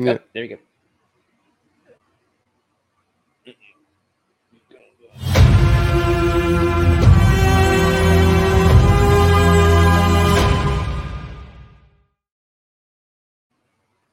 [0.00, 0.12] Yeah.
[0.12, 0.58] Oh, there you go.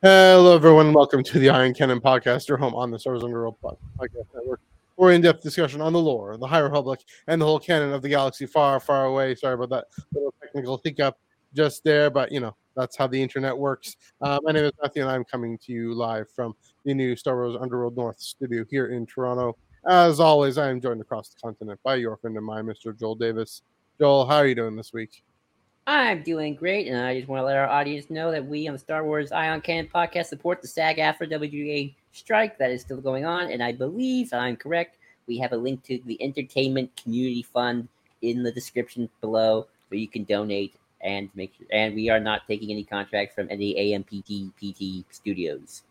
[0.02, 0.92] Hello, everyone.
[0.92, 3.78] Welcome to the Eye on Canon Podcast, your home on the Star Wars Underworld Pod-
[4.00, 4.62] Podcast Network.
[4.96, 8.10] For in-depth discussion on the lore, the High Republic, and the whole canon of the
[8.10, 9.36] galaxy far, far away.
[9.36, 11.16] Sorry about that little technical hiccup
[11.56, 13.96] just there, but you know that's how the internet works.
[14.22, 17.36] Uh, my name is Matthew, and I'm coming to you live from the new Star
[17.36, 19.58] Wars Underworld North studio here in Toronto.
[19.88, 22.98] As always, I am joined across the continent by your friend and mine, Mr.
[22.98, 23.62] Joel Davis.
[24.00, 25.24] Joel, how are you doing this week?
[25.88, 28.74] I'm doing great, and I just want to let our audience know that we on
[28.74, 32.82] the Star Wars Eye on Canon podcast support the SAG AFTRA WGA strike that is
[32.82, 34.98] still going on, and I believe I'm correct.
[35.28, 37.88] We have a link to the Entertainment Community Fund
[38.22, 40.74] in the description below, where you can donate
[41.06, 41.68] and make sure.
[41.72, 45.84] And we are not taking any contracts from any AMPT PT studios.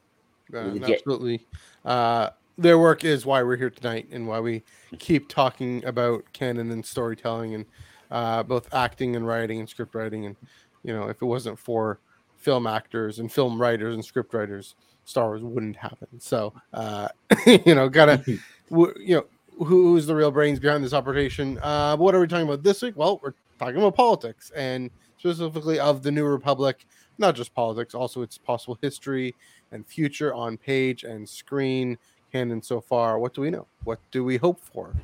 [0.53, 1.47] Uh, absolutely.
[1.85, 4.63] Uh, their work is why we're here tonight and why we
[4.99, 7.65] keep talking about canon and storytelling and
[8.11, 10.27] uh, both acting and writing and script writing.
[10.27, 10.37] And,
[10.83, 11.99] you know, if it wasn't for
[12.37, 16.09] film actors and film writers and script writers, Star Wars wouldn't happen.
[16.19, 17.09] So, uh,
[17.47, 19.27] you know, gotta, you know,
[19.65, 21.59] who's the real brains behind this operation?
[21.63, 22.97] Uh, what are we talking about this week?
[22.97, 24.91] Well, we're talking about politics and
[25.25, 26.85] specifically of the New Republic,
[27.17, 29.35] not just politics, also its possible history
[29.73, 31.97] and future on page and screen
[32.31, 33.19] canon so far.
[33.19, 33.67] What do we know?
[33.85, 34.95] What do we hope for?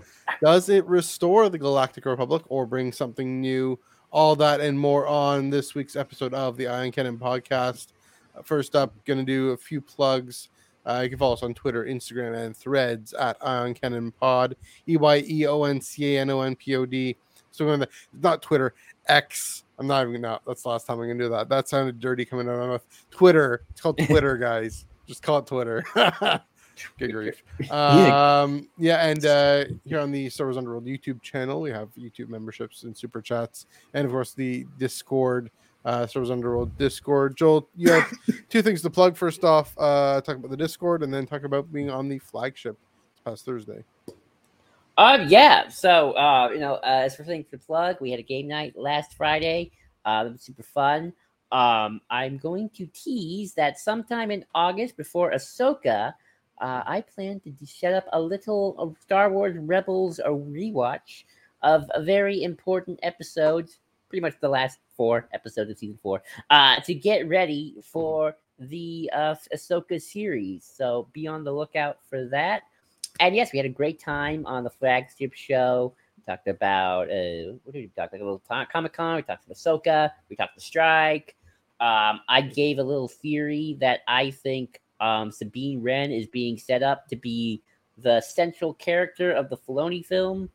[0.42, 3.78] Does it restore the Galactic Republic or bring something new?
[4.10, 7.88] All that and more on this week's episode of the Eye on Canon podcast.
[8.36, 10.50] Uh, First up, going to do a few plugs.
[10.84, 14.56] Uh, you can follow us on Twitter, Instagram, and Threads at Eye on Canon Pod.
[14.86, 17.16] E Y E O N C A N O N P O D.
[17.52, 18.74] So we're going to not Twitter,
[19.06, 19.64] X.
[19.80, 20.38] I'm not even gonna.
[20.46, 21.48] That's the last time I'm gonna do that.
[21.48, 22.86] That sounded dirty coming out of my mouth.
[23.10, 23.64] Twitter.
[23.70, 24.84] It's called Twitter, guys.
[25.08, 25.82] Just call it Twitter.
[26.98, 27.42] Good grief.
[27.70, 32.28] Um, yeah, and uh, here on the Star Wars Underworld YouTube channel, we have YouTube
[32.28, 35.50] memberships and super chats, and of course the Discord,
[35.84, 37.36] uh, Star Wars Underworld Discord.
[37.36, 38.10] Joel, you have
[38.48, 39.16] two things to plug.
[39.16, 42.76] First off, uh, talk about the Discord, and then talk about being on the flagship
[43.14, 43.84] this past Thursday.
[45.00, 45.68] Um, yeah.
[45.68, 48.74] So, uh, you know, uh, as for things to plug, we had a game night
[48.76, 49.70] last Friday.
[50.04, 51.14] Uh, it was super fun.
[51.50, 56.12] Um, I'm going to tease that sometime in August before Ahsoka,
[56.60, 61.24] uh, I plan to set up a little uh, Star Wars Rebels a rewatch
[61.62, 63.78] of very important episodes,
[64.10, 69.10] pretty much the last four episodes of season four, uh, to get ready for the
[69.14, 70.70] uh, Ahsoka series.
[70.76, 72.64] So be on the lookout for that.
[73.18, 75.94] And yes, we had a great time on the flagship show.
[76.16, 79.16] We talked about uh, what did we talk like a little Comic Con?
[79.16, 80.10] We talked about Ahsoka.
[80.28, 81.36] We talked the strike.
[81.80, 86.82] Um, I gave a little theory that I think um, Sabine Wren is being set
[86.82, 87.62] up to be
[87.98, 90.50] the central character of the Filoni film,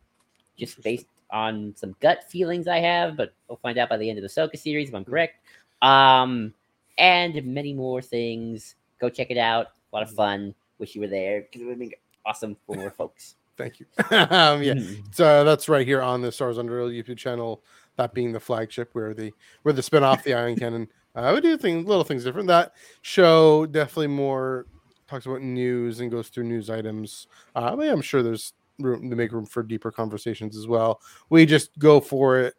[0.57, 3.17] just based on some gut feelings I have.
[3.17, 5.39] But we'll find out by the end of the Soka series if I'm correct.
[5.81, 6.53] Um,
[6.97, 8.75] and many more things.
[8.99, 9.67] Go check it out.
[9.91, 10.53] A lot of fun.
[10.77, 11.91] Wish you were there because it would have been
[12.25, 13.35] awesome for more folks.
[13.57, 13.85] Thank you.
[14.11, 15.15] um, yeah, Mhm.
[15.15, 17.63] so that's right here on the Star Wars Underworld YouTube channel.
[17.97, 19.31] That being the flagship, where the
[19.63, 20.87] where the spin off the Eye on Canon.
[21.15, 22.45] Uh, we do things little things different.
[22.49, 24.65] That show definitely more
[25.07, 27.27] talks about news and goes through news items.
[27.55, 30.99] Uh, I'm sure there's room to make room for deeper conversations as well.
[31.29, 32.55] We just go for it,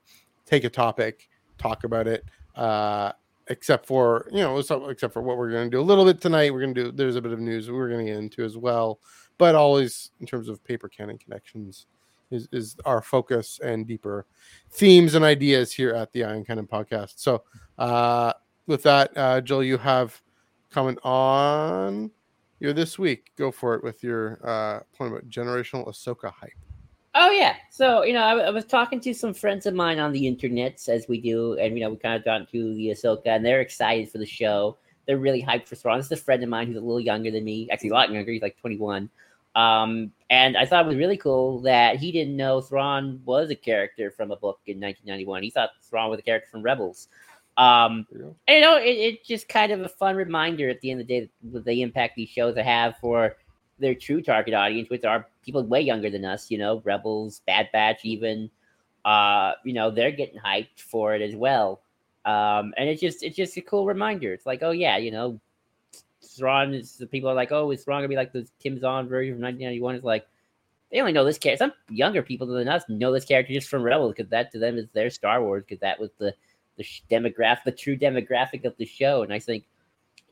[0.46, 1.28] take a topic,
[1.58, 2.24] talk about it.
[2.54, 3.12] Uh,
[3.48, 6.50] except for you know, except for what we're going to do a little bit tonight.
[6.50, 6.92] We're going to do.
[6.92, 9.00] There's a bit of news we're going to get into as well
[9.38, 11.86] but always in terms of paper cannon connections
[12.30, 14.26] is, is our focus and deeper
[14.70, 17.14] themes and ideas here at the Eye on Canon podcast.
[17.16, 17.42] So
[17.78, 18.32] uh
[18.66, 20.20] with that, uh Joel, you have
[20.70, 22.10] comment on
[22.58, 23.30] your this week.
[23.36, 26.52] Go for it with your uh point about generational Ahsoka hype.
[27.18, 27.56] Oh yeah.
[27.70, 30.86] So you know, I, I was talking to some friends of mine on the internet,
[30.88, 33.62] as we do, and you know, we kind of got into the Ahsoka, and they're
[33.62, 34.76] excited for the show.
[35.06, 35.98] They're really hyped for Thrawn.
[35.98, 38.10] This is a friend of mine who's a little younger than me, actually a lot
[38.10, 38.32] younger.
[38.32, 39.08] He's like 21.
[39.56, 43.54] Um, and I thought it was really cool that he didn't know Thrawn was a
[43.54, 45.42] character from a book in 1991.
[45.42, 47.08] He thought Thrawn was a character from Rebels.
[47.56, 50.90] Um, you and, you know, it, it's just kind of a fun reminder at the
[50.90, 53.36] end of the day that the impact these shows have for
[53.78, 57.70] their true target audience, which are people way younger than us, you know, Rebels, Bad
[57.72, 58.50] Batch, even.
[59.06, 61.80] Uh, you know, they're getting hyped for it as well.
[62.24, 64.32] Um, and it's just it's just a cool reminder.
[64.32, 65.40] It's like, oh yeah, you know,
[66.36, 69.08] Thrawn is the people are like, oh, is Thrawn gonna be like the Tim Zahn
[69.08, 69.96] version from 1991?
[69.96, 70.26] It's like
[70.90, 71.64] they only know this character.
[71.64, 74.78] Some younger people than us know this character just from Rebels because that to them
[74.78, 76.34] is their Star Wars because that was the
[76.76, 79.22] the demographic, the true demographic of the show.
[79.22, 79.64] And I think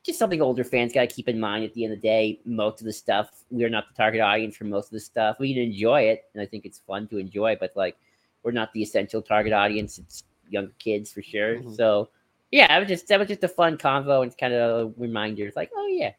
[0.03, 1.65] just something older fans got to keep in mind.
[1.65, 4.55] At the end of the day, most of the stuff we're not the target audience
[4.55, 5.37] for most of the stuff.
[5.39, 7.97] We can enjoy it, and I think it's fun to enjoy, but like
[8.43, 9.97] we're not the essential target audience.
[9.97, 11.57] It's young kids for sure.
[11.57, 11.75] Mhm.
[11.75, 12.09] So
[12.51, 15.45] yeah, it was just that was just a fun convo and kind of a reminder.
[15.45, 16.11] It's like, oh yeah,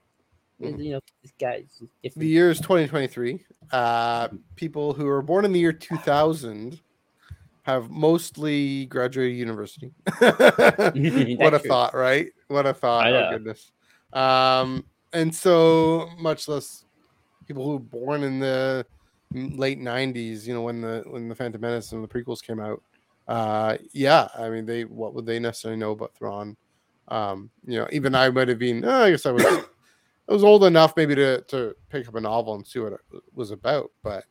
[0.60, 0.84] Mhm.
[0.84, 1.82] you know, this guy's
[2.16, 3.44] The year is 2023.
[3.72, 6.80] Uh, people who were born in the year 2000
[7.62, 9.92] have mostly graduated university.
[10.20, 11.68] what a true.
[11.68, 12.28] thought, right?
[12.48, 13.06] What a thought.
[13.08, 13.72] Oh goodness.
[14.12, 16.84] Um, and so much less
[17.46, 18.86] people who were born in the
[19.32, 22.82] late 90s, you know, when the when the Phantom Menace and the prequels came out.
[23.28, 26.56] Uh, yeah, I mean, they what would they necessarily know about Thrawn?
[27.08, 28.84] Um, you know, even I might have been.
[28.84, 29.44] oh, I guess I was.
[30.28, 33.00] I was old enough maybe to to pick up a novel and see what it
[33.34, 34.24] was about, but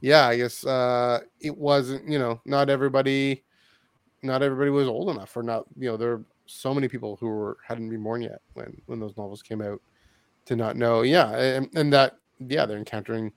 [0.00, 2.08] yeah, I guess uh, it wasn't.
[2.08, 3.44] You know, not everybody,
[4.22, 5.66] not everybody was old enough, or not.
[5.76, 8.98] You know, there are so many people who were hadn't been born yet when when
[8.98, 9.80] those novels came out
[10.46, 11.02] to not know.
[11.02, 13.32] Yeah, and, and that yeah, they're encountering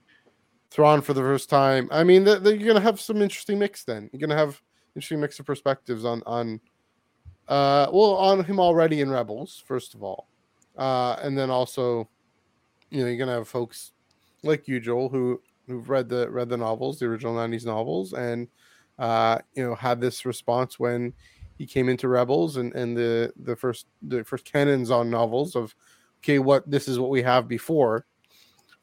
[0.70, 1.88] Thrawn for the first time.
[1.92, 3.84] I mean, th- th- you're gonna have some interesting mix.
[3.84, 4.60] Then you're gonna have
[4.94, 6.60] interesting mix of perspectives on on
[7.48, 10.28] uh well on him already in Rebels first of all,
[10.76, 12.08] uh, and then also
[12.90, 13.92] you know you're gonna have folks
[14.42, 18.48] like you, Joel, who who've read the read the novels, the original '90s novels, and
[18.98, 21.12] uh, you know had this response when
[21.58, 25.74] he came into Rebels and and the the first the first canons on novels of
[26.22, 28.06] okay, what this is what we have before.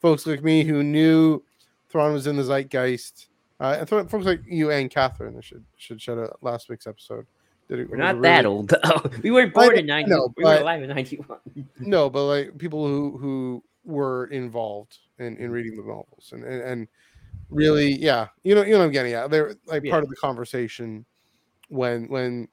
[0.00, 1.42] Folks like me who knew
[1.88, 3.28] Thrawn was in the zeitgeist,
[3.62, 7.26] uh, and th- folks like you and Catherine, should should shout out last week's episode.
[7.68, 8.74] Did it We're not that old.
[9.22, 10.10] We weren't born know- in ninety.
[10.10, 11.38] no, we were alive in ninety one.
[11.78, 16.62] no, but like people who who were involved in, in reading the novels and, and
[16.62, 16.88] and
[17.50, 19.30] really, yeah, you know, you know, what I'm getting at.
[19.30, 19.92] They're like Yeah.
[19.92, 21.04] part of the conversation
[21.68, 22.48] when when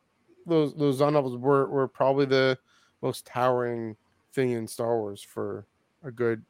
[0.46, 2.58] those those Zahn novels were were probably the
[3.02, 3.96] most towering
[4.34, 5.66] thing in Star Wars for
[6.04, 6.44] a good,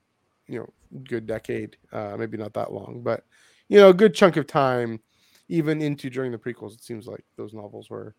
[0.48, 0.70] you know,
[1.06, 1.78] good decade.
[1.92, 3.24] Uh, maybe not that long, but
[3.70, 5.00] you know, a good chunk of time,
[5.48, 6.74] even into during the prequels.
[6.74, 8.16] It seems like those novels were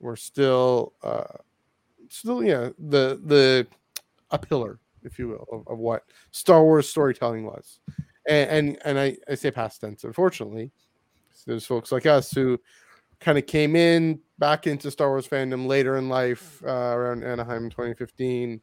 [0.00, 1.24] were still uh
[2.08, 3.66] still yeah the the
[4.30, 7.80] a pillar if you will of, of what star wars storytelling was
[8.28, 10.70] and and, and I, I say past tense unfortunately
[11.46, 12.60] there's folks like us who
[13.20, 17.70] kind of came in back into star wars fandom later in life uh, around anaheim
[17.70, 18.60] 2015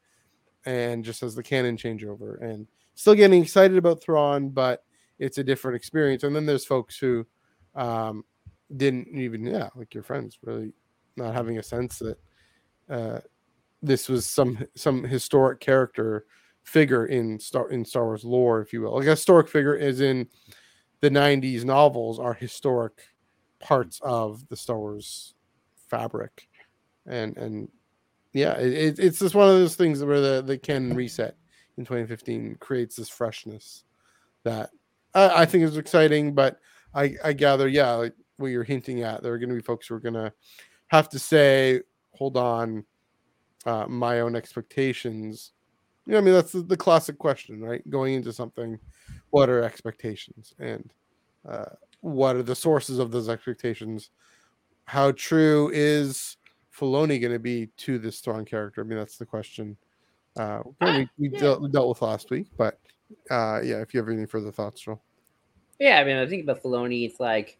[0.66, 4.84] and just as the canon changeover and still getting excited about thrawn but
[5.22, 7.26] it's a different experience and then there's folks who
[7.76, 8.24] um
[8.76, 10.74] didn't even yeah like your friends really
[11.16, 12.18] not having a sense that
[12.90, 13.20] uh,
[13.82, 16.26] this was some some historic character
[16.64, 18.96] figure in Star in Star Wars lore, if you will.
[18.96, 20.28] Like a historic figure is in
[21.00, 23.02] the '90s novels are historic
[23.60, 25.34] parts of the Star Wars
[25.90, 26.48] fabric,
[27.08, 27.70] and and
[28.34, 31.36] yeah, it, it- it's just one of those things where the the canon reset
[31.78, 33.84] in 2015 creates this freshness
[34.44, 34.70] that
[35.14, 36.34] I, I think is exciting.
[36.34, 36.60] But
[36.94, 39.88] I I gather yeah, like what you're hinting at, there are going to be folks
[39.88, 40.34] who are going to
[40.88, 41.82] have to say,
[42.14, 42.84] hold on,
[43.66, 45.52] uh, my own expectations.
[46.06, 47.88] You know, I mean, that's the, the classic question, right?
[47.90, 48.80] Going into something,
[49.30, 50.92] what are expectations, and
[51.48, 51.66] uh,
[52.02, 54.10] what are the sources of those expectations?
[54.86, 56.38] How true is
[56.76, 58.82] Filoni going to be to this Thrawn character?
[58.82, 59.78] I mean, that's the question.
[60.36, 61.40] Uh, we, we, yeah.
[61.40, 62.80] dealt, we dealt with last week, but
[63.30, 65.02] uh, yeah, if you have any further thoughts, Joel.
[65.80, 67.06] Yeah, I mean, I think about Filoni.
[67.06, 67.58] It's like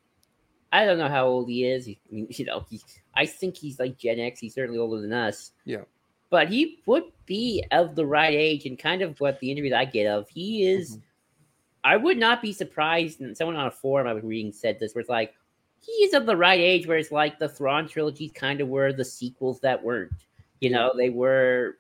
[0.72, 1.86] I don't know how old he is.
[1.86, 2.80] He, I mean, you know, he,
[3.16, 4.40] I think he's like Gen X.
[4.40, 5.52] He's certainly older than us.
[5.66, 5.84] Yeah.
[6.30, 9.86] but he would be of the right age, and kind of what the interviews I
[9.86, 10.98] get of, he is.
[10.98, 11.02] Mhm.
[11.84, 13.22] I would not be surprised.
[13.22, 15.34] And someone on a forum I was reading said this, where it's like
[15.82, 18.94] he is of the right age, where it's like the Thrawn trilogies kind of were
[18.94, 20.14] the sequels that weren't.
[20.62, 21.78] You know, they were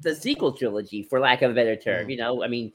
[0.00, 2.06] the sequel trilogy, for lack of a better term.
[2.06, 2.10] Mhm.
[2.10, 2.72] You know, I mean,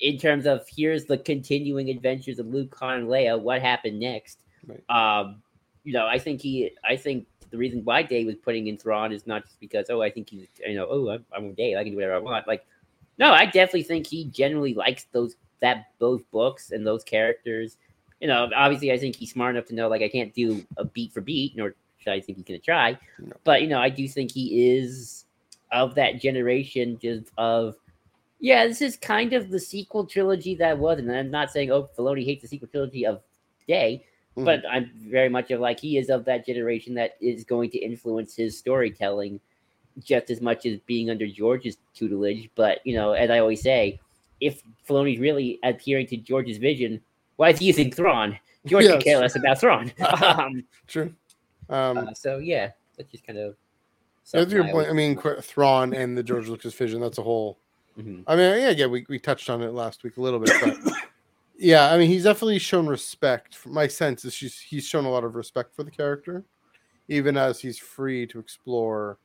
[0.00, 3.40] in terms of here's the continuing adventures of Luke, Han, and Leia.
[3.40, 4.40] What happened next?
[4.66, 4.82] Right.
[4.88, 5.42] Um,
[5.84, 9.12] you know, I think he, I think the reason why Dave was putting in Thrawn
[9.12, 11.84] is not just because, oh, I think he's, you know, oh, I'm, I'm Dave, I
[11.84, 12.48] can do whatever I want.
[12.48, 12.66] Like,
[13.18, 17.76] no, I definitely think he generally likes those that those books and those characters.
[18.20, 20.84] You know, obviously, I think he's smart enough to know like I can't do a
[20.84, 22.98] beat for beat, nor should I think he's gonna try.
[23.18, 23.32] No.
[23.44, 25.25] But you know, I do think he is
[25.72, 27.76] of that generation, just of
[28.38, 31.88] yeah, this is kind of the sequel trilogy that was, and I'm not saying oh,
[31.96, 33.22] Filoni hates the sequel trilogy of
[33.66, 34.04] Day,
[34.36, 34.44] Mhm.
[34.44, 37.78] but I'm very much of like he is of that generation that is going to
[37.78, 39.40] influence his storytelling
[39.98, 42.50] just as much as being under George's tutelage.
[42.54, 43.98] But you know, as I always say,
[44.40, 47.00] if Filoni's really adhering to George's vision,
[47.36, 48.38] why is he using Thrawn?
[48.66, 48.94] George Yes.
[48.94, 49.90] could care less about Thrawn.
[50.22, 51.14] um, True.
[51.68, 53.56] Um, uh, so yeah, that's just kind of
[54.32, 54.88] That's something your I point.
[54.88, 57.00] I mean, Thrawn and the George Lucas vision.
[57.00, 57.58] That's a whole.
[57.96, 58.24] Mhm.
[58.26, 60.76] I mean, yeah, yeah, we, we touched on it last week a little bit, but
[61.56, 63.64] yeah, I mean, he's definitely shown respect.
[63.66, 66.44] My sense is she's he's shown a lot of respect for the character,
[67.08, 69.18] even as he's free to explore,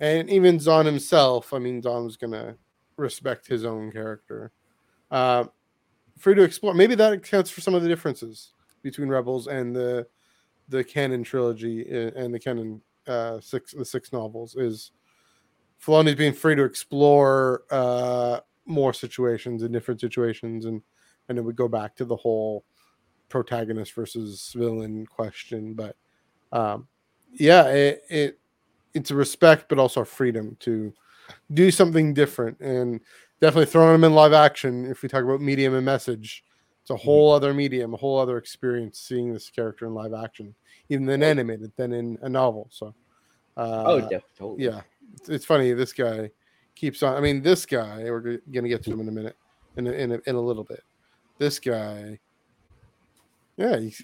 [0.00, 1.52] and even Zahn himself.
[1.52, 2.56] I mean, Zahn was gonna
[2.96, 4.50] respect his own character,
[5.10, 5.44] uh,
[6.18, 6.74] free to explore.
[6.74, 8.52] Maybe that accounts for some of the differences
[8.82, 10.06] between Rebels and the
[10.70, 14.92] the canon trilogy uh, and the canon uh, six the six novels is
[15.84, 20.82] Filoni's being free to explore uh, more situations and different situations, and
[21.28, 22.64] and it would go back to the whole
[23.28, 25.74] protagonist versus villain question.
[25.74, 25.96] But
[26.52, 26.88] um,
[27.32, 28.38] yeah, it, it
[28.94, 30.92] it's a respect, but also a freedom to
[31.52, 33.00] do something different, and
[33.40, 34.86] definitely throwing them in live action.
[34.86, 36.44] If we talk about medium and message,
[36.88, 40.54] it's a whole other medium, a whole other experience seeing this character in live action,
[40.88, 42.66] even than animated, than in a novel.
[42.70, 42.94] So.
[43.58, 44.64] Uh, oh, def- totally.
[44.64, 44.80] yeah,
[45.14, 45.72] it's, it's funny.
[45.74, 46.30] This guy
[46.74, 47.14] keeps on.
[47.14, 48.04] I mean, this guy.
[48.04, 49.36] We're gonna get to him in a minute,
[49.76, 50.82] in a, in a, in a little bit.
[51.36, 52.18] This guy.
[53.58, 54.00] Yeah, he's,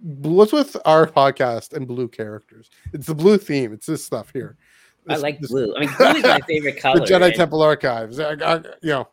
[0.00, 2.70] what's with our podcast and blue characters?
[2.94, 3.74] It's the blue theme.
[3.74, 4.56] It's this stuff here.
[5.08, 5.74] I like this- blue.
[5.76, 7.00] I mean, blue is my favorite color.
[7.00, 8.18] the Jedi Temple Archives.
[8.20, 9.08] I, I, you know,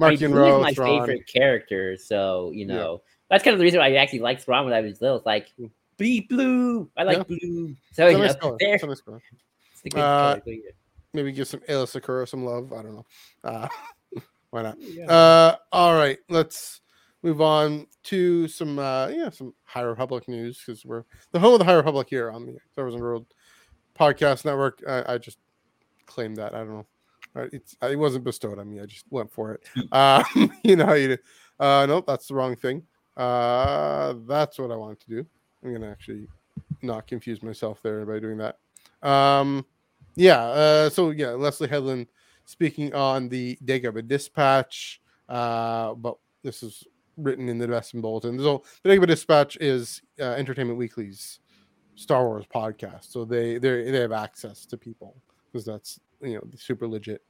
[0.00, 1.00] I mean, Rose, is my Thrawn.
[1.00, 2.74] favorite character, so you Yeah.
[2.74, 5.16] know that's kind of the reason why I actually liked Thrawn when I was little.
[5.16, 5.70] It's like Mm.
[5.98, 6.88] be blue.
[6.96, 7.24] I like Yeah.
[7.24, 7.76] blue.
[7.92, 8.56] So It's you know, nice color.
[8.60, 9.22] there, It's nice color.
[9.72, 10.38] it's a good Uh,
[11.14, 12.72] Maybe give some Aayla Secura some love.
[12.72, 13.06] I don't know.
[13.44, 13.68] Uh,
[14.50, 14.76] why not?
[14.80, 15.04] Yeah.
[15.12, 16.80] Uh, all right, let's
[17.22, 21.58] move on to some uh, yeah some High Republic news because we're the home of
[21.58, 23.26] the High Republic here on the Star Wars Underworld
[23.98, 24.82] Podcast Network.
[24.86, 25.38] I, I just
[26.06, 26.54] claimed that.
[26.54, 26.86] I don't know.
[27.52, 28.80] It's it wasn't bestowed on me.
[28.80, 29.62] I just went for it.
[29.90, 30.22] Uh,
[30.62, 31.18] you know how you do.
[31.58, 32.82] Uh, nope, that's the wrong thing.
[33.16, 35.26] Uh, that's what I wanted to do.
[35.64, 36.26] I'm gonna actually
[36.82, 38.58] not confuse myself there by doing that.
[39.02, 39.64] Um,
[40.14, 40.42] yeah.
[40.42, 42.08] Uh, so yeah, Leslie Headland
[42.44, 45.00] speaking on the Dagobah Dispatch.
[45.28, 46.84] Uh, but this is
[47.16, 48.38] written in the Bespin Bulletin.
[48.38, 51.40] So the Dagobah Dispatch is uh, Entertainment Weekly's
[51.94, 53.10] Star Wars podcast.
[53.10, 55.16] So they they they have access to people
[55.50, 57.22] because that's you know the super legit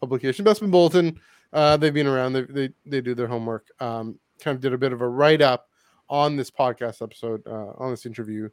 [0.00, 0.44] publication.
[0.44, 1.20] Bespin Bulletin.
[1.52, 2.32] Uh, they've been around.
[2.32, 3.68] They, they they do their homework.
[3.80, 5.68] Um, kind of did a bit of a write up
[6.08, 8.48] on this podcast episode uh, on this interview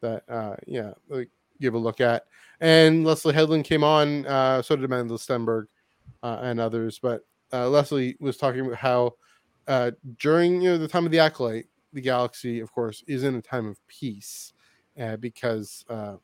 [0.00, 1.28] that uh, yeah like,
[1.60, 2.24] give a look at.
[2.60, 4.26] And Leslie Headland came on.
[4.26, 5.66] Uh, so did Amandla Stenberg
[6.22, 6.98] uh, and others.
[6.98, 9.14] But uh, Leslie was talking about how
[9.68, 13.34] uh, during you know the time of the acolyte, the galaxy, of course, is in
[13.34, 14.52] a time of peace
[15.00, 16.16] uh, because uh,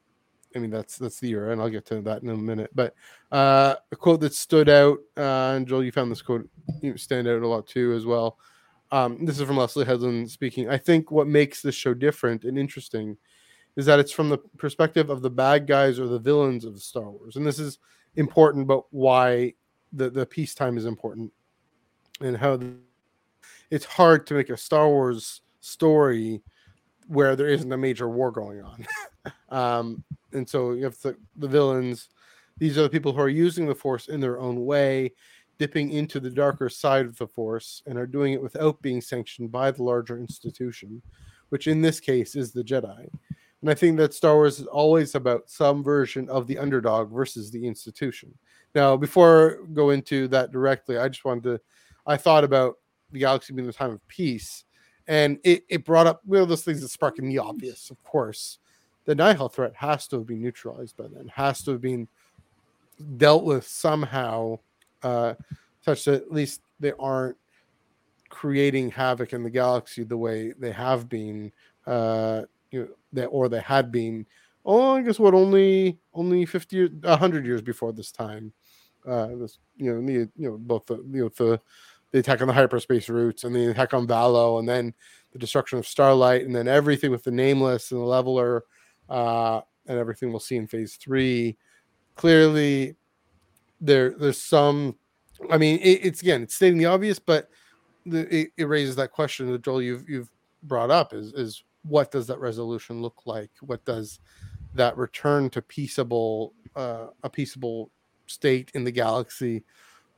[0.54, 2.70] I mean that's that's the era, and I'll get to that in a minute.
[2.74, 2.94] But
[3.32, 6.48] uh, a quote that stood out, uh, and Joel, you found this quote
[6.82, 8.38] you know, stand out a lot too as well.
[8.92, 10.68] Um, this is from Leslie Headland speaking.
[10.68, 13.16] I think what makes this show different and interesting
[13.74, 17.10] is that it's from the perspective of the bad guys or the villains of Star
[17.10, 17.78] Wars, and this is
[18.16, 18.66] important.
[18.66, 19.54] But why
[19.92, 21.32] the the peacetime is important,
[22.20, 22.74] and how the,
[23.70, 26.42] it's hard to make a Star Wars story
[27.08, 28.86] where there isn't a major war going on.
[29.50, 32.08] um, and so you have the, the villains.
[32.58, 35.12] These are the people who are using the Force in their own way,
[35.58, 39.52] dipping into the darker side of the Force, and are doing it without being sanctioned
[39.52, 41.02] by the larger institution,
[41.50, 43.08] which in this case is the Jedi.
[43.62, 47.50] And I think that Star Wars is always about some version of the underdog versus
[47.50, 48.34] the institution.
[48.74, 51.60] Now, before I go into that directly, I just wanted to,
[52.06, 52.76] I thought about
[53.10, 54.64] the galaxy being the time of peace,
[55.08, 58.58] and it, it brought up one of those things that sparking the obvious, of course.
[59.04, 62.08] The Nihil threat has to have been neutralized by then, has to have been
[63.16, 64.58] dealt with somehow,
[65.02, 65.34] uh,
[65.82, 67.36] such that at least they aren't
[68.28, 71.52] creating havoc in the galaxy the way they have been,
[71.86, 74.26] uh, you know, that or they had been.
[74.64, 78.52] Oh, I guess what only only fifty, a hundred years before this time.
[79.06, 81.60] Uh, this you know, the, you know both the you know the
[82.16, 84.94] the attack on the hyperspace routes and the attack on Valo and then
[85.32, 88.64] the destruction of Starlight and then everything with the nameless and the leveler
[89.10, 91.58] uh, and everything we'll see in phase three.
[92.14, 92.96] Clearly,
[93.82, 94.96] there there's some.
[95.50, 97.50] I mean, it, it's again, it's stating the obvious, but
[98.06, 100.30] the, it, it raises that question that Joel you've you've
[100.62, 103.50] brought up is is what does that resolution look like?
[103.60, 104.20] What does
[104.72, 107.90] that return to peaceable uh, a peaceable
[108.26, 109.64] state in the galaxy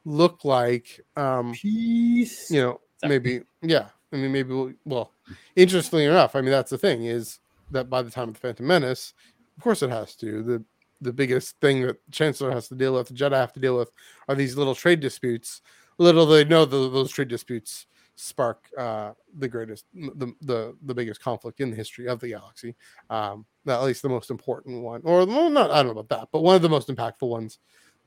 [0.05, 1.01] look like?
[1.17, 2.51] Um, Peace.
[2.51, 3.11] you know, Sorry.
[3.11, 3.89] maybe yeah.
[4.13, 5.13] I mean, maybe we'll, well,
[5.55, 7.41] interestingly enough, I mean that's the thing is
[7.71, 9.13] that by the time of the Phantom Menace,
[9.57, 10.43] of course it has to.
[10.43, 10.65] The
[11.01, 13.91] the biggest thing that Chancellor has to deal with, the Jedi have to deal with,
[14.29, 15.63] are these little trade disputes.
[15.99, 17.87] Little they know that those trade disputes
[18.17, 22.75] spark uh, the greatest, the, the the biggest conflict in the history of the galaxy.
[23.11, 26.29] Um, at least the most important one, or well, not I don't know about that,
[26.33, 27.59] but one of the most impactful ones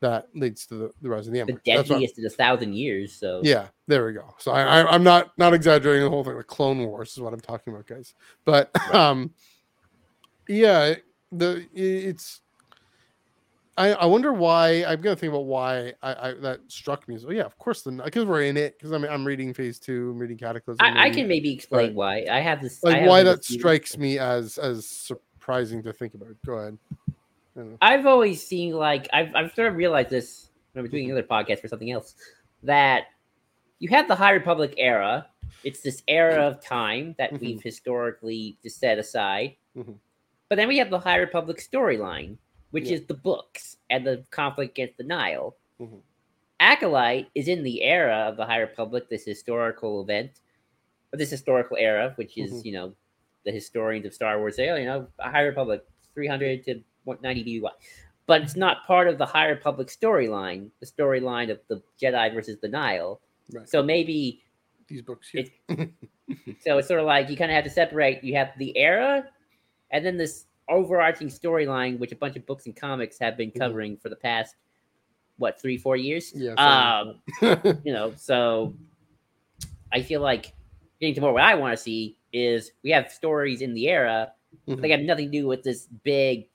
[0.02, 1.56] that leads to the, the rise of the The empire.
[1.56, 3.14] What- deadliest in a thousand years.
[3.14, 4.36] So yeah, there we go.
[4.40, 6.38] So I, I I'm not not exaggerating the whole thing.
[6.38, 8.14] The Clone Wars is what I'm talking about, guys.
[8.44, 9.32] But um,
[10.48, 10.96] yeah,
[11.32, 12.42] the it's.
[13.78, 17.18] I, I wonder why I'm gonna think about why I, I that struck me.
[17.18, 20.12] So yeah, of course, the because we're in it because I'm I'm reading Phase Two,
[20.12, 20.86] I'm reading Cataclysm.
[20.86, 22.26] I, I can maybe explain but- why.
[22.30, 22.84] I have this.
[22.84, 26.30] I like have why that strikes me as as surprising to think about.
[26.46, 26.78] Go ahead.
[27.56, 27.78] I don't know.
[27.82, 31.18] I've always seen like I've I've sort of realized this when we're doing Mm-hmm.
[31.18, 32.16] another podcast for something else
[32.64, 33.06] that
[33.80, 35.28] you have the High Republic era.
[35.64, 37.40] It's this era of time that Mhm.
[37.42, 39.56] we've historically just set aside.
[39.76, 39.96] Mhm.
[40.50, 42.38] But then we have the High Republic storyline,
[42.72, 42.96] which Yeah.
[42.96, 45.56] is the books and the conflict against the Nihil.
[45.80, 46.02] Mhm.
[46.60, 50.40] Acolyte is in the era of the High Republic, this historical event,
[51.12, 52.66] or this historical era, which is Mhm.
[52.66, 52.96] you know
[53.44, 57.60] the historians of Star Wars say, oh, you know, High Republic, three hundred to 190
[57.60, 57.70] BY.
[58.28, 62.58] But it's not part of the High Republic storyline, the storyline of the Jedi versus
[62.62, 63.20] the Nihil.
[63.52, 63.68] Right.
[63.68, 64.42] So maybe
[64.88, 65.46] These books here.
[66.62, 68.24] so it's sort of like you kind of have to separate.
[68.24, 69.26] You have the era,
[69.92, 73.60] and then this overarching storyline, which a bunch of books and comics have been Mhm.
[73.60, 74.56] covering for the past
[75.38, 76.32] what three, four years.
[76.36, 77.22] Yeah, Um,
[77.84, 78.74] you know, so
[79.92, 80.54] I feel like
[81.00, 84.32] getting to more what I want to see is we have stories in the era.
[84.68, 84.82] Mhm.
[84.82, 86.48] They have nothing to do with this big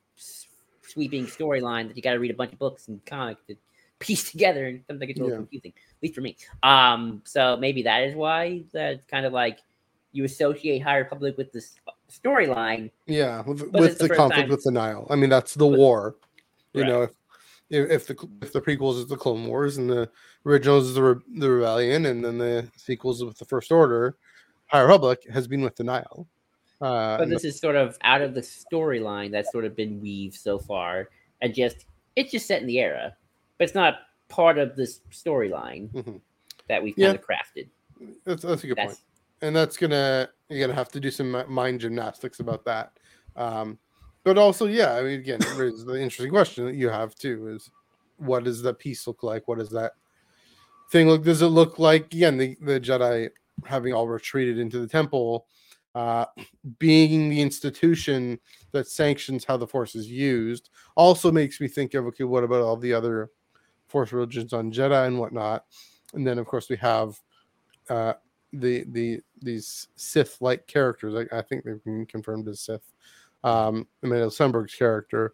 [0.96, 3.54] sweeping storyline that you got to read a bunch of books and comics to
[3.98, 5.40] piece together, and sometimes gets a little Yeah.
[5.42, 6.36] confusing, at least for me.
[6.62, 9.58] Um, so maybe that is why that's kind of like
[10.12, 11.74] you associate High Republic with this
[12.10, 12.90] storyline.
[13.06, 15.06] Yeah, with, with the the conflict time- with the Nihil.
[15.10, 16.16] I mean, that's the But- war.
[16.72, 16.88] You Right.
[16.88, 17.10] know, if,
[17.70, 20.08] if if the if the prequels is the Clone Wars and the
[20.46, 24.16] originals is the Re- the Rebellion, and then the sequels with the First Order,
[24.66, 26.26] High Republic has been with the Nihil.
[26.80, 30.34] Uh, But this is sort of out of the storyline that's sort of been weaved
[30.34, 31.08] so far,
[31.40, 33.16] and just it's just set in the era,
[33.58, 36.20] but it's not part of this storyline Mhm.
[36.68, 37.08] that we've Yeah.
[37.08, 37.68] kind of crafted.
[38.24, 38.90] that's that's a good point.
[38.90, 39.02] That's
[39.42, 42.92] and that's gonna you're gonna have to do some mind gymnastics about that.
[43.36, 43.78] Um,
[44.24, 47.48] but also, yeah, I mean, again, it raises the interesting question that you have too:
[47.48, 47.70] is
[48.18, 49.46] what does that piece look like?
[49.48, 49.92] What does that
[50.90, 51.22] thing look?
[51.22, 53.30] Does it look like again the the Jedi
[53.64, 55.46] having all retreated into the temple,
[55.96, 56.26] uh,
[56.78, 58.38] being the institution
[58.72, 60.68] that sanctions how the Force is used?
[60.94, 63.30] Also makes me think of okay, what about all the other
[63.88, 65.64] Force religions on Jedi and whatnot?
[66.12, 67.18] And then, of course, we have
[67.88, 68.12] uh,
[68.52, 71.14] the the these Sith like characters.
[71.14, 72.92] I, I think they've been confirmed as Sith.
[73.42, 75.32] Um, Amandla Stenberg's character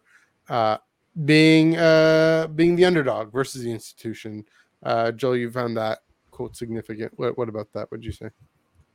[0.49, 0.77] uh,
[1.25, 4.45] being uh, being the underdog versus the institution.
[4.81, 5.99] Uh, Joel, you found that
[6.31, 7.11] quote significant.
[7.17, 7.91] What what about that?
[7.91, 8.29] Would you say?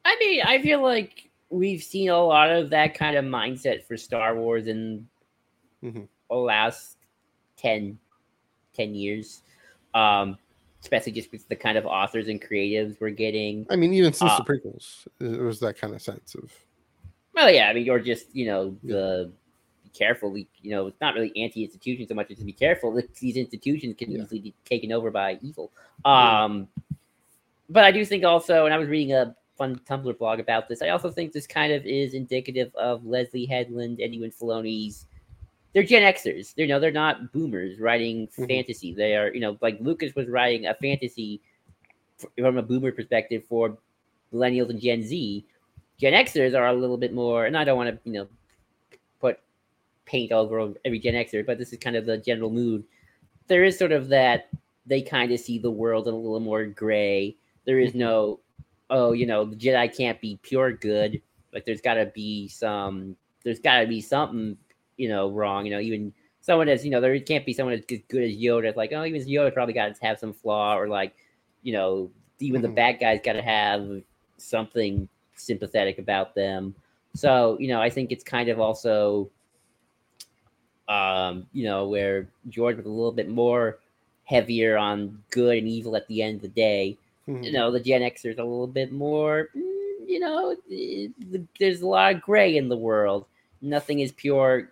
[0.06, 3.96] I mean, I feel like we've seen a lot of that kind of mindset for
[3.96, 5.08] Star Wars in
[5.82, 6.08] Mhm.
[6.28, 6.96] the last
[7.56, 7.98] 10,
[8.74, 9.42] 10 years.
[9.94, 10.38] Um,
[10.80, 13.66] especially just with the kind of authors and creatives we're getting.
[13.68, 16.52] I mean, even since Uh, the prequels, it was that kind of sense of
[17.34, 18.92] Well, yeah, I mean, or just you know Yeah.
[18.94, 19.32] the
[19.84, 20.30] be careful.
[20.30, 22.92] we- You know, it's not really anti-institution so much as to be careful.
[22.94, 24.22] that These institutions can Yeah.
[24.22, 25.72] easily be taken over by evil.
[26.04, 26.44] Yeah.
[26.44, 26.68] Um,
[27.70, 30.80] but I do think also, and I was reading a fun Tumblr blog about this.
[30.80, 35.06] I also think this kind of is indicative of Leslie Headland and Ewan Filoni's.
[35.74, 36.54] They're Gen Xers.
[36.54, 38.48] They're you know they're not boomers writing Mhm.
[38.48, 38.94] fantasy.
[38.94, 41.40] They are you know like Lucas was writing a fantasy
[42.38, 43.76] from a boomer perspective for
[44.32, 45.44] millennials and Gen Z.
[45.98, 48.28] Gen Xers are a little bit more, and I don't want to you know
[49.20, 49.38] put
[50.06, 52.84] paint all over every Gen Xer, but this is kind of the general mood.
[53.48, 54.48] There is sort of that
[54.86, 57.36] they kind of see the world in a little more gray.
[57.66, 57.96] There is Mhm.
[57.96, 58.40] no,
[58.90, 61.20] oh, you know, the Jedi can't be pure good.
[61.52, 64.56] Like there's got to be some, there's got to be something,
[64.96, 65.64] you know, wrong.
[65.64, 68.64] You know, even someone as you know, there can't be someone as good as Yoda.
[68.64, 71.14] It's like, oh, even Yoda probably got to have some flaw, or like,
[71.62, 72.74] you know, even the Mhm.
[72.74, 74.02] bad guys got to have
[74.36, 76.74] something sympathetic about them.
[77.14, 79.30] So, you know, I think it's kind of also,
[80.88, 83.80] um, you know, where George was a little bit more
[84.24, 86.96] heavier on good and evil at the end of the day.
[87.28, 87.44] Mhm.
[87.44, 90.56] You know, the Gen Xers a little bit more, mm, you know,
[91.58, 93.26] there's a lot of gray in the world.
[93.60, 94.70] Nothing is pure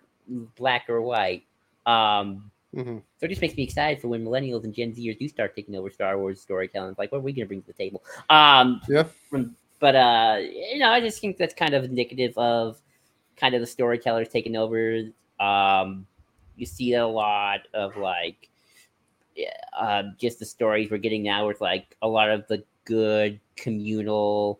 [0.55, 1.43] black or white.
[1.85, 3.01] Um, Mhm.
[3.17, 5.75] so it just makes me excited for when millennials and Gen Zers do start taking
[5.75, 6.95] over Star Wars storytelling.
[6.97, 8.03] Like, what are we going to bring to the table?
[8.29, 9.03] Um, Yeah.
[9.29, 12.81] From, but uh, you know, I just think that's kind of indicative of
[13.35, 15.03] kind of the storytellers taking over.
[15.39, 16.07] Um,
[16.55, 18.49] you see a lot of like,
[19.37, 23.39] yeah, uh, just the stories we're getting now with like a lot of the good
[23.55, 24.59] communal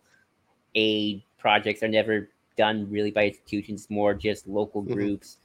[0.75, 4.93] aid projects are never done really by institutions, more just local Mhm.
[4.93, 5.37] groups,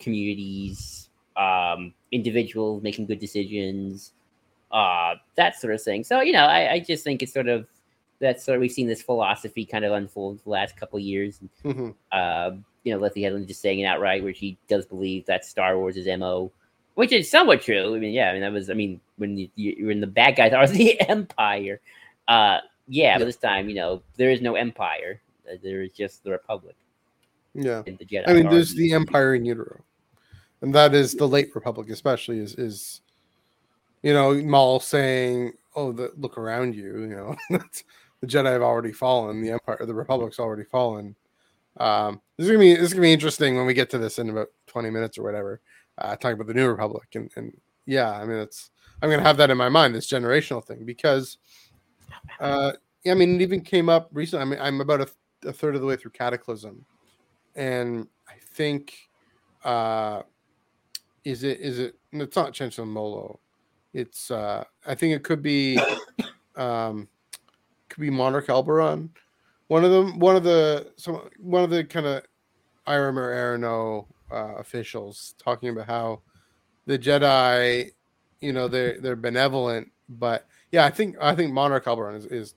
[0.00, 4.12] communities, um, individuals making good decisions,
[4.72, 6.02] uh, that sort of thing.
[6.04, 7.66] So, you know, I, I just think it's sort of
[8.18, 11.40] that's sort of we've seen this philosophy kind of unfold the last couple of years.
[11.64, 11.94] Mhm.
[12.12, 12.50] Uh,
[12.84, 15.96] you know, Leslie Headland just saying it outright, where she does believe that Star Wars
[15.96, 16.50] is MO,
[16.94, 17.94] which is somewhat true.
[17.94, 20.36] I mean, yeah, I mean that was, I mean, when you, you when the bad
[20.36, 21.80] guys are the Empire,
[22.28, 25.20] uh, yeah, but this time, you know, there is no Empire.
[25.50, 26.76] Uh, There is just the Republic
[27.54, 27.82] Yeah.
[27.86, 28.28] and the Jedi.
[28.28, 29.80] I mean, there's the Empire in utero,
[30.60, 33.00] and that is the late Republic, especially is is
[34.02, 37.36] you know Maul saying, "Oh, the, look around you." You know,
[38.20, 39.40] the Jedi have already fallen.
[39.40, 41.14] The Empire, the Republic's already fallen.
[41.76, 44.18] Um, this is gonna be this is gonna be interesting when we get to this
[44.18, 45.60] in about 20 minutes or whatever.
[46.00, 48.70] Uh, talking about the New Republic, and and yeah, I mean, it's
[49.02, 51.38] I'm gonna have that in my mind, this generational thing, because
[52.40, 52.72] uh,
[53.06, 54.42] I mean, it even came up recently.
[54.42, 56.84] I mean, I'm about a, a third of the way through Cataclysm,
[57.54, 58.94] and I think
[59.64, 60.22] uh
[61.24, 63.40] is it is it it's not Chancellor Molo.
[63.92, 65.78] It's uh I think it could be
[66.56, 67.08] um
[67.88, 69.10] could be Monarch A'lbaran.
[69.68, 72.24] One of them one of the some one of the kind of
[72.86, 76.20] Eiram or E'ronoh uh officials talking about how
[76.86, 77.90] the Jedi,
[78.40, 82.54] you know, they're they're benevolent, but yeah, I think I think Monarch A'lbaran is, is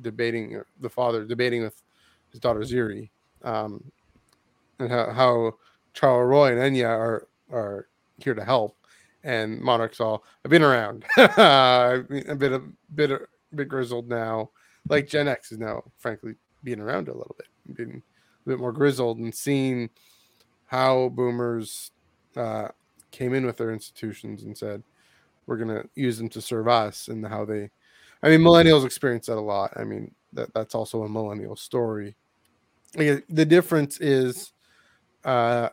[0.00, 1.82] debating the father debating with
[2.30, 3.10] his daughter Xiri.
[3.42, 3.92] Um
[4.78, 5.54] and how, how
[5.92, 8.76] Charles Roy and Enya are are here to help,
[9.22, 12.62] and Monarch's all I've been around, I've been a bit a
[12.94, 13.20] bit a
[13.54, 14.50] bit grizzled now,
[14.88, 18.02] like Gen X is now frankly being around a little bit, being
[18.46, 19.90] a bit more grizzled and seeing
[20.66, 21.90] how boomers
[22.36, 22.68] uh,
[23.10, 24.82] came in with their institutions and said
[25.46, 27.70] we're gonna use them to serve us, and how they,
[28.22, 29.72] I mean, millennials experience that a lot.
[29.76, 32.16] I mean that that's also a millennial story.
[32.94, 34.52] The difference is
[35.24, 35.68] uh,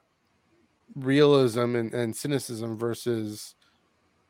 [0.96, 3.56] realism and, and cynicism versus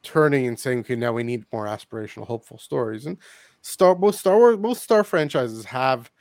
[0.03, 3.05] turning and saying, okay, now we need more aspirational, hopeful stories.
[3.05, 3.17] And
[3.61, 6.11] Star both Star Wars, both Star franchises have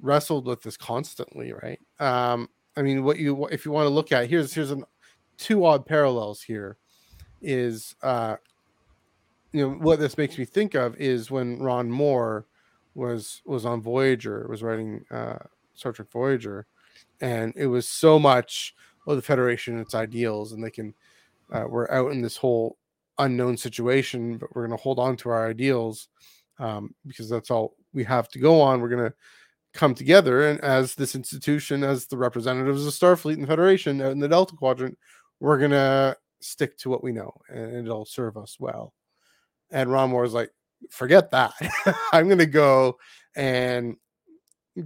[0.00, 1.80] wrestled with this constantly, right?
[1.98, 4.84] Um, I mean, what you if you want to look at here's here's an
[5.38, 6.78] two odd parallels here
[7.42, 8.36] is uh
[9.52, 12.46] you know what this makes me think of is when Ron Moore
[12.94, 15.38] was was on Voyager, was writing uh
[15.74, 16.66] Star Trek Voyager,
[17.20, 18.74] and it was so much
[19.06, 20.94] oh the Federation and its ideals, and they can
[21.52, 22.76] uh, we're out in this whole
[23.18, 26.08] unknown situation, but we're going to hold on to our ideals
[26.58, 28.80] um, because that's all we have to go on.
[28.80, 29.14] We're going to
[29.76, 34.18] come together, and as this institution, as the representatives of Starfleet and Federation out in
[34.18, 34.98] the Delta Quadrant,
[35.40, 38.92] we're to stick to what we know, and it'll serve us well.
[39.70, 40.50] And Ron Moore's like,
[40.90, 41.52] forget that.
[42.12, 42.98] I'm to go
[43.34, 43.96] and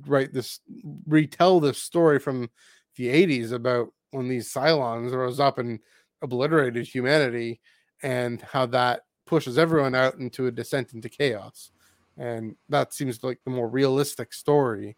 [0.07, 0.61] write this
[1.07, 2.49] retell this story from
[2.97, 5.81] the 80s about when these Cylons rose up and
[6.23, 7.61] obliterated humanity
[8.03, 11.71] and how that pushes everyone out into a descent into chaos.
[12.19, 14.97] And that seems like the more realistic story.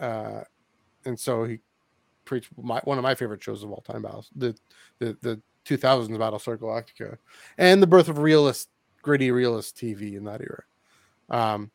[0.00, 0.42] Uh,
[1.04, 1.58] and so he
[2.24, 4.56] preached my, one of my favorite shows of all time, battles, the,
[4.98, 7.18] the, the 2000s Battlestar Galactica,
[7.58, 8.68] and the birth of realist,
[9.02, 10.62] gritty realist TV in that era.
[11.30, 11.70] Um,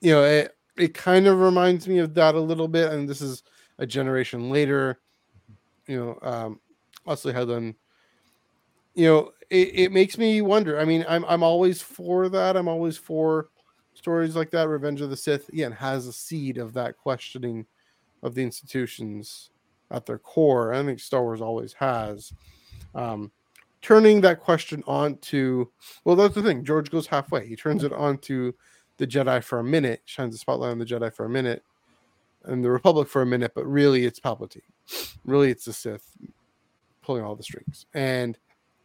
[0.00, 3.20] you know, it, it kind of reminds me of that a little bit, and this
[3.20, 3.42] is
[3.78, 5.00] a generation later.
[5.86, 6.60] You know, um,
[7.04, 7.74] Leslie Headland.
[8.94, 10.78] You know, it, it makes me wonder.
[10.78, 12.56] I mean, I'm I'm always for that.
[12.56, 13.48] I'm always for
[13.98, 14.68] stories like that.
[14.68, 17.66] Revenge of the Sith again has a seed of that questioning
[18.22, 19.50] of the institutions
[19.90, 20.72] at their core.
[20.72, 22.32] I think Star Wars always has.
[22.94, 23.32] Um,
[23.82, 25.70] turning that question on to
[26.04, 26.64] well, that's the thing.
[26.64, 27.46] George goes halfway.
[27.46, 28.54] He turns it on to
[28.96, 31.62] the Jedi for a minute, shines a spotlight on the Jedi for a minute,
[32.44, 34.62] and the Republic for a minute, but really it's Palpatine.
[35.24, 36.16] Really, it's the Sith
[37.02, 37.86] pulling all the strings.
[37.94, 38.38] And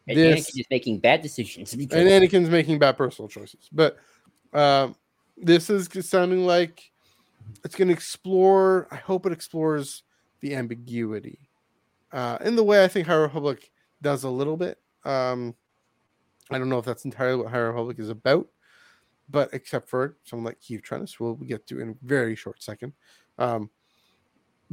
[0.08, 1.74] And this Anakin is making bad decisions.
[1.74, 3.70] and Anakin's making bad personal choices.
[3.72, 3.98] But
[4.54, 4.96] um,
[5.38, 6.92] this is sounding like
[7.64, 8.88] it's going to explore.
[8.92, 10.04] I hope it explores
[10.42, 11.50] the ambiguity
[12.12, 14.78] uh, in the way I think High Republic does a little bit.
[15.04, 15.56] Um,
[16.52, 18.48] I don't know if that's entirely what High Republic is about,
[19.30, 22.94] but except for someone like Keeve Trennis, we'll get to in a very short second.
[23.40, 23.70] Um,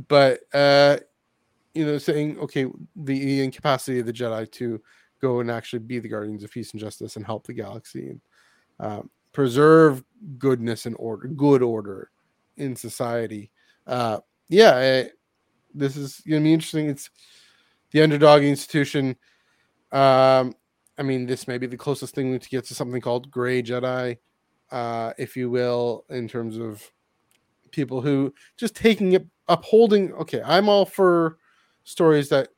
[0.09, 0.99] but uh,
[1.75, 4.81] you know, saying okay, the incapacity of the Jedi to
[5.21, 8.21] go and actually be the guardians of peace and justice and help the galaxy and
[8.81, 10.03] uh, preserve
[10.39, 12.11] goodness and order, good order
[12.57, 13.51] in society.
[13.87, 15.09] Uh, yeah, eh,
[15.75, 16.89] this is going to be interesting.
[16.89, 17.11] It's
[17.91, 19.17] the underdog institution.
[19.93, 20.55] Um,
[20.99, 24.19] I mean, this may be the closest thing to get to something called Gray Jedi.
[24.71, 26.91] uh, if you will, in terms of
[27.71, 30.13] people who just taking it, upholding.
[30.13, 31.39] Okay, I'm all for
[31.85, 32.49] stories that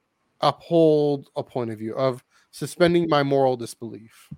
[0.40, 4.28] uphold a point of view of suspending my moral disbelief.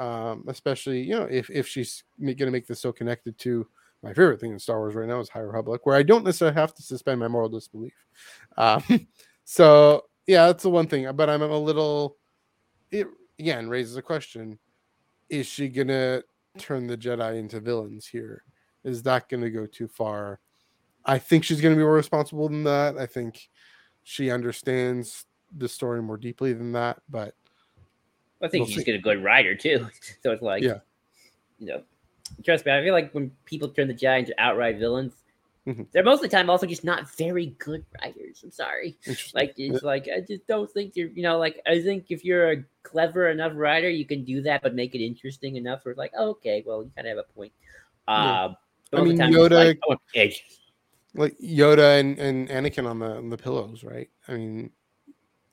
[0.00, 3.66] Um, especially, you know, if if she's going to make this so connected to
[4.02, 6.54] my favorite thing in Star Wars right now is High Republic, where I don't necessarily
[6.54, 7.92] have to suspend my moral disbelief.
[8.56, 8.82] Um,
[9.44, 11.06] so yeah, that's the one thing.
[11.14, 12.16] But I'm a little.
[12.90, 13.08] It
[13.38, 14.58] again raises a question:
[15.28, 16.22] Is she gonna
[16.56, 18.44] turn the Jedi into villains here?
[18.84, 20.40] Is that gonna go too far?
[21.04, 22.96] I think she's gonna be more responsible than that.
[22.96, 23.50] I think
[24.02, 27.02] she understands the story more deeply than that.
[27.10, 27.34] But
[28.42, 28.92] I think We'll she's see.
[28.92, 29.86] a good writer too.
[30.22, 30.78] So it's like, Yeah.
[31.58, 31.82] you know,
[32.44, 32.72] trust me.
[32.72, 35.12] I feel like when people turn the into outright villains,
[35.66, 35.86] Mhm.
[35.92, 38.40] they're most of the time also just not very good writers.
[38.42, 38.96] I'm sorry.
[39.34, 42.50] Like it's like I just don't think you're, you know, like I think if you're
[42.52, 45.84] a clever enough writer, you can do that, but make it interesting enough.
[45.84, 47.52] Where it's like, oh, okay, well, you kind of have a point.
[48.08, 48.54] Yeah.
[48.90, 49.96] But I mean, Yoda- like, oh,
[51.14, 54.08] like Yoda and, and Anakin on the on the pillows, right?
[54.28, 54.70] I mean,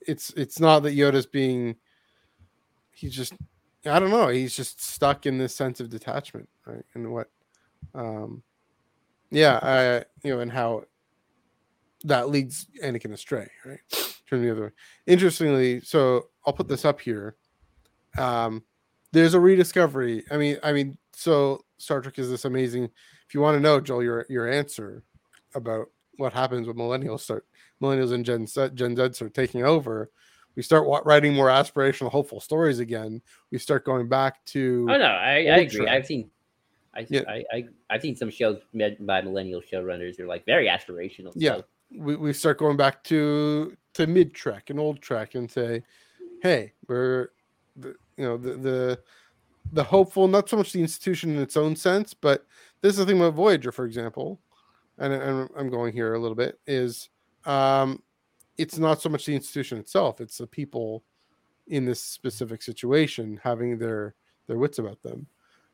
[0.02, 1.76] it's it's not that Yoda's being
[2.98, 3.34] he's just
[3.86, 6.84] I don't know, he's just stuck in this sense of detachment, right?
[6.94, 7.30] And what
[7.94, 8.44] um
[9.30, 10.84] yeah, I you know, and how
[12.04, 13.80] that leads Anakin astray, right?
[14.30, 14.72] Turn the other way.
[15.06, 17.36] Interestingly, so I'll put this up here.
[18.18, 18.64] Um
[19.14, 20.24] there's a rediscovery.
[20.32, 22.86] I mean, I mean, so Star Trek is this amazing.
[23.28, 25.04] If you want to know, Joel, your your answer
[25.56, 27.46] about what happens when millennials start
[27.82, 30.10] millennials and Gen Z, Gen Z start taking over,
[30.58, 33.22] we start writing more aspirational, hopeful stories again.
[33.52, 35.88] We start going back to Oh no, I, I agree.
[35.88, 36.32] I've seen,
[36.96, 37.22] I, Yeah.
[37.30, 40.18] I, I, I've seen some shows made by millennial showrunners.
[40.18, 41.32] They're like very aspirational.
[41.36, 41.58] Yeah.
[41.58, 45.84] so- we, we start going back to to mid trek and old trek and say,
[46.42, 47.30] hey, we're
[47.78, 49.00] the, you know the the
[49.72, 52.46] the hopeful, not so much the institution in its own sense, but
[52.82, 54.42] this is the thing about Voyager, for example,
[54.98, 57.10] and, and I'm going here a little bit is
[57.46, 58.02] um,
[58.58, 61.04] it's not so much the institution itself; it's the people
[61.68, 64.16] in this specific situation having their
[64.48, 65.28] their wits about them,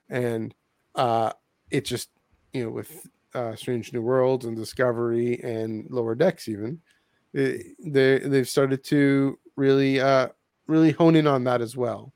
[0.10, 0.54] and
[0.96, 1.32] uh,
[1.72, 2.10] it just
[2.52, 6.82] you know with uh, Strange New Worlds and Discovery and Lower Decks, even
[7.36, 10.30] eh, they they've started to really uh,
[10.68, 12.14] really hone in on that as well,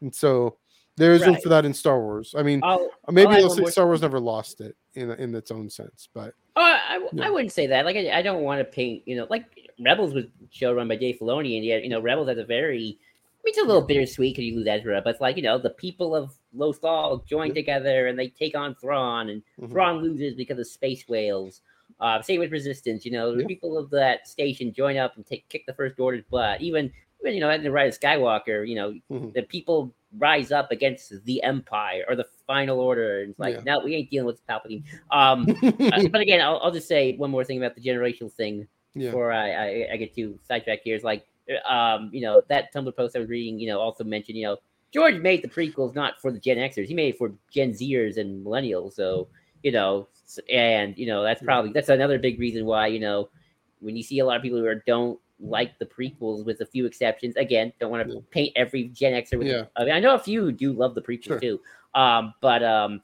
[0.00, 0.58] and so
[0.96, 2.34] there's room for that in Star Wars.
[2.36, 5.50] I mean, I'll, maybe add they'll say Star Wars never lost it in in its
[5.50, 7.84] own sense, but Oh, I, I, wouldn't say that.
[7.84, 9.44] Like, I, I don't want to paint, you know, like
[9.80, 12.78] Rebels was show run by Dave Filoni, and yet, you know, Rebels has a very,
[12.78, 15.58] I mean, it's a little bittersweet because you lose Ezra, but it's like, you know,
[15.58, 17.54] the people of Lothal join Yeah.
[17.54, 19.70] together and they take on Thrawn, and Mhm.
[19.70, 21.62] Thrawn loses because of space whales.
[22.00, 23.46] Uh, same with Resistance, you know, the Yeah.
[23.48, 26.60] people of that station join up and take kick the First Order's butt.
[26.60, 26.92] Even
[27.32, 29.32] you know, at the Rise of Skywalker, you know, Mhm.
[29.32, 33.62] the people rise up against the Empire or the Final Order, and it's like, Yeah.
[33.64, 34.84] no, we ain't dealing with Palpatine.
[35.10, 35.46] Um,
[35.92, 39.08] uh, but again, I'll, I'll just say one more thing about the generational thing yeah,
[39.08, 40.94] before I, I, I get too sidetracked here.
[40.94, 41.26] Is like,
[41.68, 44.56] um, you know, that Tumblr post I was reading, you know, also mentioned, you know,
[44.92, 48.16] George made the prequels not for the Gen Xers, he made it for Gen Zers
[48.16, 48.92] and millennials.
[48.92, 49.28] So,
[49.62, 50.06] you know,
[50.50, 53.28] and you know, that's probably that's another big reason why, you know,
[53.80, 56.66] when you see a lot of people who are, don't like the prequels with a
[56.66, 58.20] few exceptions, again, don't want to Yeah.
[58.30, 59.64] paint every Gen Xer with Yeah.
[59.76, 61.40] I mean, I know a few do love the prequels Sure.
[61.40, 61.60] too.
[61.94, 63.02] Um, but um,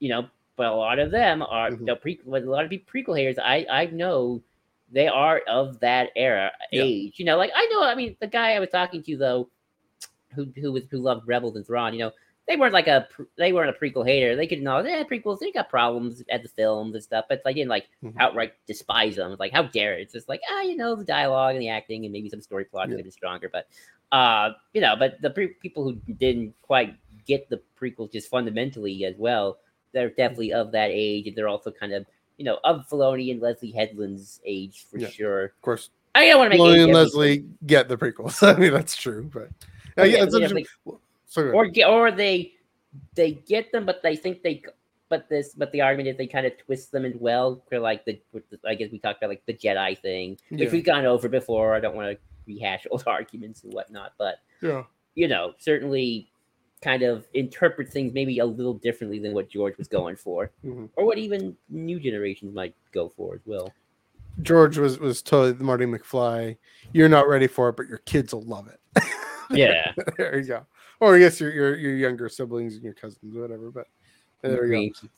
[0.00, 1.86] you know, but a lot of them are Mhm.
[1.86, 2.20] the pre.
[2.26, 4.42] A lot of people prequel haters, I I know
[4.90, 6.82] they are of that era Yeah.
[6.84, 7.18] age.
[7.18, 7.84] You know, like I know.
[7.84, 9.48] I mean, the guy I was talking to though,
[10.34, 11.92] who who was who loved Rebels and Thrawn.
[11.92, 12.12] You know,
[12.48, 13.06] they weren't like a
[13.36, 14.34] they weren't a prequel hater.
[14.34, 17.42] They could know, they had prequels they got problems at the films and stuff, but
[17.44, 18.14] like didn't like Mhm.
[18.18, 19.30] outright despise them.
[19.30, 20.02] It's like how dare it?
[20.02, 22.64] It's just like ah, you know, the dialogue and the acting and maybe some story
[22.64, 22.96] plot Yeah.
[22.96, 23.68] could been stronger, but
[24.10, 29.04] uh, you know, but the pre- people who didn't quite get the prequels just fundamentally
[29.04, 29.58] as well,
[29.92, 32.06] they're definitely of that age, and they're also kind of
[32.38, 35.08] you know of Filoni and Leslie Headland's age for Yeah.
[35.08, 35.44] sure.
[35.44, 35.90] of course.
[36.14, 38.42] I don't want to make age and Leslie get the prequels.
[38.56, 39.50] I mean, that's true, but
[39.98, 40.66] Oh, uh, yeah, yeah, it's interesting.
[41.28, 41.54] So good.
[41.54, 42.52] or get or they
[43.14, 44.62] they get them, but they think they.
[45.10, 47.62] But this, but the argument is they kind of twist them as well.
[47.70, 48.20] For like the,
[48.66, 51.74] I guess we talked about like the Jedi thing, which we've gone over before.
[51.74, 54.82] I don't want to rehash old arguments and whatnot, but yeah,
[55.14, 56.30] you know, certainly
[56.82, 60.90] kind of interpret things maybe a little differently than what George was going for, Mhm.
[60.96, 63.72] or what even new generations might go for as well.
[64.42, 66.56] George was was totally the Marty McFly.
[66.92, 69.02] You're not ready for it, but your kids will love it.
[69.50, 70.66] Yeah, there you go.
[71.00, 73.70] Or I guess your your your younger siblings and your cousins, or whatever.
[73.70, 73.86] But
[74.42, 75.08] there we go.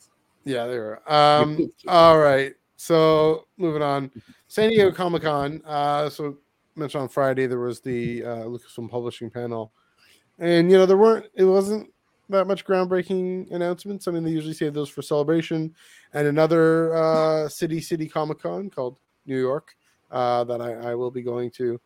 [0.43, 1.11] Yeah, there.
[1.11, 2.53] Um, all right.
[2.75, 4.11] So moving on,
[4.47, 5.61] San Diego Comic Con.
[5.65, 6.37] Uh, so
[6.75, 9.71] mentioned on Friday there was the uh, Lucasfilm Publishing panel,
[10.39, 11.25] and you know there weren't.
[11.35, 11.91] It wasn't
[12.29, 14.07] that much groundbreaking announcements.
[14.07, 15.75] I mean, they usually save those for celebration
[16.13, 19.75] and another uh, city city Comic Con called New York
[20.09, 21.79] uh, that I, I will be going to.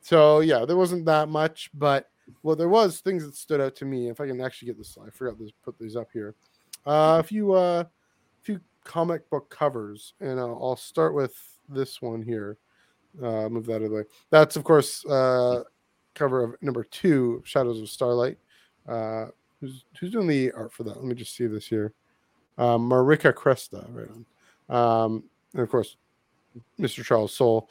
[0.00, 2.08] So yeah, there wasn't that much, but
[2.42, 4.08] well, there was things that stood out to me.
[4.08, 6.34] If I can actually get this, I forgot to put these up here.
[6.86, 7.84] Uh, a few uh,
[8.42, 11.34] few comic book covers, and I'll, I'll start with
[11.68, 12.58] this one here.
[13.22, 14.04] Uh, move that out of the way.
[14.30, 15.62] That's of course uh,
[16.14, 18.38] cover of number two, Shadows of Starlight.
[18.88, 19.26] Uh,
[19.60, 20.96] who's who's doing the art for that?
[20.96, 21.92] Let me just see this here.
[22.58, 25.04] Um, Marika Cresta, right on.
[25.04, 25.96] Um, and of course,
[26.78, 27.04] Mr.
[27.04, 27.70] Charles Soule.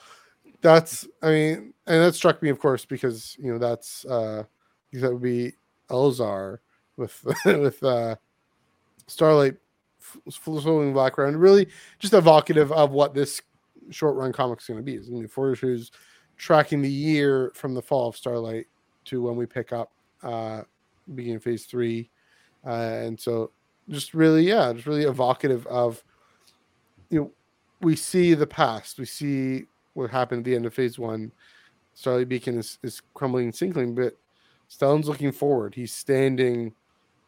[0.65, 4.45] That's I mean, and that struck me, of course, because you know that's uh
[4.93, 5.53] that would be
[5.91, 6.57] Elzar
[6.97, 8.15] with with uh
[9.05, 9.57] Starlight
[10.31, 11.67] flowing background, really
[11.99, 13.43] just evocative of what this
[13.91, 14.97] short run comic is going to be.
[14.97, 15.91] Be four issues
[16.35, 18.65] tracking the year from the fall of Starlight
[19.05, 19.91] to when we pick up
[20.23, 20.63] uh
[21.13, 22.09] beginning phase three.
[22.65, 23.51] Uh, and so
[23.87, 26.03] just really, yeah, just really evocative of
[27.11, 27.31] you know,
[27.81, 31.31] we see the past, we see what happened at the end of phase one.
[31.95, 34.15] Starlight Beacon is, is crumbling and sinking, but
[34.69, 35.73] Stellan's looking forward.
[35.73, 36.73] He's standing,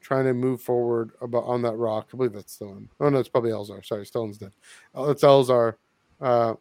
[0.01, 2.09] trying to move forward about on that rock.
[2.13, 2.87] I believe that's Stellan.
[2.99, 3.85] Oh no, it's probably Elzar.
[3.85, 4.51] Sorry, Stellan's dead.
[4.93, 5.75] Oh, it's Elzar.
[6.19, 6.55] Uh,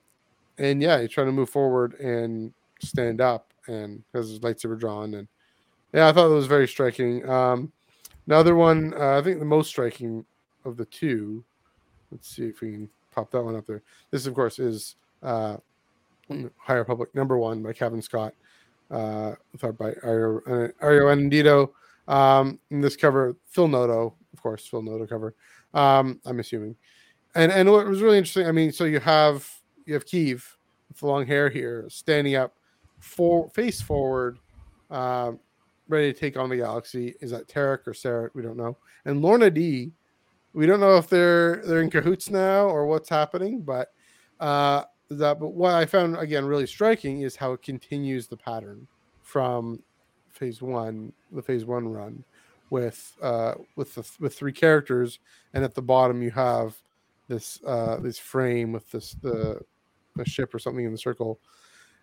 [0.59, 5.15] and yeah, he's trying to move forward and stand up and has his lightsaber drawn.
[5.15, 5.29] And
[5.93, 7.29] yeah, I thought that was very striking.
[7.29, 7.73] Um,
[8.27, 10.25] another one, uh, I think the most striking
[10.65, 11.45] of the two.
[12.13, 13.83] Let's see if we can pop that one up there.
[14.11, 15.57] This, of course, is uh,
[16.59, 18.35] High Republic number one by Cavan Scott,
[18.91, 21.69] uh, by Ario, uh, Ario
[22.09, 25.35] Um, in this cover, Phil Noto, of course, Phil Noto cover.
[25.75, 26.77] Um, I'm assuming,
[27.35, 28.47] and and what was really interesting.
[28.47, 29.49] I mean, so you have
[29.87, 30.45] you have Keeve
[30.89, 32.55] with the long hair here, standing up,
[33.01, 34.39] for face forward,
[34.91, 35.39] um,
[35.89, 37.15] ready to take on the galaxy.
[37.21, 38.31] Is that Terec or Ceret?
[38.35, 38.77] We don't know.
[39.05, 39.93] And Lourna Dee,
[40.53, 43.89] we don't know if they're they're in cahoots now or what's happening, but
[44.41, 45.39] uh, that.
[45.41, 48.87] But what I found again really striking is how it continues the pattern
[49.23, 49.83] from
[50.31, 52.25] phase one, the phase one run,
[52.71, 55.19] with uh, with the with three characters,
[55.55, 56.77] and at the bottom you have
[57.29, 59.61] this uh, this frame with this the
[60.25, 61.41] ship or something in the circle.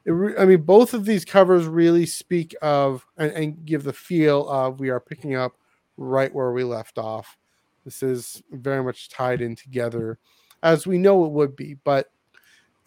[0.06, 4.48] Re- I mean, both of these covers really speak of and, and, give the feel
[4.50, 5.54] of we are picking up
[5.98, 7.38] right where we left off.
[7.86, 10.20] This is very much tied in together,
[10.62, 12.12] as we know it would be, but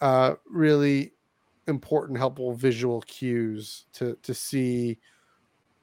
[0.01, 1.13] uh, really
[1.67, 4.97] important, helpful visual cues to to see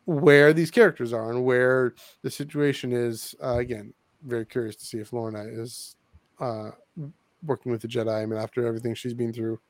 [0.06, 3.34] where these characters are and where the situation is.
[3.42, 5.96] Uh, again, very curious to see if Lourna is
[6.40, 6.70] uh,
[7.44, 8.22] working with the Jedi.
[8.22, 9.60] I mean, after everything she's been through,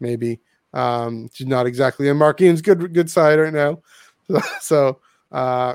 [0.00, 0.40] maybe
[0.72, 3.82] um, she's not exactly on Marchion's good good side right now.
[4.60, 5.00] So,
[5.32, 5.74] uh,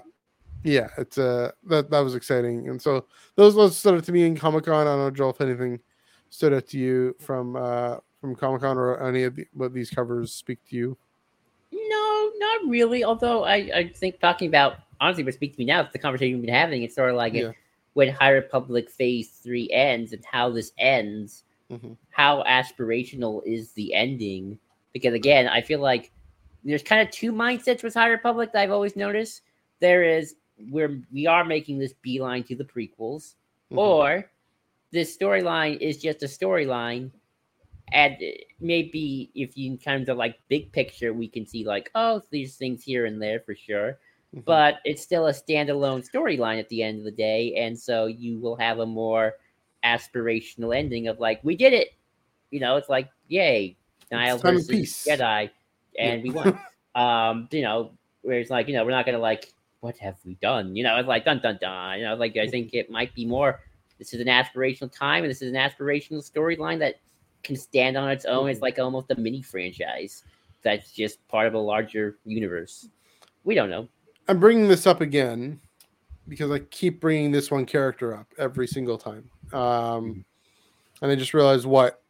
[0.64, 4.26] yeah, it's uh that that was exciting, and so those those stood out to me
[4.26, 4.88] in Comic Con.
[4.88, 5.80] I don't know, Joel, if anything
[6.36, 9.90] stood out to you from uh from Comic Con or any of the, what these
[9.90, 10.98] covers speak to you.
[11.72, 13.04] No, not really.
[13.04, 16.38] Although I I think talking about honestly, what speaks to me now is the conversation
[16.38, 16.84] we've been having.
[16.84, 17.52] It's sort of like yeah.
[17.94, 21.44] when High Republic Phase Three ends and how this ends.
[21.72, 21.94] Mm-hmm.
[22.12, 24.60] How aspirational is the ending?
[24.96, 26.10] because again, I feel like
[26.64, 29.42] there's kind of two mindsets with High Republic that I've always noticed.
[29.82, 30.36] There is
[30.70, 33.36] where we are making this beeline to the prequels,
[33.70, 33.78] mm-hmm.
[33.78, 34.32] or
[34.96, 37.12] this storyline is just a storyline.
[37.92, 38.18] And
[38.62, 42.82] maybe if you kind of like big picture, we can see like, oh, these things
[42.82, 44.00] here and there for sure.
[44.34, 44.40] Mm-hmm.
[44.46, 47.56] But it's still a standalone storyline at the end of the day.
[47.56, 49.34] And so you will have a more
[49.84, 51.90] aspirational ending of like, we did it.
[52.50, 53.76] You know, it's like, yay,
[54.12, 55.50] Nihil versus Jedi,
[56.00, 56.24] and yeah.
[56.24, 56.60] we won.
[56.96, 60.36] um, you know, where it's like, you know, we're not gonna like, what have we
[60.36, 60.76] done?
[60.76, 62.00] You know, it's like dun dun dun.
[62.00, 63.60] You know, like I think it might be more.
[63.98, 66.96] This is an aspirational time, and this is an aspirational storyline that
[67.44, 68.50] can stand on its own.
[68.50, 70.24] It's like almost a mini franchise
[70.64, 72.90] that's just part of a larger universe.
[73.44, 73.88] We don't know.
[74.28, 75.60] I'm bringing this up again
[76.28, 79.30] because I keep bringing this one character up every single time.
[79.54, 80.26] Um,
[81.02, 82.02] and I just realized what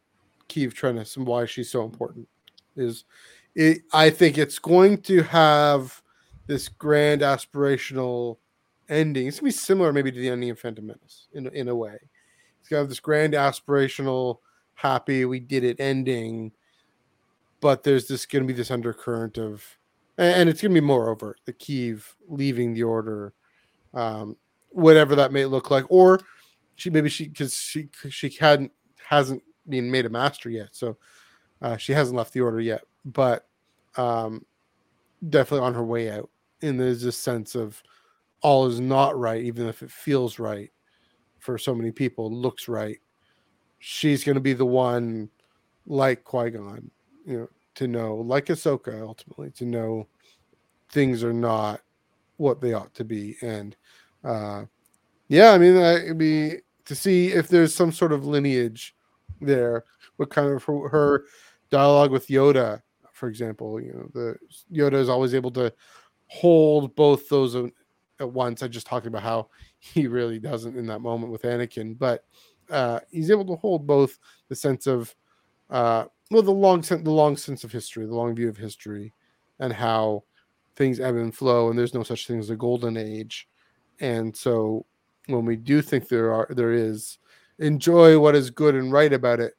[0.48, 2.28] Keeve Trennis and why she's so important
[2.78, 3.04] is
[3.56, 6.02] it, I think it's going to have
[6.48, 8.38] this grand aspirational
[8.90, 9.28] ending.
[9.28, 11.98] It's gonna be similar maybe to the ending of Phantom Menace in in a way.
[12.60, 14.40] It's gonna have this grand aspirational,
[14.74, 16.52] happy we did it ending,
[17.62, 19.64] but there's this gonna be this undercurrent of,
[20.18, 23.34] and it's gonna be more over the Keeve leaving the order,
[23.94, 24.36] um,
[24.70, 26.20] whatever that may look like, or
[26.76, 30.98] she maybe she because she she hadn't hasn't been made a master yet, so
[31.62, 33.48] uh, she hasn't left the order yet, but
[33.98, 34.46] um,
[35.30, 36.30] definitely on her way out.
[36.62, 37.82] And there's this sense of
[38.46, 40.72] all is not right, even if it feels right
[41.40, 43.00] for so many people, looks right.
[43.80, 45.32] She's going to be the one,
[45.88, 46.92] like Qui Gon,
[47.26, 50.08] you know, to know, like Ahsoka, ultimately, to know
[50.92, 51.82] things are not
[52.38, 53.36] what they ought to be.
[53.42, 53.76] And
[54.24, 54.66] uh,
[55.28, 58.96] yeah, I mean, uh, it'd be to see if there's some sort of lineage
[59.42, 59.86] there.
[60.18, 61.26] What kind of her, her
[61.72, 64.38] dialogue with Yoda, for example, you know, the
[64.72, 65.74] Yoda is always able to
[66.28, 67.56] hold both those
[68.20, 68.64] at once.
[68.64, 69.50] I just talked about how
[69.80, 72.26] he really doesn't in that moment with Anakin, but
[72.70, 74.18] uh, he's able to hold both
[74.50, 75.14] the sense of
[75.70, 79.14] uh, well, the long sense, the long sense of history, the long view of history,
[79.60, 80.24] and how
[80.76, 83.48] things ebb and flow, and there's no such thing as a golden age.
[84.00, 84.86] And so,
[85.28, 87.20] when we do think there are, there is,
[87.60, 89.54] enjoy what is good and right about it,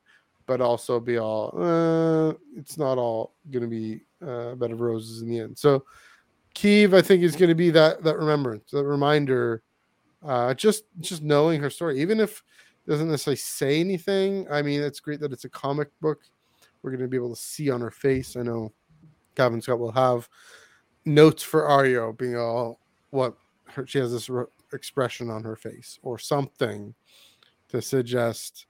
[0.46, 5.22] but also be all, uh, it's not all going to be uh, bed of roses
[5.22, 5.56] in the end.
[5.58, 5.84] So,
[6.56, 9.62] Keeve, I think, is going to be that that remembrance, that reminder.
[10.26, 12.42] Uh, just just knowing her story, even if
[12.86, 14.46] it doesn't necessarily say anything.
[14.50, 16.22] I mean, it's great that it's a comic book.
[16.82, 18.36] We're going to be able to see on her face.
[18.36, 18.72] I know
[19.34, 20.28] Cavan Scott will have
[21.04, 22.80] notes for Ario being all
[23.10, 23.36] what
[23.66, 26.94] her, she has this re- expression on her face or something
[27.68, 28.66] to suggest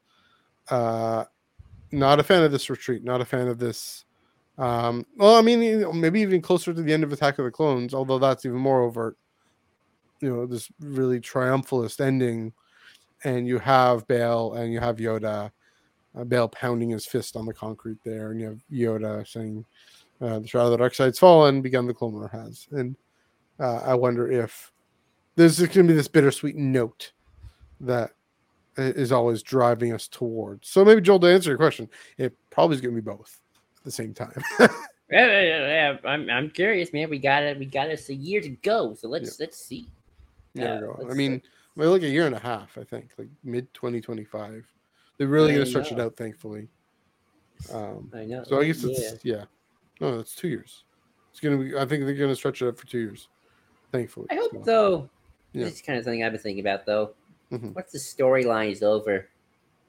[0.70, 1.24] uh
[1.92, 4.05] not a fan of this retreat, not a fan of this
[4.58, 7.92] um, well, I mean, maybe even closer to the end of Attack of the Clones,
[7.92, 9.16] although that's even more overt.
[10.20, 12.54] You know, this really triumphalist ending,
[13.24, 15.50] and you have Bail and you have Yoda,
[16.18, 19.66] uh, Bail pounding his fist on the concrete there, and you have Yoda saying,
[20.22, 22.96] uh, "The shadow of the dark side's fallen, begun the Clone War has." And
[23.60, 24.72] uh, I wonder if
[25.34, 27.12] there's going to be this bittersweet note
[27.80, 28.12] that
[28.78, 30.68] is always driving us towards.
[30.68, 33.38] So maybe Joel, to answer your question, it probably is going to be both
[33.86, 34.42] the same time.
[34.60, 34.68] yeah,
[35.10, 37.08] yeah, yeah, I'm I'm curious, man.
[37.08, 37.58] We got it.
[37.58, 39.46] We got us a year to go, so let's yeah.
[39.46, 39.88] let's see.
[40.52, 41.40] Yeah, uh, I mean,
[41.76, 42.76] we like a year and a half.
[42.76, 44.66] I think like mid 2025.
[45.16, 46.68] They're really going to stretch it out, thankfully.
[47.72, 48.44] Um, I know.
[48.44, 49.44] So I guess it's yeah.
[50.00, 50.84] No, it's two years.
[51.30, 51.76] It's gonna be.
[51.76, 53.28] I think they're going to stretch it out for two years.
[53.92, 54.26] Thankfully.
[54.30, 54.62] I hope so.
[54.64, 55.10] though.
[55.52, 55.64] Yeah.
[55.64, 57.14] This is kind of something I've been thinking about though.
[57.52, 57.72] Mm-hmm.
[57.72, 59.28] Once the storyline is over,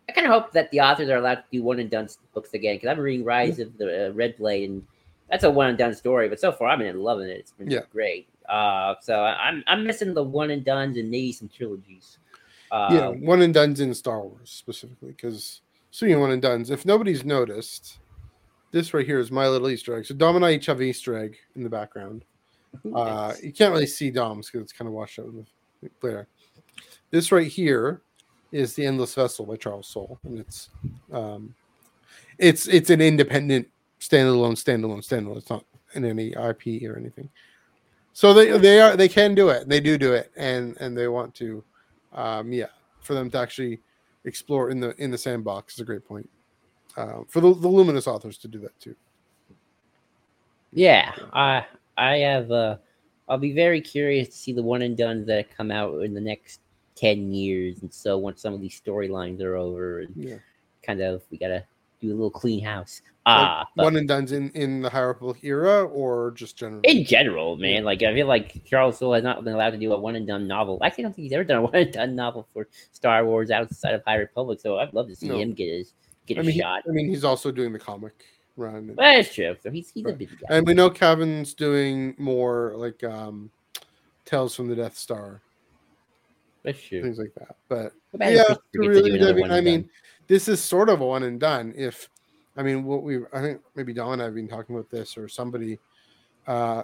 [0.07, 2.53] I kind of hope that the authors are allowed to do one and done books
[2.53, 4.87] again because I'm reading Rise of the uh, Red Blade and
[5.29, 6.29] that's a one and done story.
[6.29, 7.39] But so far, I've been loving it.
[7.39, 7.81] It's been yeah.
[7.91, 8.27] great.
[8.47, 12.19] Uh, so I'm I'm missing the one and duns and maybe some trilogies.
[12.71, 16.85] Uh, yeah, one and duns in Star Wars specifically because speaking one and duns, if
[16.85, 17.99] nobody's noticed,
[18.71, 20.05] this right here is my little Easter egg.
[20.05, 22.23] So Dom and I each have an Easter egg in the background.
[22.93, 25.45] Uh, you can't really see Dom's because it's kind of washed out in
[25.81, 26.27] the glare.
[27.09, 28.01] This right here
[28.51, 30.69] is the Endless Vessel by Charles Soule, and it's
[31.11, 31.53] um,
[32.37, 33.67] it's it's an independent
[33.99, 35.37] standalone, standalone, standalone.
[35.37, 37.29] It's not in any IP or anything.
[38.13, 39.67] So they they are they can do it.
[39.67, 41.63] They do do it, and and they want to,
[42.13, 42.67] um, yeah,
[43.01, 43.79] for them to actually
[44.25, 46.29] explore in the in the sandbox is a great point.
[46.95, 48.95] Um, for the, the luminous authors to do that too.
[50.73, 51.65] Yeah, I
[51.97, 52.51] I have.
[52.51, 52.77] Uh,
[53.29, 56.21] I'll be very curious to see the one and done that come out in the
[56.21, 56.61] next
[56.97, 57.81] 10 years.
[57.81, 60.37] And so once some of these storylines are over, and yeah.
[60.83, 61.63] kind of, we got to
[62.01, 63.01] do a little clean house.
[63.25, 66.79] Ah, like one and done in, in the High Republic era or just general?
[66.83, 67.83] In general, man.
[67.83, 70.25] Like, I feel like Charles Soule has not been allowed to do a one and
[70.25, 70.79] done novel.
[70.81, 73.51] Actually, I don't think he's ever done a one and done novel for Star Wars
[73.51, 74.59] outside of High Republic.
[74.61, 75.37] So I'd love to see no.
[75.37, 75.93] him get his
[76.25, 76.83] get I mean, shot.
[76.85, 78.13] He, I mean, he's also doing the comic
[78.55, 78.75] run.
[78.75, 79.55] And, That's true.
[79.61, 80.13] So he's, he's right.
[80.13, 80.55] a busy guy.
[80.55, 83.51] And we know Cavan's doing more like um
[84.25, 85.41] Tales from the Death Star
[86.73, 87.01] true.
[87.01, 87.55] Things like that.
[87.67, 89.89] But yeah, really, I mean, I mean
[90.27, 91.73] this is sort of a one and done.
[91.75, 92.09] If
[92.57, 95.15] I mean, what we, I think maybe Don and I have been talking about this,
[95.15, 95.77] or somebody,
[96.47, 96.83] uh,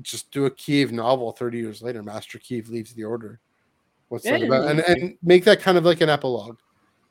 [0.00, 2.02] just do a Keeve novel 30 years later.
[2.02, 3.40] Master Keeve leaves the order.
[4.08, 4.70] What's yeah, that about?
[4.70, 6.58] And, and make that kind of like an epilogue.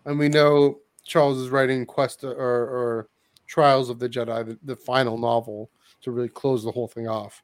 [0.06, 3.10] And we know Charles is writing Quest or, or
[3.46, 5.70] Trials of the Jedi, the, the final novel,
[6.02, 7.44] to really close the whole thing off.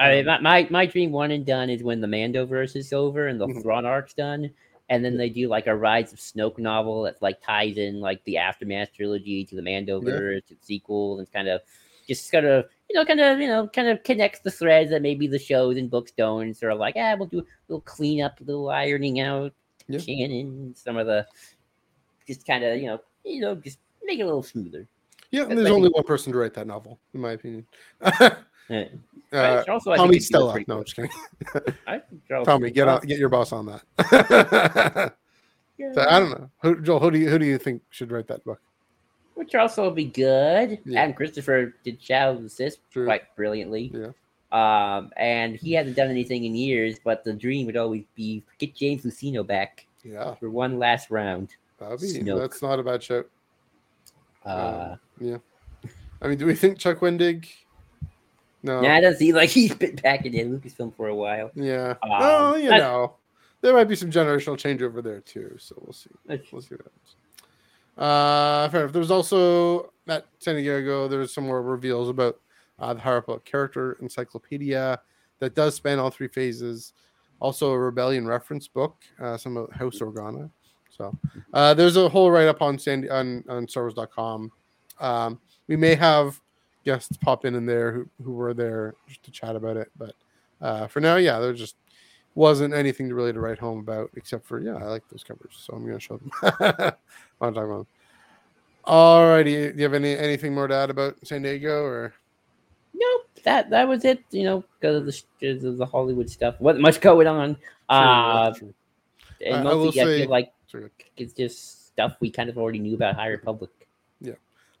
[0.00, 3.40] I um, my my dream one and done is when the Mandoverse is over and
[3.40, 3.60] the mm-hmm.
[3.60, 4.50] Thrawn arc's done,
[4.88, 8.24] and then they do like a Rise of Snoke novel that like ties in like
[8.24, 10.40] the Aftermath trilogy to the Mandoverse yeah.
[10.48, 11.60] to the sequel and kind of
[12.08, 15.02] just kind of you know kind of you know kind of connects the threads that
[15.02, 16.54] maybe the shows and books don't.
[16.54, 19.52] Sort of like ah, we'll do a little cleanup, a little ironing out
[19.86, 20.00] yeah.
[20.00, 21.26] canon, some of the
[22.26, 24.86] just kind of you know you know just make it a little smoother.
[25.30, 27.66] Yeah, and there's only one person to write that novel, in my opinion.
[28.70, 28.84] Yeah.
[29.32, 30.58] Uh, also, Tommy Stella.
[30.66, 31.10] No, I'm just kidding.
[32.44, 35.12] Tommy, get out, get your boss on that.
[35.78, 35.92] yeah.
[35.94, 36.50] so, I don't know.
[36.62, 38.60] Who, Joel, who do you who do you think should write that book?
[39.34, 40.78] Which also would be good.
[40.84, 41.02] Yeah.
[41.02, 43.92] And Christopher did Shadow of the Sith quite brilliantly.
[43.94, 44.10] Yeah.
[44.52, 48.74] Um, and he hasn't done anything in years, but the dream would always be get
[48.74, 51.54] James Luceno back Yeah, for one last round.
[51.78, 52.38] that'd be Snoke.
[52.40, 53.26] that's not a bad shout.
[54.44, 55.38] Uh, yeah.
[56.20, 57.46] I mean, do we think Chuck Wendig?
[58.62, 58.80] No.
[58.80, 61.50] Nah, it doesn't seem like he's been back in the Lucasfilm for a while.
[61.54, 61.94] Yeah.
[62.02, 63.14] Um, well, you know,
[63.60, 65.56] there might be some generational change over there too.
[65.58, 66.10] So we'll see.
[66.26, 67.16] We'll see what happens.
[67.96, 68.92] Uh, fair enough.
[68.92, 71.08] There was also at San Diego.
[71.08, 72.40] There was some more reveals about
[72.78, 75.00] uh, the Republic character encyclopedia
[75.38, 76.92] that does span all three phases.
[77.40, 80.50] Also, a rebellion reference book, uh, some of House Organa.
[80.90, 81.16] So
[81.54, 84.52] uh, there's a whole write up on Sandy on on StarWars.com.
[84.98, 86.38] Um, we may have
[86.84, 90.14] guests pop in in there who, who were there just to chat about it, but
[90.60, 91.76] uh, for now, yeah, there just
[92.34, 95.52] wasn't anything to really to write home about except for yeah, I like those covers,
[95.56, 96.30] so I'm gonna show them.
[96.42, 96.92] I
[97.40, 97.86] want to talk about them.
[98.86, 102.14] Alrighty, do you have any anything more to add about San Diego or?
[102.94, 104.22] Nope, that that was it.
[104.30, 106.60] You know, because of the because of the Hollywood stuff.
[106.60, 107.56] Wasn't much going on.
[107.88, 108.68] Uh, Sure,
[109.44, 110.90] and I- I will I, say- feel like sure.
[111.16, 113.70] it's just stuff we kind of already knew about High Republic.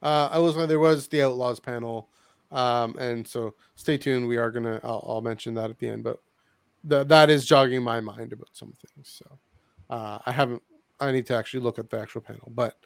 [0.02, 2.08] Uh, I was there was the Outlaws panel,
[2.50, 4.26] um, and so stay tuned.
[4.26, 6.20] We are gonna I'll, I'll mention that at the end, but
[6.84, 9.20] that that is jogging my mind about some things.
[9.22, 9.38] So
[9.90, 10.62] uh, I haven't.
[10.98, 12.76] I need to actually look at the actual panel, but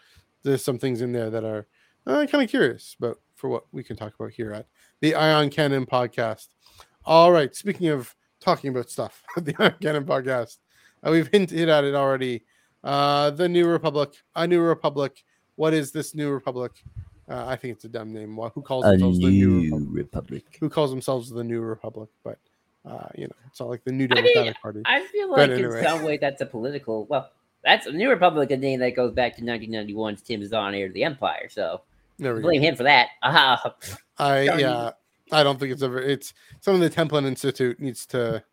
[0.42, 1.66] there's some things in there that are
[2.06, 4.66] uh, kind of curious about for what we can talk about here at
[5.00, 6.48] the Eye on Canon podcast.
[7.04, 10.58] All right, speaking of talking about stuff, the Eye on Canon podcast,
[11.06, 12.44] uh, we've hinted at it already.
[12.82, 15.24] Uh, the New Republic, a New Republic.
[15.56, 16.72] What is this New Republic?
[17.28, 18.36] Uh, I think it's a dumb name.
[18.36, 19.88] Wha- Who calls themselves the New Republic?
[19.94, 20.56] Republic.
[20.60, 22.10] Who calls themselves the New Republic?
[22.22, 22.38] But
[22.84, 24.82] uh, you know, it's not like the New I mean, Democratic Party.
[24.84, 25.78] I feel like anyway.
[25.78, 27.06] in some way that's a political.
[27.06, 27.30] Well,
[27.64, 30.92] that's a New Republic, a name that goes back to 1991's Tim Zahn, heir to
[30.92, 31.48] the Empire.
[31.48, 31.80] So
[32.18, 32.48] There we go.
[32.48, 33.08] blame him for that.
[33.22, 33.56] Uh,
[34.18, 34.66] I Darn you.
[34.66, 34.90] yeah,
[35.32, 35.98] I don't think it's ever.
[36.02, 38.44] It's something the Templin Institute needs to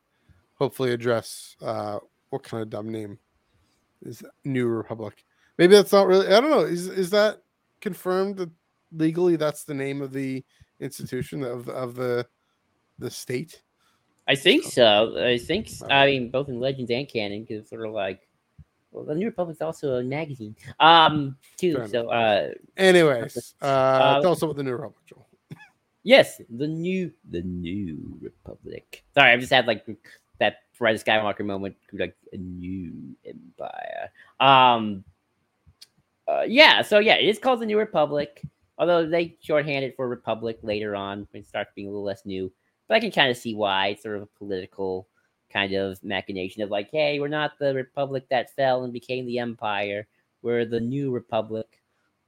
[0.56, 1.58] hopefully address.
[1.62, 2.00] Uh,
[2.30, 3.20] what kind of dumb name
[4.04, 5.26] is New Republic?
[5.58, 6.28] Maybe that's not really.
[6.28, 6.62] I don't know.
[6.62, 7.42] Is is that
[7.82, 8.50] confirmed that
[8.92, 10.44] legally that's the name of the
[10.80, 12.26] institution of of the
[13.00, 13.62] the state?
[14.28, 15.18] I think so.
[15.24, 15.68] I think.
[15.68, 18.28] s- I mean, both in Legends and canon, because sort of like,
[18.92, 21.84] well, the New Republic's also a magazine, um, too.
[21.88, 25.28] So, uh, Anyways, uh, Uh, tell us about the New Republic, Joel.
[26.04, 29.04] yes, the new, the new Republic.
[29.14, 29.86] Sorry, I've just had like
[30.40, 34.12] that Rise Skywalker moment, like a new empire.
[34.40, 35.04] Um,
[36.32, 36.82] uh, yeah.
[36.82, 38.42] So yeah, it is called the New Republic.
[38.78, 42.26] Although they shorthand it for Republic later on when it starts being a little less
[42.26, 42.52] new.
[42.88, 45.08] But I can kind of see why it's sort of a political
[45.52, 49.40] kind of machination of like, hey, we're not the Republic that fell and became the
[49.40, 50.08] Empire.
[50.42, 51.80] We're the New Republic.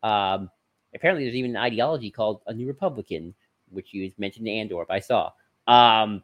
[0.03, 0.49] Um,
[0.93, 3.33] apparently, there's even an ideology called a New Republican,
[3.71, 4.85] which you mentioned in Andor.
[4.89, 5.31] I saw.
[5.67, 6.21] Um,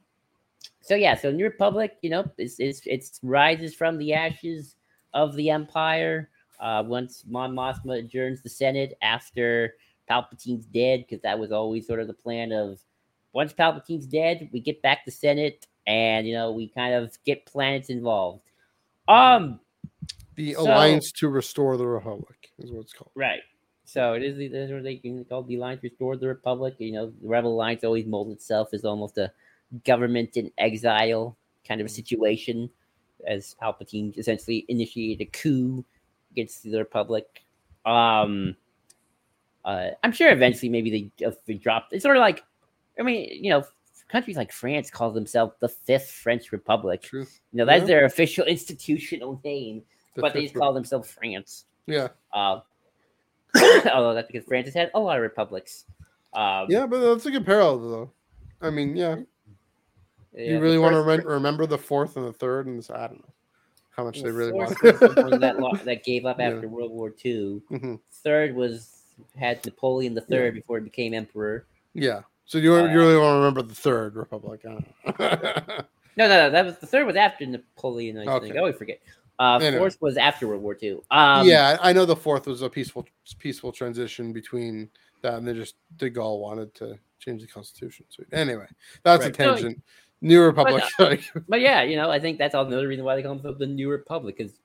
[0.81, 4.75] so yeah, so New Republic, you know, it's it's it's rises from the ashes
[5.13, 6.29] of the Empire.
[6.59, 9.75] Uh, once Mon Mothma adjourns the Senate after
[10.09, 12.79] Palpatine's dead, because that was always sort of the plan of
[13.33, 17.45] once Palpatine's dead, we get back the Senate, and you know we kind of get
[17.45, 18.41] planets involved.
[19.07, 19.59] Um,
[20.35, 23.11] The So- Alliance to Restore the Republic is what it's called.
[23.15, 23.41] right.
[23.85, 26.75] So it is the that's what they can call the Alliance Restore the Republic.
[26.77, 29.31] You know, the Rebel Alliance always molds itself as almost a
[29.83, 31.35] government in exile
[31.67, 32.69] kind of a situation,
[33.27, 35.83] as Palpatine essentially initiated a coup
[36.39, 37.43] against the Republic.
[37.85, 38.55] Um,
[39.65, 41.93] uh, I'm sure eventually maybe they, if they dropped.
[41.93, 42.43] It's sort of like,
[42.99, 43.63] I mean, you know,
[44.07, 47.01] countries like France call themselves the Fifth French Republic.
[47.01, 47.21] True.
[47.51, 47.87] You know, that's Yeah.
[47.87, 49.83] their official institutional name,
[50.15, 51.65] The but they just call themselves France.
[51.85, 52.09] Yeah.
[52.33, 52.61] Uh,
[53.93, 55.85] although that's because France has had a lot of republics.
[56.33, 58.11] Um, Yeah, but that's a good parallel, though.
[58.61, 59.17] I mean, yeah.
[60.33, 63.07] yeah, you really want to remem- remember the fourth and the third, and this, I
[63.07, 63.33] don't know
[63.99, 65.01] how much they really fourth want.
[65.01, 66.49] was the one that, lo- that gave up Yeah.
[66.51, 67.61] after World War II.
[67.71, 67.99] Mhm.
[68.11, 68.95] Third was
[69.37, 70.37] had Napoleon the Yeah.
[70.37, 71.65] Third before he became emperor.
[71.93, 72.21] Yeah.
[72.45, 74.61] So you, Uh, you really want to remember the third republic?
[74.65, 75.83] I.
[76.17, 78.17] No, no, no, that was the third was after Napoleon.
[78.17, 78.43] I think.
[78.51, 78.55] Okay.
[78.55, 78.99] I always forget.
[79.37, 79.77] Uh, Anyway.
[79.77, 80.99] fourth was after World War II.
[81.11, 83.05] Um, yeah, I know the fourth was a peaceful
[83.37, 84.89] peaceful transition between
[85.21, 88.05] that, and they just De Gaulle wanted to change the constitution.
[88.09, 88.65] So anyway,
[89.03, 89.31] that's Right.
[89.31, 89.81] a So- tangent.
[90.21, 90.83] New Republic.
[90.99, 93.59] like, But yeah, you know, I think that's all another reason why they call themselves
[93.59, 94.59] the New Republic is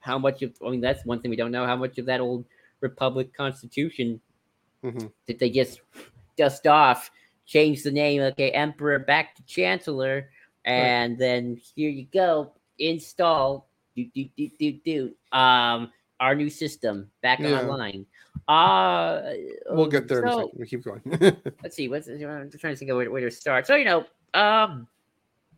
[0.00, 2.20] how much of I mean that's one thing we don't know how much of that
[2.20, 2.44] old
[2.80, 4.20] Republic Constitution
[4.84, 5.10] mhm.
[5.26, 5.80] did they just
[6.36, 7.10] dust off,
[7.46, 10.28] change the name, okay, Emperor back to Chancellor,
[10.64, 15.90] and then here you go, install do do do do do um
[16.20, 17.62] our new system back Yeah.
[17.62, 18.06] online.
[18.48, 19.34] Uh
[19.70, 20.50] We'll get there so-.
[20.56, 21.02] We keep going.
[21.62, 23.66] let's see what's I'm trying to think of where, where to start.
[23.66, 24.04] So you know,
[24.34, 24.86] um,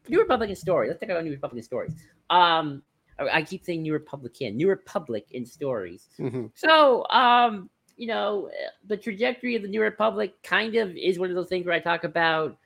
[0.09, 0.89] New Republican story.
[0.89, 1.95] Let's talk about New Republican stories.
[2.31, 2.83] Um,
[3.19, 6.09] I, keep saying New Republican, New Republic in stories.
[6.19, 6.51] Mhm.
[6.55, 11.31] So, um, you know, uh, the trajectory of the New Republic kind of is one
[11.31, 12.57] of those things where I talk about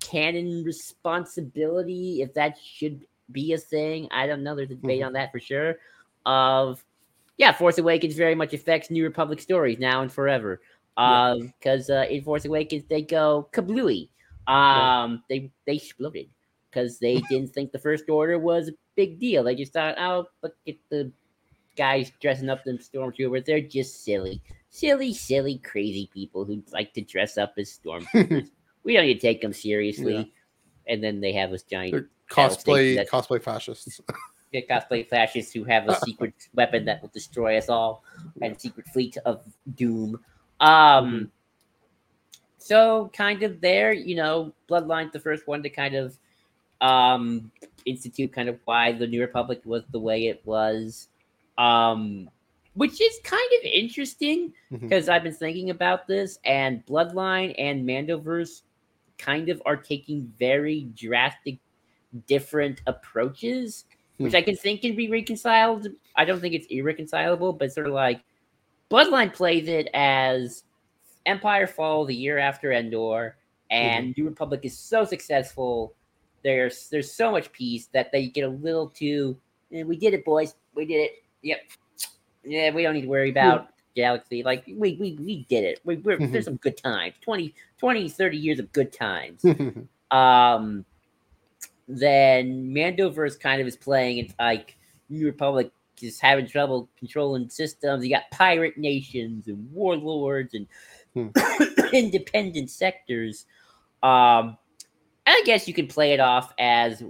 [0.00, 4.08] canon responsibility, if that should be a thing.
[4.10, 4.54] I don't know.
[4.54, 5.06] There's a debate Mhm.
[5.06, 5.78] on that for sure.
[6.26, 6.84] Of
[7.36, 10.60] yeah, Force Awakens very much affects New Republic stories now and forever.
[10.96, 11.34] Yeah.
[11.58, 14.08] Because uh, in Force Awakens they go kablooey.
[14.46, 16.28] Um, they they exploded
[16.70, 19.44] because they didn't think the First Order was a big deal.
[19.44, 21.10] They just thought, oh, look at the
[21.76, 23.44] guys dressing up them stormtroopers.
[23.44, 24.40] They're just silly,
[24.70, 28.50] silly, silly, crazy people who like to dress up as stormtroopers.
[28.84, 30.16] we don't need to take them seriously.
[30.16, 30.24] Yeah.
[30.92, 34.00] And then they have this giant They're cosplay that- cosplay fascists.
[34.70, 38.04] cosplay fascists who have a secret weapon that will destroy us all
[38.40, 39.42] and secret fleet of
[39.74, 40.20] doom.
[40.60, 41.32] Um,
[42.64, 46.18] so kind of there, you know, Bloodline's the first one to kind of
[46.80, 47.52] um
[47.84, 51.08] institute kind of why the New Republic was the way it was.
[51.58, 52.30] Um
[52.72, 58.62] which is kind of interesting because I've been thinking about this and Bloodline and Mandoverse
[59.18, 61.58] kind of are taking very drastic
[62.26, 63.84] different approaches
[64.16, 64.36] which Hmm.
[64.36, 65.88] I can think can be reconciled.
[66.16, 68.22] I don't think it's irreconcilable, but sort of like
[68.90, 70.63] Bloodline plays it as
[71.26, 73.36] Empire Fall the year after Endor,
[73.70, 75.94] and New Republic is so successful.
[76.42, 79.36] There's there's so much peace that they get a little too.
[79.72, 80.54] "Eh, we did it, boys.
[80.74, 81.10] We did it.
[81.42, 81.60] Yep.
[82.44, 84.42] Yeah, we don't need to worry about galaxy.
[84.42, 85.80] Like we we, we did it.
[85.84, 86.32] We, we're, Mhm.
[86.32, 87.14] there's some good times.
[87.22, 89.44] 20, 20, 30 years of good times
[90.10, 90.84] um
[91.88, 94.76] then Mandoverse kind of is playing it's like
[95.10, 95.70] New Republic
[96.02, 98.04] is having trouble controlling systems.
[98.04, 100.66] You got pirate nations and warlords and
[101.14, 101.28] Hmm.
[101.92, 103.46] independent sectors.
[104.02, 104.58] Um
[105.26, 107.02] and I guess you can play it off as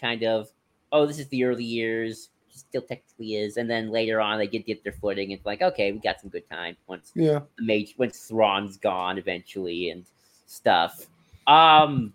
[0.00, 0.50] kind of
[0.92, 4.66] oh, this is the early years, still technically is, and then later on they get
[4.66, 5.30] get their footing.
[5.32, 7.40] It's like, okay, we got some good time once yeah.
[7.58, 10.04] the mage when Thrawn's gone eventually and
[10.46, 11.06] stuff.
[11.46, 12.12] Um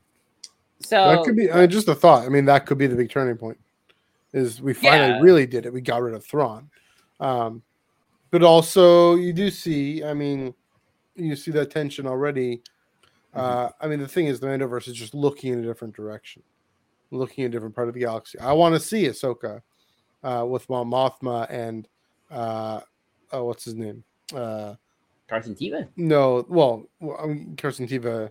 [0.80, 2.26] so that could be I mean, just a thought.
[2.26, 3.58] I mean, that could be the big turning point.
[4.34, 5.22] Is we finally Yeah.
[5.22, 5.74] really did it.
[5.74, 6.70] We got rid of Thrawn.
[7.20, 7.64] Um,
[8.32, 10.54] but also you do see, I mean,
[11.16, 12.62] you see that tension already.
[13.34, 16.42] Uh, I mean, the thing is, the Mandoverse is just looking in a different direction,
[17.12, 18.40] looking in a different part of the galaxy.
[18.40, 19.62] I want to see Ahsoka
[20.24, 21.88] uh, with Mon Mothma and
[22.32, 22.80] uh,
[23.32, 24.04] oh, what's his name?
[24.34, 24.76] Uh,
[25.28, 25.88] Carson Teva.
[25.98, 28.30] no, well, well I mean, Carson Teva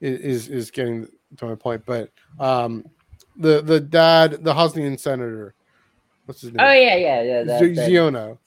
[0.00, 1.06] is, is is getting
[1.36, 2.10] to my point, but
[2.40, 2.84] um,
[3.36, 5.54] the the dad, the Hosnian senator,
[6.24, 6.66] what's his name?
[6.66, 7.42] Oh yeah, yeah, yeah.
[7.44, 8.38] that- Z- that- Xiono.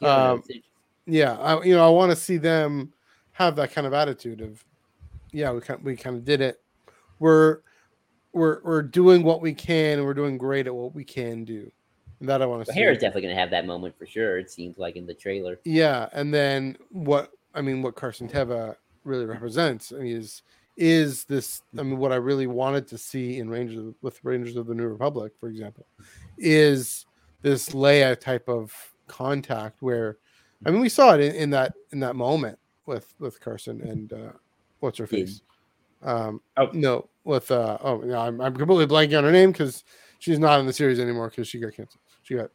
[0.00, 0.42] yeah, um.
[1.10, 2.92] Yeah, I, you know, I want to see them
[3.38, 4.64] have that kind of attitude of,
[5.30, 6.60] yeah, we kind we kind of did it.
[7.20, 7.60] We're
[8.32, 11.70] we're we're doing what we can, and we're doing great at what we can do.
[12.18, 12.78] And that I want to see.
[12.78, 14.38] Hera's definitely gonna have that moment for sure.
[14.38, 15.60] It seems like in the trailer.
[15.64, 18.74] Yeah, and then what I mean, what Carson Teva
[19.04, 20.42] really represents I mean, is
[20.76, 21.62] is this.
[21.78, 24.88] I mean, what I really wanted to see in Rangers with Rangers of the New
[24.88, 25.86] Republic, for example,
[26.38, 27.06] is
[27.42, 28.74] this Leia type of
[29.06, 30.18] contact where,
[30.66, 32.58] I mean, we saw it in, in that in that moment
[32.88, 34.32] with with Carson and uh,
[34.80, 35.26] what's her Finn.
[35.26, 35.42] face.
[36.02, 36.70] Um, Oh.
[36.72, 39.84] no, with uh, oh, no, I'm, I'm completely blanking on her name because
[40.18, 42.00] she's not in the series anymore because she got canceled.
[42.22, 42.50] She got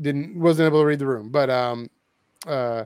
[0.00, 1.88] didn't wasn't able to read the room, but um,
[2.46, 2.84] uh,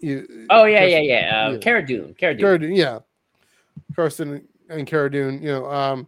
[0.00, 1.46] you, Oh yeah, yeah, Carson- yeah.
[1.46, 1.58] Uh, yeah.
[1.58, 2.14] Cara Dune.
[2.14, 2.40] Cara Dune.
[2.40, 2.98] Cara Dune, yeah,
[3.94, 6.06] Carson and Cara Dune, you know, um,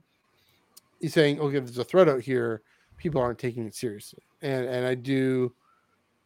[1.00, 2.62] he's saying, okay, there's a threat out here.
[2.96, 5.52] People aren't taking it seriously, and and I do,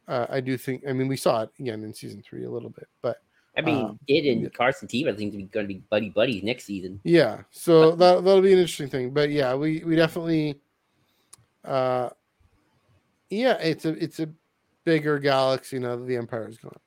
[0.08, 0.84] uh, I do think.
[0.88, 3.16] I mean, we saw it again in season three a little bit, but
[3.56, 4.52] I mean, um, Did and.
[4.54, 7.00] Carson Teva seem to be going to be buddy buddies next season.
[7.04, 7.42] yeah.
[7.50, 9.10] So that that'll be an interesting thing.
[9.10, 10.60] But yeah, we we definitely,
[11.64, 12.10] uh,
[13.28, 14.28] yeah, it's a it's a
[14.84, 16.78] bigger galaxy now that the Empire is gone.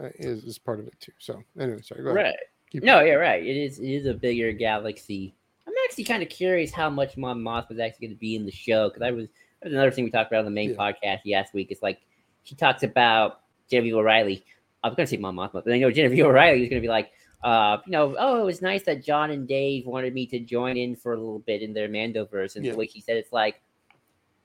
[0.00, 1.12] Uh, is is part of it too.
[1.18, 2.02] So anyway, sorry.
[2.02, 2.12] Go.
[2.12, 2.34] Right.
[2.70, 3.42] Keep- No, yeah, right.
[3.44, 3.78] It is.
[3.78, 5.34] It is a bigger galaxy.
[5.66, 8.44] I'm actually kind of curious how much Mon Moth was actually going to be in
[8.46, 9.26] the show because I was.
[9.60, 10.76] That was another thing we talked about on the main Yeah.
[10.76, 11.68] podcast last week.
[11.70, 12.00] It's like
[12.42, 14.44] she talks about Genevieve O'Reilly.
[14.82, 16.86] I was going to say my Mothma, but I know Genevieve O'Reilly was going to
[16.86, 17.10] be like,
[17.44, 20.76] uh, you know, oh, it was nice that John and Dave wanted me to join
[20.76, 22.72] in for a little bit in their Mandoverse, and Yeah.
[22.72, 23.60] the way she said it's like,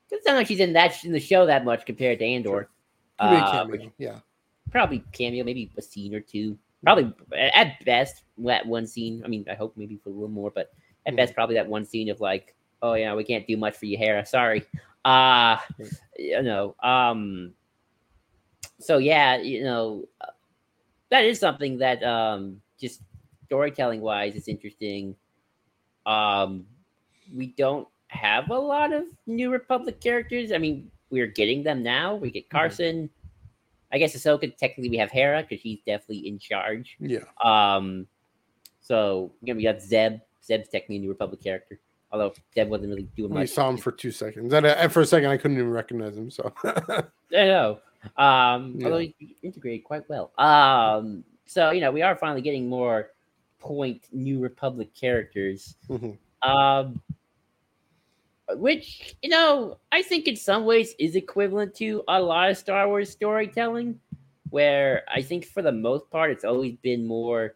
[0.10, 2.70] doesn't sound like she's in that in the show that much compared to Andor.
[3.20, 3.54] Uh,
[3.98, 4.20] yeah.
[4.72, 6.58] probably cameo, maybe a scene or two.
[6.84, 9.22] Probably at best that one scene.
[9.26, 10.72] I mean, I hope maybe for a little more, but
[11.06, 11.18] at Mhm.
[11.18, 13.98] best probably that one scene of like, oh yeah, we can't do much for you,
[13.98, 14.26] Hera.
[14.26, 14.64] Sorry.
[15.04, 15.58] Uh
[16.18, 16.76] you know.
[16.84, 17.54] Um.
[18.80, 20.08] So yeah, you know,
[21.10, 23.02] that is something that um just
[23.46, 25.16] storytelling wise is interesting.
[26.06, 26.66] Um,
[27.36, 30.52] we don't have a lot of New Republic characters.
[30.52, 32.16] I mean, we're getting them now.
[32.16, 32.58] We get Mm-hmm.
[32.58, 33.10] Carson.
[33.92, 34.56] I guess Ahsoka.
[34.58, 36.98] Technically, we have Hera because she's definitely in charge.
[37.00, 37.20] Yeah.
[37.44, 38.06] Um,
[38.82, 40.20] so you know, we got Zeb.
[40.44, 41.80] Zeb's technically a New Republic character,
[42.12, 43.50] although Zeb wasn't really doing We much.
[43.50, 46.18] saw him for two seconds, and, uh, and for a second, I couldn't even recognize
[46.18, 46.30] him.
[46.32, 47.80] So, I know.
[48.16, 48.86] Um, Yeah.
[48.86, 50.32] although he integrated quite well.
[50.38, 53.12] Um, so you know, we are finally getting more
[53.60, 55.76] point New Republic characters.
[55.90, 56.18] Mhm.
[56.44, 57.02] Um,
[58.56, 62.88] which you know, I think in some ways is equivalent to a lot of Star
[62.88, 64.00] Wars storytelling,
[64.52, 67.56] where I think for the most part it's always been more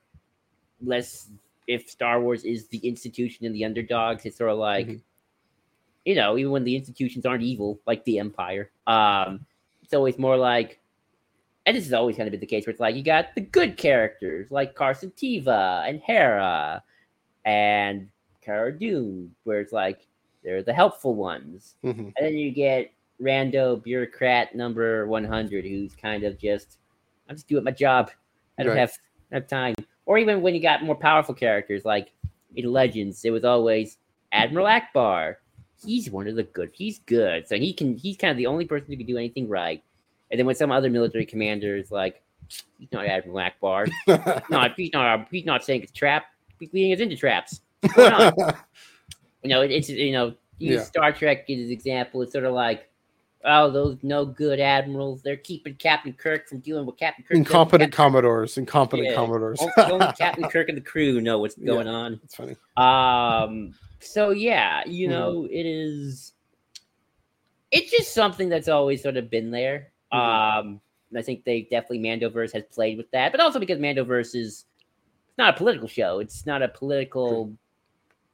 [0.84, 1.30] less.
[1.68, 5.02] If Star Wars is the institution and the underdogs, it's sort of like, Mhm.
[6.04, 8.72] you know, even when the institutions aren't evil, like the Empire.
[8.88, 9.46] Um,
[9.92, 10.80] it's always more like,
[11.66, 13.42] and this has always kind of been the case where it's like you got the
[13.42, 16.82] good characters like Carson Teva and Hera
[17.44, 18.08] and
[18.40, 20.08] Cara Dune, where it's like
[20.46, 21.98] they're the helpful ones, Mhm.
[22.00, 26.78] and then you get rando bureaucrat number one hundred who's kind of just
[27.28, 28.12] I'm just doing my job.
[28.58, 28.80] I don't Right.
[28.80, 28.94] have
[29.34, 29.76] have time.
[30.06, 32.14] Or even when you got more powerful characters like
[32.56, 33.98] in Legends, it was always
[34.32, 35.36] Admiral Ackbar.
[35.86, 36.72] He's one of the good.
[36.74, 37.98] He's good, so he can.
[37.98, 39.84] He's kind of the only person who can do anything right.
[40.30, 42.22] And then when some other military commander is like,
[42.78, 43.92] he's not Admiral Ackbar.
[44.50, 45.28] not he's not.
[45.32, 46.26] He's not saying it's trap.
[46.60, 47.62] He's leading us into traps.
[47.82, 48.34] What's going on?
[49.44, 50.84] you know, it, it's you know, use Yeah.
[50.84, 52.22] Star Trek as an example.
[52.22, 52.88] It's sort of like,
[53.44, 55.24] oh, those no good admirals.
[55.24, 57.36] They're keeping Captain Kirk from dealing with Captain Kirk.
[57.36, 59.16] incompetent commodores, incompetent Yeah.
[59.16, 59.60] commodores.
[59.60, 61.66] Only, only Captain Kirk and the crew know what's Yeah.
[61.66, 62.20] going on.
[62.24, 62.56] It's funny.
[62.78, 63.74] Um.
[64.02, 65.12] So yeah, you Mhm.
[65.12, 66.34] know, it is.
[67.72, 69.92] It's just something that's always sort of been there.
[70.14, 70.18] Mhm.
[70.20, 70.82] Um.
[71.14, 74.66] I think they definitely Mandoverse has played with that, but also because Mandoverse is
[75.28, 76.20] it's not a political show.
[76.20, 77.52] It's not a political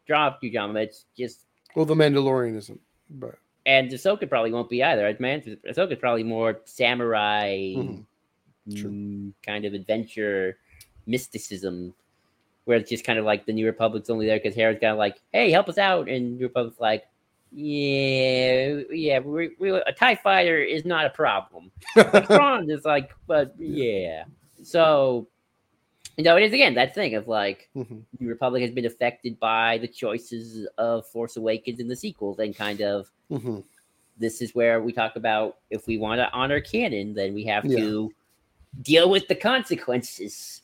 [0.05, 0.82] drama drama.
[0.82, 1.45] It's just
[1.76, 5.15] Well, the Mandalorian isn't, but and Ahsoka probably won't be either.
[5.20, 8.05] Man, Ahsoka's probably more samurai Mhm.
[8.70, 10.57] Mm, kind of adventure
[11.05, 11.93] mysticism,
[12.68, 14.97] where it's just kind of like the New Republic's only there because Hera's kind of
[14.97, 17.05] like, "Hey, help us out," and New Republic's like,
[17.53, 21.72] "Yeah, yeah, we, we, a Tie Fighter is not a problem."
[22.26, 24.26] Thrawn is like, but yeah,
[24.63, 25.28] so.
[26.20, 28.01] You know, it is again that thing of like Mhm.
[28.20, 32.55] the Republic has been affected by the choices of Force Awakens and the sequels, and
[32.55, 33.63] kind of Mhm.
[34.18, 37.65] this is where we talk about if we want to honor canon, then we have
[37.65, 37.78] Yeah.
[37.78, 38.11] to
[38.82, 40.63] deal with the consequences.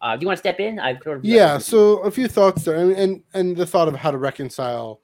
[0.00, 0.78] Uh, do you want to step in?
[0.78, 1.58] I've sort of yeah.
[1.58, 5.00] So a few thoughts there, and, and and the thought of how to reconcile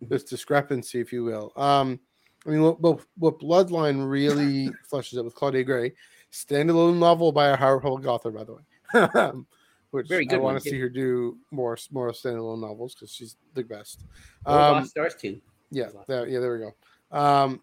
[0.00, 1.52] this discrepancy, if you will.
[1.56, 1.98] Um,
[2.46, 5.92] I mean, what what, what Bloodline really flushes out with Claudia Gray,
[6.32, 9.42] standalone novel by a High Republic author, by the way.
[9.90, 13.12] Which Very I good one, want to see her do more more standalone novels because
[13.12, 14.04] she's the best.
[14.44, 15.40] Um, Lost Stars too.
[15.70, 17.18] Yeah, there, yeah, there we go.
[17.18, 17.62] Um,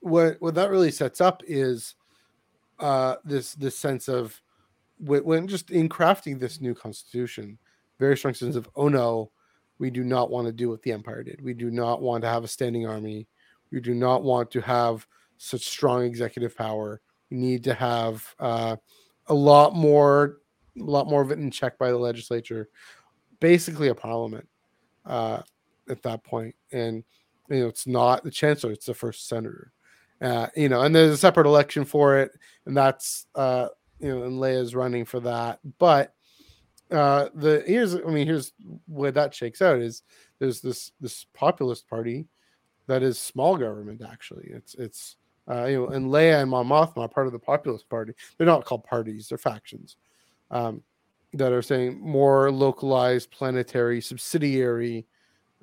[0.00, 1.94] what what that really sets up is
[2.78, 4.40] uh, this this sense of
[5.02, 7.58] when, just in crafting this new constitution,
[7.98, 9.30] very strong sense of oh no,
[9.78, 11.40] we do not want to do what the empire did.
[11.42, 13.26] We do not want to have a standing army.
[13.70, 15.06] We do not want to have
[15.38, 17.00] such strong executive power.
[17.30, 18.76] We need to have uh,
[19.26, 20.38] a lot more,
[20.78, 22.68] a lot more of it in check by the legislature,
[23.40, 24.48] basically a parliament
[25.04, 25.42] uh,
[25.88, 26.54] at that point.
[26.70, 27.02] And
[27.48, 29.72] you know, it's not the chancellor; it's the first senator.
[30.20, 32.30] Uh, you know, and there's a separate election for it,
[32.66, 33.68] and that's uh,
[34.02, 35.60] you know, and Leia's running for that.
[35.78, 36.14] But
[36.90, 38.52] uh, the here's, I mean, here's
[38.86, 40.02] where that shakes out is
[40.38, 42.26] there's this this populist party
[42.88, 44.02] that is small government.
[44.06, 45.16] Actually, it's it's
[45.50, 48.12] uh, you know, and Leia and Mon Mothma are part of the populist party.
[48.36, 49.96] They're not called parties; they're factions
[50.50, 50.82] um,
[51.32, 55.06] that are saying more localized, planetary, subsidiary,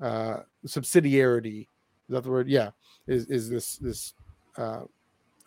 [0.01, 1.61] uh, subsidiarity.
[1.61, 2.47] Is that the word?
[2.47, 2.71] Yeah,
[3.05, 4.13] is is this this
[4.57, 4.81] uh,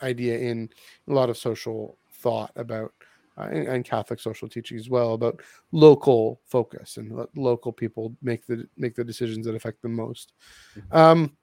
[0.03, 0.69] idea in
[1.09, 2.93] a lot of social thought about
[3.39, 5.41] uh, and, and Catholic social teaching as well about
[5.73, 10.35] local focus and let local people make the make the decisions that affect them most.
[10.91, 11.37] Um,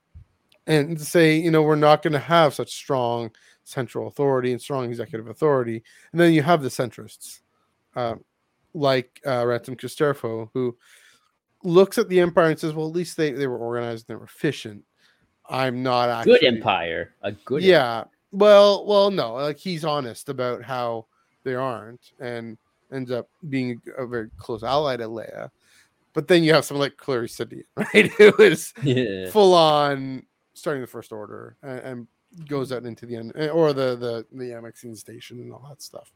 [0.67, 3.31] and to say, you know, we're not going to have such strong
[3.63, 7.39] central authority and strong executive authority, and then you have the centrists,
[7.95, 8.15] uh,
[8.75, 10.77] like uh, Ransom Casterfo, who
[11.63, 14.19] looks at the empire and says, "Well, at least they they were organized and they
[14.19, 14.83] were efficient."
[15.49, 17.15] I'm not actually Good empire.
[17.23, 18.03] A good yeah.
[18.31, 19.33] Well, well, no.
[19.33, 21.07] Like he's honest about how
[21.43, 22.57] they aren't, and
[22.91, 25.49] ends up being a very close ally to Leia.
[26.13, 28.11] But then you have someone like Carise Sindian, right?
[28.13, 29.27] Who is empire.
[29.31, 30.23] full on
[30.53, 32.07] starting the First Order and, and
[32.47, 35.81] goes out into the end, eh, or the the the Amaxine station and all that
[35.81, 36.11] stuff.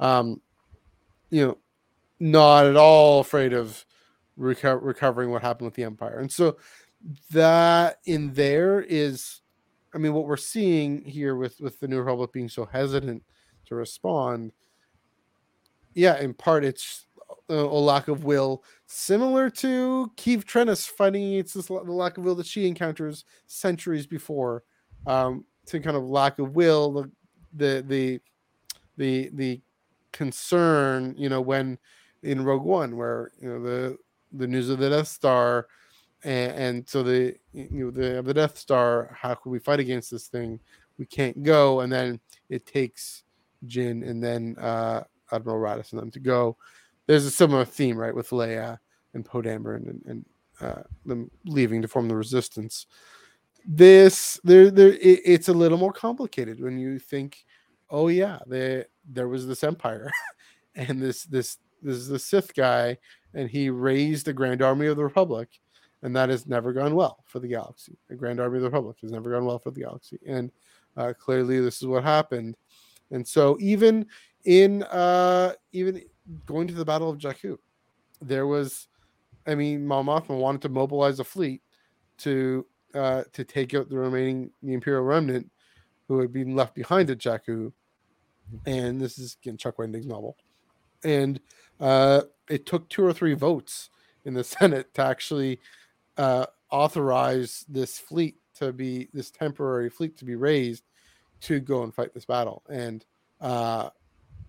[0.00, 0.40] Um,
[1.30, 1.58] you know,
[2.18, 3.84] not at all afraid of
[4.38, 6.18] reco- recovering what happened with the Empire.
[6.18, 6.56] And so
[7.32, 9.40] that in there is,
[9.94, 13.22] I mean, what we're seeing here with with the New Republic being so hesitant
[13.66, 14.52] to respond.
[15.94, 17.06] Yeah, in part it's
[17.48, 22.24] a, a lack of will, similar to Keeve Trennis fighting against this the lack of
[22.24, 24.64] will that she encounters centuries before.
[25.06, 27.10] Um, to kind of lack of will, the
[27.52, 28.20] the the
[28.96, 29.60] the the
[30.12, 31.78] concern, you know, when
[32.22, 33.96] in Rogue One, where you know the
[34.32, 35.66] the news of the Death Star,
[36.24, 40.10] and, and so the you know the the Death Star, how can we fight against
[40.10, 40.60] this thing?
[40.98, 43.24] We can't go, and then it takes
[43.66, 46.56] Jyn and then uh, Admiral Raddus and them to go.
[47.06, 48.78] There's a similar theme, right, with Leia
[49.14, 50.24] and Poe Dameron and, and
[50.60, 52.86] uh, them leaving to form the Resistance.
[53.64, 57.44] This there there it, it's a little more complicated when you think,
[57.90, 60.10] oh yeah, there there was this empire,
[60.74, 62.98] and this this this is the Sith guy,
[63.34, 65.48] and he raised the Grand Army of the Republic,
[66.02, 67.96] and that has never gone well for the galaxy.
[68.08, 70.50] The Grand Army of the Republic has never gone well for the galaxy, and
[70.96, 72.56] uh, clearly this is what happened.
[73.10, 74.06] And so even
[74.44, 76.02] in uh, even
[76.46, 77.58] going to the Battle of Jakku,
[78.20, 78.88] there was,
[79.46, 81.62] I mean, Mon Mothma wanted to mobilize a fleet
[82.18, 85.50] to uh, to take out the remaining the Imperial remnant
[86.08, 87.72] who had been left behind at Jakku.
[88.66, 90.36] And this is again Chuck Wendig's novel,
[91.04, 91.40] and
[91.80, 93.88] uh, it took two or three votes
[94.24, 95.58] in the Senate to actually
[96.16, 100.84] uh, authorize this fleet to be this temporary fleet to be raised
[101.40, 102.62] to go and fight this battle.
[102.68, 103.04] And
[103.40, 103.90] uh,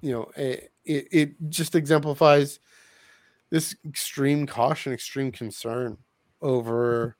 [0.01, 2.59] you know, it, it, it just exemplifies
[3.49, 5.97] this extreme caution, extreme concern
[6.41, 7.17] over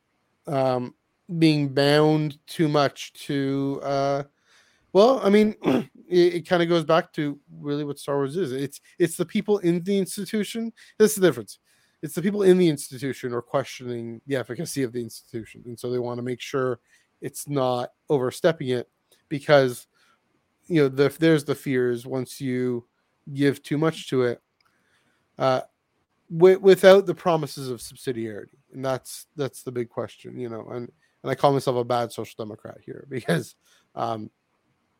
[0.47, 0.93] um,
[1.39, 4.23] being bound too much to uh,
[4.93, 5.89] well, I mean, it,
[6.35, 8.51] it kind of goes back to really what Star Wars is.
[8.51, 10.71] It's it's the people in the institution.
[10.99, 11.59] This is the difference.
[12.03, 15.89] It's the people in the institution are questioning the efficacy of the institution, and so
[15.89, 16.79] they want to make sure
[17.21, 18.89] it's not overstepping it
[19.29, 19.87] because
[20.67, 22.85] you know the, there's the fears once you
[23.33, 24.41] give too much to it
[25.39, 25.61] uh
[26.37, 28.57] w- without the promises of subsidiarity.
[28.73, 30.91] And that's that's the big question you know and
[31.23, 33.55] and i call myself a bad social democrat here because
[33.95, 34.29] um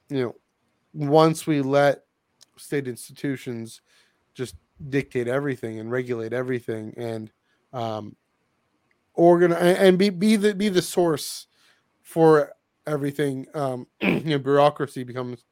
[0.09, 0.35] you know,
[0.93, 2.03] once we let
[2.57, 3.81] state institutions
[4.33, 4.55] just
[4.89, 7.31] dictate everything and regulate everything and
[7.71, 8.15] um
[9.13, 11.47] organize and be be the be the source
[12.01, 12.51] for
[12.85, 15.45] everything um you know bureaucracy becomes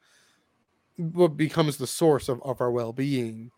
[0.96, 3.50] what becomes the source of, of our well-being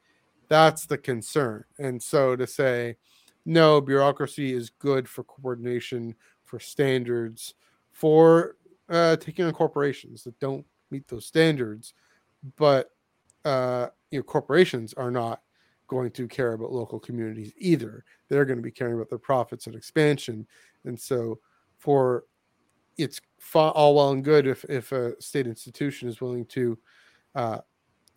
[0.48, 2.96] that's the concern and so to say
[3.44, 6.14] no bureaucracy is good for coordination
[6.44, 7.54] for standards
[7.92, 8.56] for
[8.88, 11.94] uh, taking on corporations that don't meet those standards.
[12.56, 12.90] But
[13.44, 15.42] uh, you know, corporations are not
[15.94, 18.04] going to care about local communities either.
[18.28, 20.46] They're going to be caring about their profits and expansion.
[20.84, 21.40] And so,
[21.78, 22.24] for
[22.96, 23.20] it's
[23.54, 26.78] all well and good if if a state institution is willing to
[27.34, 27.58] uh,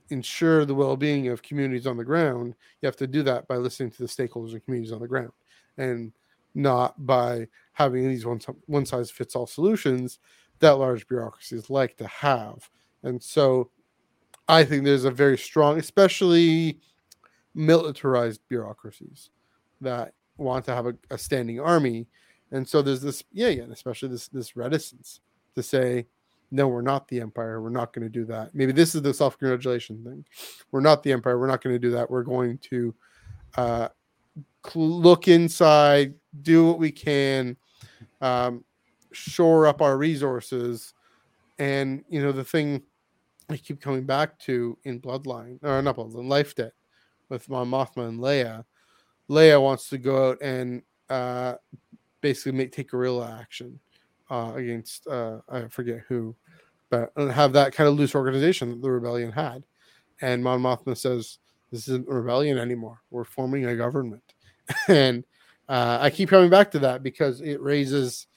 [0.10, 2.56] ensure the well-being of communities on the ground.
[2.82, 5.32] You have to do that by listening to the stakeholders and communities on the ground,
[5.78, 6.12] and
[6.56, 10.20] not by having these one one size fits all solutions
[10.60, 12.70] that large bureaucracies like to have.
[13.04, 13.70] And so
[14.48, 16.82] I think there's a very strong, especially
[17.58, 19.32] militarized bureaucracies
[19.82, 22.08] that want to have a, a standing army.
[22.52, 25.20] And so there's this, yeah, yeah, especially this this reticence
[25.56, 26.06] to say,
[26.52, 27.62] no, we're not the empire.
[27.62, 28.56] We're not going to do that.
[28.56, 30.24] Maybe this is the self-congratulation thing.
[30.72, 31.38] We're not the empire.
[31.38, 32.10] We're not going to do that.
[32.10, 32.96] We're going to
[33.58, 33.90] uh,
[34.76, 37.58] look inside, do what we can,
[38.22, 38.64] um,
[39.12, 40.94] shore up our resources.
[41.60, 42.84] And you know, the thing
[43.50, 46.74] I keep coming back to in Bloodline, or not Bloodline, Life Debt
[47.30, 48.64] with Mon Mothma and Leia.
[49.30, 51.56] Leia wants to go out and uh,
[52.22, 53.80] basically make take guerrilla action
[54.30, 56.36] uh, against uh, I forget who,
[56.90, 59.64] but have that kind of loose organization that the rebellion had.
[60.22, 61.40] And Mon Mothma says,
[61.72, 63.02] "This isn't a rebellion anymore.
[63.12, 64.24] We're forming a government."
[64.88, 65.24] and
[65.70, 68.28] uh, I keep coming back to that because it raises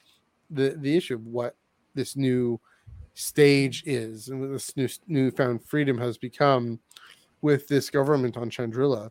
[0.51, 1.57] the the issue of what
[1.95, 2.61] this new
[3.15, 6.79] stage is and what this new newfound freedom has become
[7.43, 9.11] with this government on Chandrila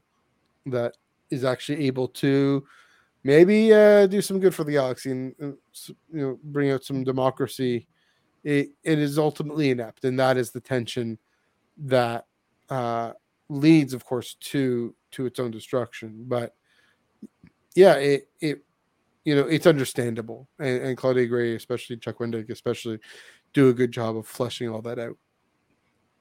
[0.67, 0.95] that
[1.29, 2.63] is actually able to
[3.23, 5.55] maybe uh, do some good for the galaxy and, you
[6.11, 7.87] know bring out some democracy.
[8.43, 11.17] It, it is ultimately inept, and that is the tension
[11.77, 12.25] that
[12.69, 13.11] uh,
[13.49, 16.25] leads, of course, to to its own destruction.
[16.27, 16.55] But
[17.75, 18.63] yeah, it it
[19.25, 20.47] you know, it's understandable.
[20.59, 22.99] And, and Claudia Gray, especially Chuck Wendig, especially
[23.53, 25.17] do a good job of fleshing all that out.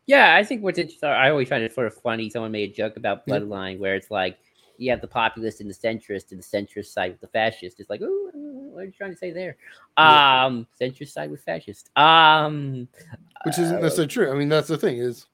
[0.08, 2.30] Yeah, I think what's interesting, I always find it sort of funny.
[2.30, 4.38] Someone made a joke about Bloodline where it's like,
[4.78, 7.78] you have the populist and the centrist, and the centrist side with the fascist.
[7.78, 9.56] It's like, oh, what are you trying to say there?
[9.98, 10.46] Yeah.
[10.46, 11.90] Um, centrist side with fascist.
[11.96, 12.88] Um,
[13.44, 14.32] which isn't uh, necessarily true.
[14.32, 15.26] I mean, that's the thing is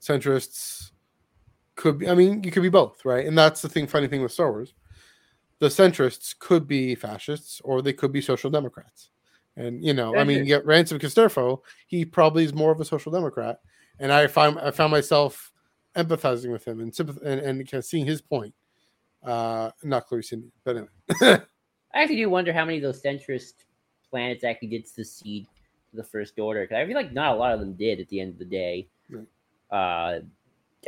[0.00, 0.90] centrists
[1.76, 2.08] could be.
[2.08, 3.24] I mean, you could be both, right?
[3.24, 3.86] And that's the thing.
[3.86, 4.74] Funny thing with Star Wars,
[5.60, 9.10] the centrists could be fascists or they could be social democrats.
[9.56, 10.46] And you know, I mean, it.
[10.46, 13.60] get Ransom Casterfo, he probably is more of a social democrat,
[13.98, 15.52] and I found I found myself
[15.96, 18.54] empathizing with him and sympath- and, and kind of seeing his point.
[19.22, 21.38] Uh, not Carise Sindian, but anyway.
[21.94, 23.52] I actually do wonder how many of those centrist
[24.10, 25.46] planets actually did secede
[25.90, 26.62] to the First Order.
[26.62, 28.44] Because I feel like not a lot of them did at the end of the
[28.46, 28.88] day.
[29.10, 29.26] Right.
[29.70, 30.20] Uh,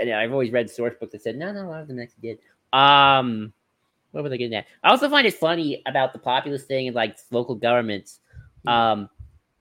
[0.00, 2.30] and I've always read source books that said no, no, a lot of them actually
[2.30, 2.38] did.
[2.72, 3.52] Um,
[4.10, 4.66] what were they getting at?
[4.82, 8.20] I also find it funny about the populist thing and like local governments,
[8.66, 8.70] Mhm.
[8.72, 9.10] um,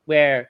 [0.06, 0.50] where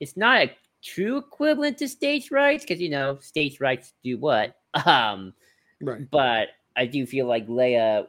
[0.00, 0.50] it's not a
[0.82, 4.56] true equivalent to states' rights because you know states' rights do what.
[4.86, 5.32] Um,
[5.80, 6.06] right.
[6.10, 8.08] but I do feel like Leia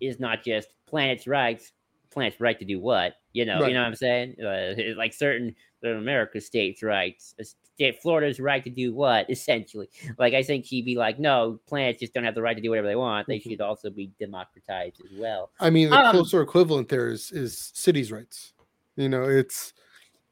[0.00, 1.72] is not just planet's rights,
[2.10, 3.68] planet's right to do what, you know, Right.
[3.68, 4.36] you know what I'm saying?
[4.40, 5.54] Uh, like certain
[5.84, 7.34] America states' rights,
[7.74, 9.88] state Florida's right to do what, essentially.
[10.18, 12.70] Like I think she'd be like, no, planets just don't have the right to do
[12.70, 13.28] whatever they want.
[13.28, 13.42] They Mhm.
[13.50, 15.50] should also be democratized as well.
[15.60, 18.54] I mean, the Um, closer equivalent there is is cities' rights.
[18.96, 19.72] You know, it's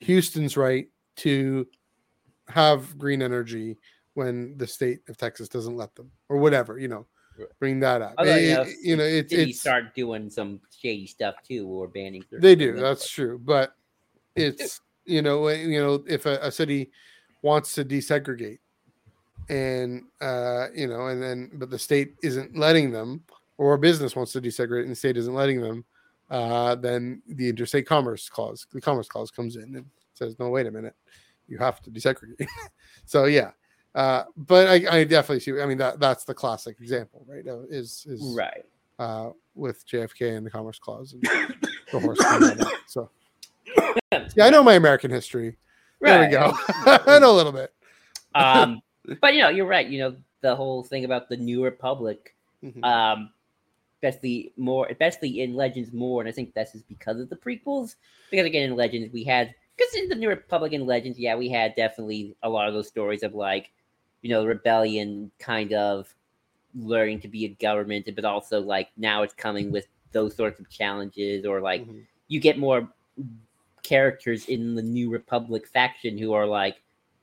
[0.01, 1.67] Houston's right to
[2.49, 3.77] have green energy
[4.15, 6.79] when the state of Texas doesn't let them, or whatever.
[6.79, 7.07] You know,
[7.59, 8.15] bring that up.
[8.19, 11.67] Although, you know, it- you know, it's, Cities it's start doing some shady stuff too,
[11.67, 12.25] or banning.
[12.31, 12.73] they do.
[12.75, 13.77] That's but- true, but
[14.37, 16.91] it's you know, you know, if a, a city
[17.43, 18.59] wants to desegregate,
[19.49, 23.23] and uh, you know, and then but the state isn't letting them,
[23.59, 25.85] or a business wants to desegregate and the state isn't letting them,
[26.31, 29.85] uh, then the interstate commerce clause, the commerce clause comes in and
[30.15, 30.95] says, no, wait a minute,
[31.49, 32.47] you have to desegregate.
[33.05, 33.51] so yeah,
[33.95, 35.61] uh, but I, I definitely see.
[35.61, 37.47] I mean, that that's the classic example, right?
[37.47, 38.65] uh, Is is right.
[38.99, 41.23] uh, with JFK and the commerce clause and
[41.93, 42.19] the horse.
[42.21, 42.73] and all that.
[42.87, 43.11] So
[44.37, 45.57] yeah, I know my American history.
[46.01, 46.53] There we go.
[46.87, 47.73] I know a little bit.
[48.35, 48.83] um,
[49.21, 49.87] but you know, you're right.
[49.87, 52.83] You know, the whole thing about the New Republic, Mhm.
[52.85, 53.31] um,
[54.03, 57.95] especially more, especially in Legends more, and I think that's just because of the prequels.
[58.31, 61.49] Because again, in Legends, we had because in the New Republic in Legends, yeah, we
[61.49, 63.71] had definitely a lot of those stories of like,
[64.23, 66.15] you know, rebellion kind of
[66.75, 70.69] learning to be a government, but also like now it's coming with those sorts of
[70.71, 72.05] challenges, or like Mhm.
[72.29, 72.89] you get more
[73.83, 76.81] characters in the New Republic faction who are like,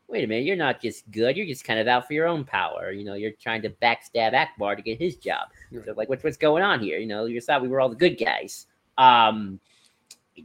[0.08, 2.43] wait a minute, you're not just good, you're just kind of out for your own
[2.43, 2.91] power.
[2.91, 5.47] You know, you're trying to backstab Ackbar to get his job.
[5.72, 5.86] Right.
[5.86, 6.99] So like, what's what's going on here?
[6.99, 9.60] You know, you thought we were all the good guys, um,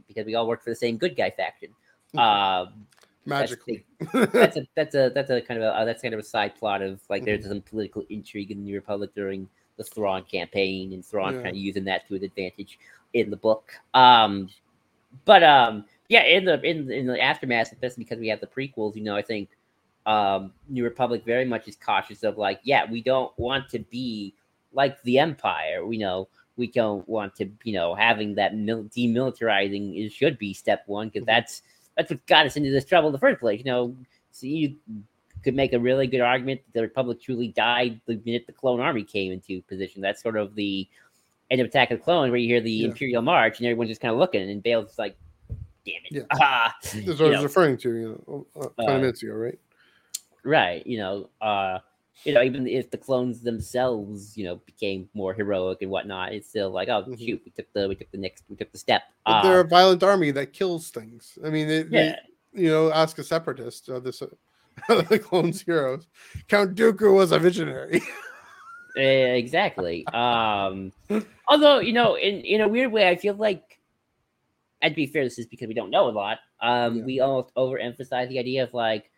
[0.07, 1.69] because we all work for the same good guy faction.
[2.15, 2.19] Mhm.
[2.19, 2.87] Um,
[3.25, 3.85] that's Magically.
[3.99, 6.23] the- that's a that's a that's a kind of a uh, that's kind of a
[6.23, 7.49] side plot of like there's Mm-hmm.
[7.49, 11.41] some political intrigue in the New Republic during the Thrawn campaign, and Thrawn Yeah.
[11.43, 12.79] kind of using that to his advantage
[13.13, 13.71] in the book.
[13.93, 14.49] Um,
[15.25, 18.95] but um, yeah, in the in in the aftermath, especially because we have the prequels,
[18.95, 19.49] you know, I think
[20.05, 24.33] um, New Republic very much is cautious of like, yeah, we don't want to be
[24.71, 25.85] like the Empire.
[25.85, 30.53] We know we don't want to, you know, having that mil- demilitarizing is should be
[30.53, 31.27] step one because Mhm.
[31.27, 31.61] that's
[31.97, 33.59] that's what got us into this trouble in the first place.
[33.59, 33.95] You know,
[34.31, 34.75] so you
[35.43, 38.79] could make a really good argument that the Republic truly died the minute the clone
[38.79, 40.01] army came into position.
[40.01, 40.87] That's sort of the
[41.51, 42.87] end of Attack of the Clone, where you hear the Yeah.
[42.89, 45.15] Imperial March and everyone's just kind of looking, and Bail's just like,
[45.85, 46.21] "Damn it!" Yeah.
[46.41, 47.43] Ah, That's what I was know.
[47.43, 49.57] referring to, you know, uh, 20 Uh, minutes ago, right?
[50.43, 51.79] right you know uh
[52.25, 56.49] you know even if the clones themselves you know became more heroic and whatnot it's
[56.49, 57.17] still like oh Mhm.
[57.19, 59.67] shoot we took the we took the next we took the step uh, they're a
[59.67, 61.37] violent army that kills things.
[61.45, 62.15] I mean, they, they-
[62.53, 64.27] you know, ask a separatist, uh, this, uh,
[65.09, 66.07] the clones heroes.
[66.47, 68.01] Count Dooku was a visionary.
[68.95, 70.91] exactly um
[71.47, 73.79] although you know in in a weird way i feel like
[74.81, 77.03] and to be fair this is because we don't know a lot um Yeah.
[77.03, 79.11] we almost overemphasize the idea of like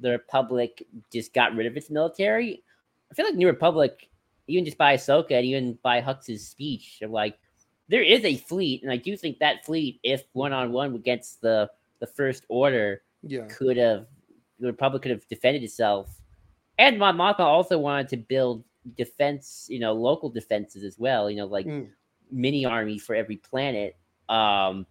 [0.00, 2.62] the republic just got rid of its military
[3.10, 4.08] i feel like new republic
[4.46, 7.38] even just by ahsoka and even by hux's speech of like
[7.88, 11.68] there is a fleet and i do think that fleet if one-on-one against the
[12.00, 13.46] the first order yeah.
[13.46, 14.06] could have
[14.60, 16.20] the republic could have defended itself
[16.78, 18.64] and Mon Mothma also wanted to build
[18.96, 21.88] defense you know local defenses as well you know like Mm.
[22.30, 23.96] mini armies for every planet
[24.28, 24.86] um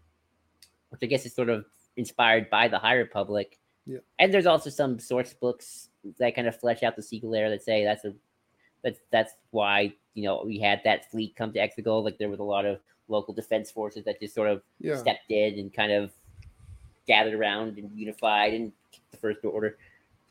[0.90, 1.66] which i guess is sort of
[1.98, 4.00] inspired by the high republic Yeah.
[4.20, 7.64] and there's also some source books that kind of flesh out the sequel era that
[7.64, 8.14] say that's a
[8.84, 12.40] that's that's why you know we had that fleet come to exegol like there was
[12.40, 14.98] a lot of local defense forces that just sort of Yeah.
[14.98, 16.12] stepped in and kind of
[17.08, 18.72] gathered around and unified and
[19.12, 19.78] the first order.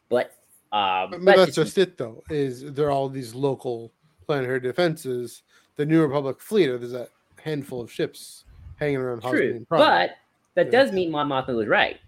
[0.09, 0.33] But
[0.73, 2.23] um, But, but that's just it, though.
[2.31, 3.93] Is there are all these local,
[4.27, 5.43] planetary defenses,
[5.77, 7.09] the New Republic fleet, there's a
[7.43, 8.45] handful of ships
[8.77, 9.23] hanging around.
[9.23, 10.13] True, but
[10.55, 10.71] that yeah.
[10.71, 11.99] does mean Mon Mothma was right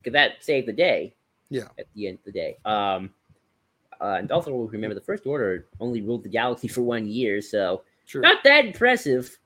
[0.00, 1.14] because that saved the day.
[1.48, 1.64] Yeah.
[1.78, 3.10] At the end of the day, um,
[4.00, 7.82] uh, and also remember the First Order only ruled the galaxy for one year, so
[8.06, 8.20] True.
[8.20, 9.36] not that impressive.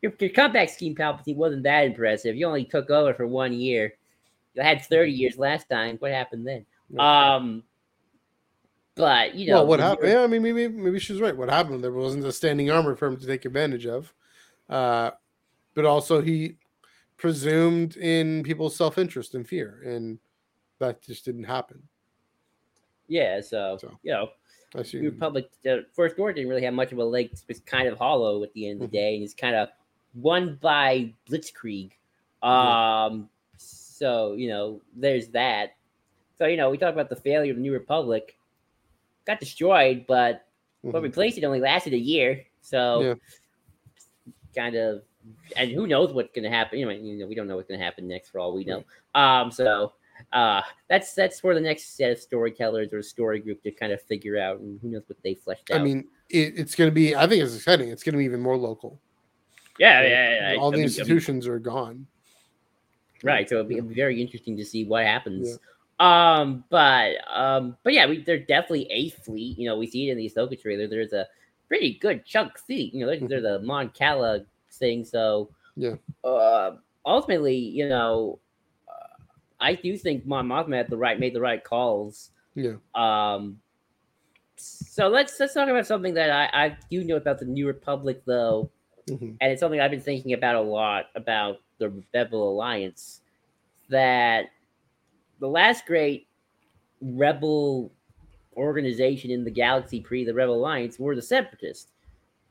[0.00, 2.36] Your, your comeback scheme, Palpatine, wasn't that impressive.
[2.36, 3.94] You only took over for one year.
[4.54, 5.96] You had thirty years last time.
[5.98, 6.64] What happened then?
[6.98, 7.62] Um,
[8.94, 10.08] but you know, well, what happened?
[10.08, 11.36] Yeah, I mean, maybe maybe she's right.
[11.36, 11.82] What happened?
[11.82, 14.12] There wasn't a standing armor for him to take advantage of,
[14.68, 15.10] uh,
[15.74, 16.56] but also he
[17.24, 20.18] presumed in people's self interest and fear, and
[20.78, 21.82] that just didn't happen.
[23.08, 24.28] Yeah, so, so you know,
[24.74, 27.30] the Republic, the First Order didn't really have much of a leg.
[27.32, 29.06] It was kind of hollow at the end of the mm-hmm.
[29.06, 29.70] day, and it's kind of
[30.14, 31.92] won by Blitzkrieg.
[32.42, 33.20] Um, yeah.
[33.56, 35.76] so you know, there's that.
[36.36, 38.36] So you know, we talk about the failure of the New Republic.
[39.26, 40.46] Got destroyed, but
[40.84, 40.90] mm-hmm.
[40.90, 42.44] what replaced it only lasted a year.
[42.60, 43.14] So yeah.
[44.54, 45.04] kind of,
[45.56, 46.78] and who knows what's going to happen?
[46.78, 48.64] You know, you know, we don't know what's going to happen next for all we
[48.64, 48.84] know.
[49.14, 49.92] Um, so
[50.32, 54.00] uh, that's that's for the next set of storytellers or story group to kind of
[54.02, 55.80] figure out, and who knows what they fleshed out.
[55.80, 57.14] I mean, it, it's going to be.
[57.14, 57.88] I think it's exciting.
[57.88, 59.00] It's going to be even more local.
[59.78, 60.60] Yeah, yeah, yeah.
[60.60, 62.06] All the institutions are gone.
[63.22, 63.48] Right.
[63.48, 65.48] So it'll be very interesting to see what happens.
[65.48, 65.56] Yeah.
[65.98, 69.58] Um, but um, but yeah, we, they're definitely a fleet.
[69.58, 70.86] You know, we see it in the Ahsoka trailer.
[70.86, 71.26] There's a
[71.66, 72.92] pretty good chunk fleet.
[72.92, 74.44] You know, there's, there's a Mon Cala
[74.76, 75.04] thing.
[75.04, 75.94] So yeah.
[76.22, 78.38] Uh, ultimately, you know,
[78.88, 79.22] uh,
[79.60, 82.30] I do think Mon Mothma had the right made the right calls.
[82.54, 82.74] Yeah.
[82.94, 83.60] Um.
[84.56, 88.22] So let's let's talk about something that I I do know about the New Republic
[88.24, 88.70] though,
[89.08, 89.32] mm-hmm.
[89.40, 93.20] and it's something I've been thinking about a lot about the Rebel Alliance.
[93.90, 94.46] That
[95.40, 96.28] the last great
[97.00, 97.92] rebel
[98.56, 101.90] organization in the galaxy pre the Rebel Alliance were the Separatists.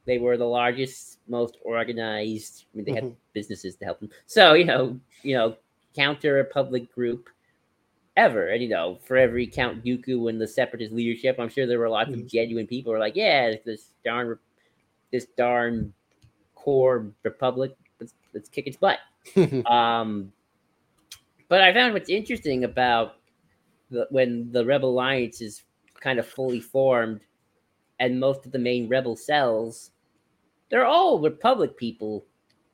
[0.05, 2.65] They were the largest, most organized.
[2.73, 3.07] I mean, they mm-hmm.
[3.07, 4.09] had businesses to help them.
[4.25, 5.55] So you know, you know,
[5.95, 7.29] counter Republic group
[8.15, 8.49] ever.
[8.49, 11.89] And you know, for every Count Dooku in the Separatist leadership, I'm sure there were
[11.89, 12.21] lots mm-hmm.
[12.21, 14.37] of genuine people who are like, yeah, this darn,
[15.11, 15.93] this darn
[16.55, 18.99] core Republic, let's, let's kick its butt.
[19.65, 20.31] um,
[21.49, 23.15] but I found what's interesting about
[23.89, 25.63] the, when the Rebel Alliance is
[25.99, 27.21] kind of fully formed,
[27.99, 29.91] and most of the main Rebel cells,
[30.69, 32.25] they're all Republic people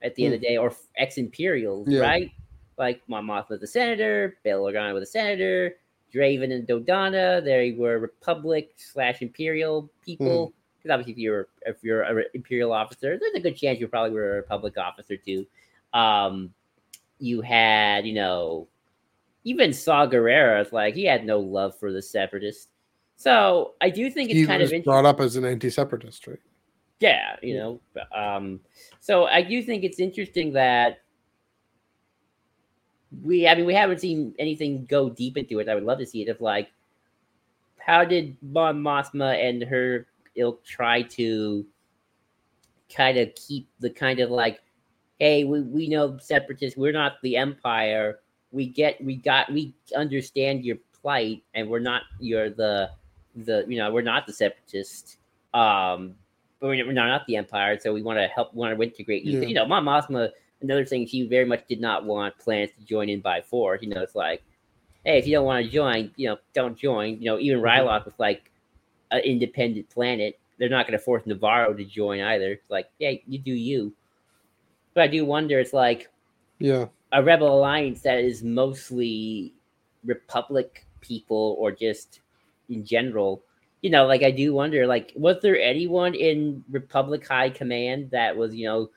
[0.02, 0.26] at the mm.
[0.26, 0.54] end of the hmm.
[0.54, 2.02] day, or ex Imperials, yeah.
[2.02, 2.32] right?
[2.78, 5.76] Like Mon Mothma the senator, Bail Organa was a senator,
[6.14, 10.54] Draven and Dodonna, they were Republic slash Imperial people.
[10.78, 10.94] Because mm.
[10.94, 14.34] obviously, if you're if you're an Imperial officer, there's a good chance you probably were
[14.34, 15.46] a Republic officer too.
[15.94, 16.54] Um,
[17.20, 18.68] you had, you know,
[19.44, 22.68] even Saw Gerrera, like he had no love for the separatists.
[23.20, 26.40] So I do think it's he kind of brought up as an anti-separatist, right?
[27.02, 27.82] Yeah, you know.
[28.16, 28.62] Um,
[29.02, 31.02] so I do think it's interesting that
[33.22, 35.68] we, I mean, we haven't seen anything go deep into it.
[35.68, 36.30] I would love to see it.
[36.30, 36.72] Of like,
[37.78, 40.08] how did Mon Mothma and her
[40.38, 41.66] ilk try to
[42.96, 44.62] kind of keep the kind of like
[45.20, 48.20] hey, we, we know separatists, we're not the empire.
[48.52, 52.92] We get we got we understand your plight and we're not you're the
[53.36, 55.18] the you know, we're not the separatists.
[55.54, 56.16] Um
[56.60, 59.40] but we're, we're not the empire, so we want to help want to integrate you.
[59.40, 59.48] Yeah.
[59.48, 60.30] You know, Mon Mothma,
[60.62, 63.82] another thing she very much did not want plans to join in by force.
[63.82, 64.44] You know, it's like,
[65.06, 67.22] hey, if you don't want to join, you know, don't join.
[67.22, 67.88] You know, even mm-hmm.
[67.88, 68.52] Ryloth was like
[69.12, 70.38] an independent planet.
[70.58, 72.52] They're not going to force Nevarro to join either.
[72.52, 73.94] It's like, yeah, you do you.
[74.94, 76.10] But I do wonder, it's like,
[76.60, 79.54] yeah, a rebel alliance that is mostly
[80.04, 82.20] Republic people or just
[82.70, 83.44] in general.
[83.82, 88.36] You know, like I do wonder, like, was there anyone in Republic High Command that
[88.36, 88.90] was, you know,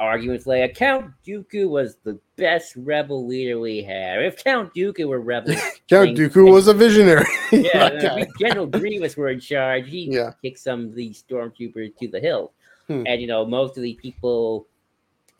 [0.00, 0.74] arguing with Leia?
[0.74, 4.22] Count Dooku was the best rebel leader we had.
[4.22, 5.54] If Count Dooku were rebel,
[5.88, 7.26] Count Dooku was a visionary.
[7.52, 9.88] yeah, General Grievous were in charge.
[9.88, 10.32] He yeah.
[10.42, 12.52] kicked some of the stormtroopers to the hill,
[12.86, 13.02] hmm.
[13.06, 14.66] and you know, most of the people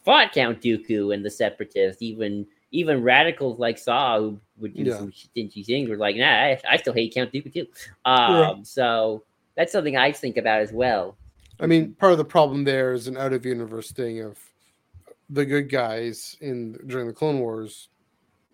[0.04, 2.02] fought Count Dooku and the Separatists.
[2.02, 4.96] Even even radicals like Saw who would do yeah.
[4.96, 7.66] some stingy things were like, nah, I, I, still hate Count Dooku too.
[8.04, 8.54] Um, yeah.
[8.62, 9.22] So
[9.54, 11.16] that's something I think about as well.
[11.60, 14.38] I mean, part of the problem there is an out of universe thing of
[15.30, 17.88] the good guys in during the Clone Wars.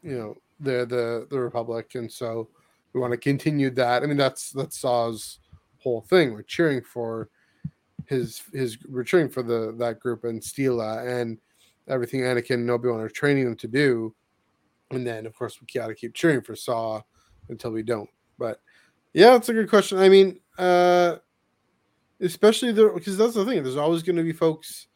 [0.02, 2.48] You know, the the the Republic, and so
[2.93, 4.02] we want to continue that.
[4.02, 5.39] I mean, that's that's Saw's
[5.78, 6.32] whole thing.
[6.32, 7.28] We're cheering for
[8.06, 11.39] his his returning for the that group and Steela and
[11.88, 14.14] everything Anakin and Obi Wan are training them to do,
[14.90, 17.02] and then of course we gotta keep cheering for Saw
[17.48, 18.10] until we don't.
[18.38, 18.60] But
[19.12, 19.98] yeah, it's a good question.
[19.98, 21.16] I mean, uh,
[22.20, 23.62] especially there because that's the thing.
[23.62, 24.86] There's always going to be folks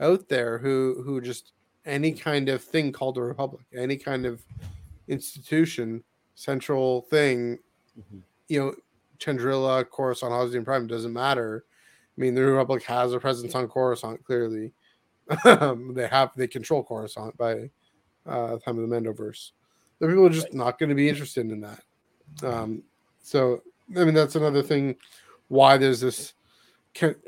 [0.00, 1.52] out there who who just
[1.84, 4.42] any kind of thing called a republic, any kind of
[5.08, 6.02] institution,
[6.34, 7.58] central thing,
[7.98, 8.18] mm-hmm.
[8.48, 8.74] you know,
[9.18, 11.64] Chandrila, Coruscant, Hosnian Prime doesn't matter.
[12.16, 14.24] I mean, the Republic has a presence on Coruscant.
[14.24, 14.72] Clearly,
[15.94, 17.70] they have they control Coruscant by
[18.26, 19.52] uh, time of the Mandoverse.
[19.98, 21.82] The people are just not going to be interested in that.
[22.42, 22.82] Um,
[23.22, 23.62] so,
[23.96, 24.96] I mean, that's another thing
[25.48, 26.34] why there's this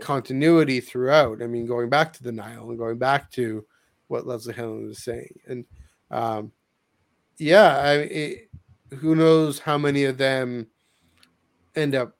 [0.01, 1.43] continuity throughout.
[1.43, 3.65] I mean, going back to the Nihil and going back to
[4.09, 5.65] what Leslie Helen is saying, and
[6.11, 6.53] um,
[7.39, 8.51] yeah, I it,
[8.99, 10.67] who knows how many of them
[11.77, 12.17] end up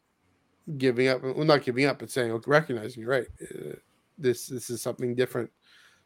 [0.77, 1.23] giving up?
[1.23, 3.27] Well, not giving up, but saying, okay, recognizing you're right.
[3.43, 3.77] Uh,
[4.19, 5.51] this this is something different,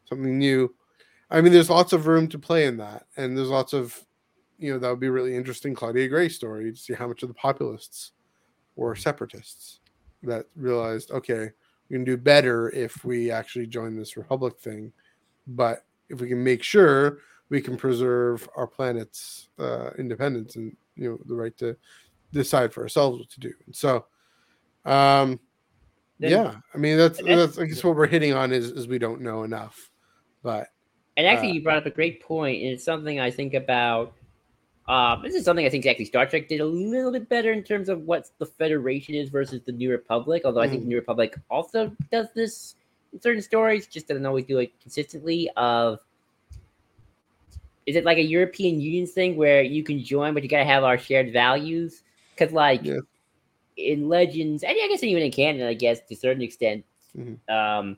[0.05, 0.73] something new.
[1.29, 4.05] I mean, there's lots of room to play in that, and there's lots of,
[4.59, 7.29] you know, that would be really interesting Claudia Gray story to see how much of
[7.29, 8.11] the populists
[8.75, 9.79] were separatists
[10.23, 11.49] that realized, okay,
[11.89, 14.93] we can do better if we actually join this republic thing,
[15.47, 17.19] but if we can make sure
[17.49, 21.75] we can preserve our planet's uh, independence and you know the right to
[22.31, 23.53] decide for ourselves what to do.
[23.65, 24.05] And so,
[24.85, 25.39] um,
[26.19, 28.97] then, yeah, I mean that's that's I guess what we're hitting on is is we
[28.97, 29.91] don't know enough,
[30.43, 30.67] but
[31.17, 34.13] and actually uh, you brought up a great point, and it's something I think about
[34.87, 37.63] um, this is something I think actually Star Trek did a little bit better in
[37.63, 40.41] terms of what the Federation is versus the New Republic.
[40.43, 40.65] Although mm.
[40.65, 40.89] I think the mm.
[40.89, 42.75] New Republic also does this
[43.13, 45.49] in certain stories, just doesn't always do it consistently.
[45.55, 45.99] Of
[47.85, 50.83] is it like a European Union thing where you can join, but you gotta have
[50.83, 52.03] our shared values?
[52.35, 52.99] Because like yeah.
[53.77, 56.83] in Legends, and I guess even in canon, I guess to a certain extent,
[57.17, 57.53] mm-hmm.
[57.53, 57.95] um,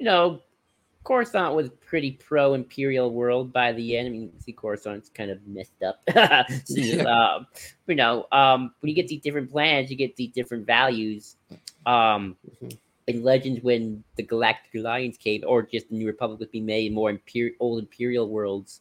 [0.00, 0.40] you know,
[1.04, 4.08] Coruscant was pretty pro Imperial world by the end.
[4.08, 6.00] I mean, see, Coruscant's kind of messed up.
[6.68, 7.02] yeah.
[7.04, 7.46] um,
[7.86, 11.36] you know, um, when you get these different planets, you get these different values.
[11.86, 12.68] Um, mm-hmm.
[13.06, 16.92] In Legends, when the Galactic Alliance came, or just the New Republic was being made
[16.92, 18.80] more imperial, old Imperial worlds,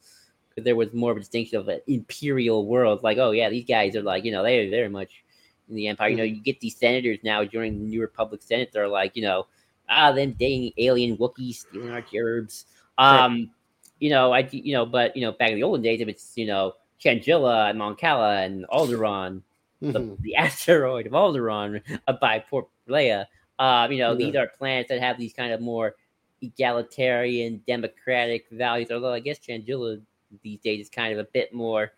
[0.50, 3.04] because there was more of a distinction of an Imperial world.
[3.04, 5.24] Like, oh yeah, these guys are like, you know, they're very much
[5.70, 6.10] in the Empire.
[6.10, 6.12] Mm-hmm.
[6.12, 8.72] You know, you get these senators now during the New Republic Senate.
[8.74, 9.48] They're like, you know
[9.90, 12.66] ah, them dang alien Wookiees stealing our gerbs.
[12.98, 13.52] Um,
[14.00, 16.34] you know, I, you know, but you know, back in the olden days, if it's
[16.36, 16.74] you know
[17.04, 19.42] Chandrila and Mon Cala and Alderaan,
[19.82, 19.92] mm-hmm.
[19.92, 23.26] the, the, asteroid of Alderaan uh, by Port Leia,
[23.60, 25.96] uh, you know, these are planets that have these kind of more
[26.42, 28.92] egalitarian, democratic values.
[28.92, 30.02] Although I guess Chandrila
[30.44, 31.94] these days is kind of a bit more,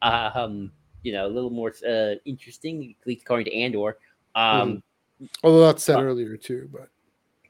[0.00, 3.98] uh, um, you know, a little more uh, interesting, at least according to Andor.
[4.34, 4.82] Um,
[5.20, 5.26] mm-hmm.
[5.44, 6.88] Although that's said earlier too, but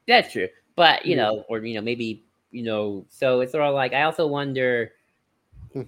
[0.06, 0.48] that's true.
[0.76, 4.02] But you know, or you know, maybe you know, so it's sort of like I
[4.02, 4.92] also wonder.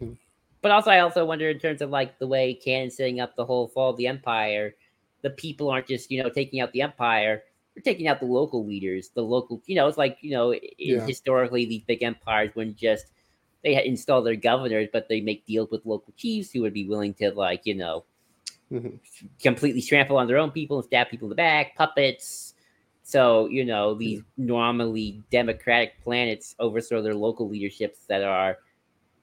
[0.62, 3.44] But also, I also wonder in terms of like the way Canon's setting up the
[3.44, 4.74] whole fall of the Empire.
[5.20, 7.42] The people aren't just you know taking out the Empire;
[7.74, 9.10] they're taking out the local leaders.
[9.10, 11.06] The local, you know, it's like you know, yeah.
[11.06, 13.08] historically these big empires wouldn't just
[13.62, 17.12] they install their governors, but they make deals with local chiefs who would be willing
[17.14, 18.04] to like you know
[18.72, 18.96] mm-hmm.
[19.42, 22.53] completely trample on their own people and stab people in the back, puppets,
[23.04, 28.58] so, you know, these normally democratic planets overthrow their local leaderships that are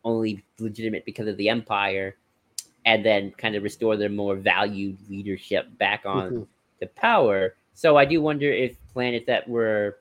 [0.05, 2.15] only legitimate because of the empire
[2.85, 6.43] and then kind of restore their more valued leadership back on mm-hmm.
[6.79, 7.55] the power.
[7.73, 9.97] So I do wonder if planets that were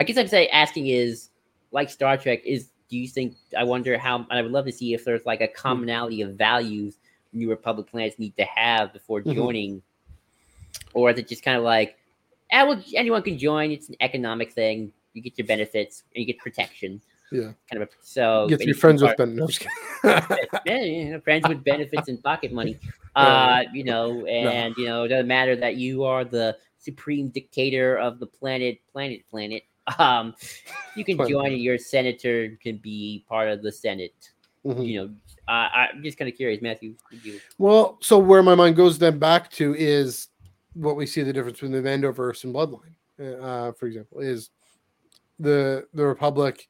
[0.00, 1.28] I guess I'd say asking is
[1.70, 4.92] like Star Trek, is do you think I wonder how I would love to see
[4.92, 5.54] if there's like a mm-hmm.
[5.54, 6.96] commonality of values
[7.32, 9.34] New Republic planets need to have before mm-hmm.
[9.34, 9.76] joining?
[9.76, 10.98] Mm-hmm.
[10.98, 11.96] Or is it just kind of like
[12.52, 13.70] anyone can join.
[13.70, 14.92] It's an economic thing.
[15.14, 17.00] You get your benefits and you get protection.
[17.30, 17.52] Yeah.
[17.70, 19.64] Kind of a, so get your friends with benefits.
[20.04, 22.78] yeah, friends with benefits and pocket money.
[23.14, 24.82] Uh, you know, and no.
[24.82, 29.22] you know, it doesn't matter that you are the supreme dictator of the planet, planet,
[29.30, 29.64] planet.
[29.98, 30.34] Um,
[30.96, 34.30] you can join, and your senator can be part of the Senate.
[34.64, 34.82] Mm-hmm.
[34.82, 35.10] You know,
[35.46, 36.94] uh, I'm just kind of curious, Matthew.
[37.22, 37.40] You...
[37.58, 40.28] Well, so where my mind goes then back to is
[40.74, 42.94] what we see the difference between the Mandoverse and Bloodline,
[43.42, 44.50] uh, for example, is
[45.38, 46.66] the the Republic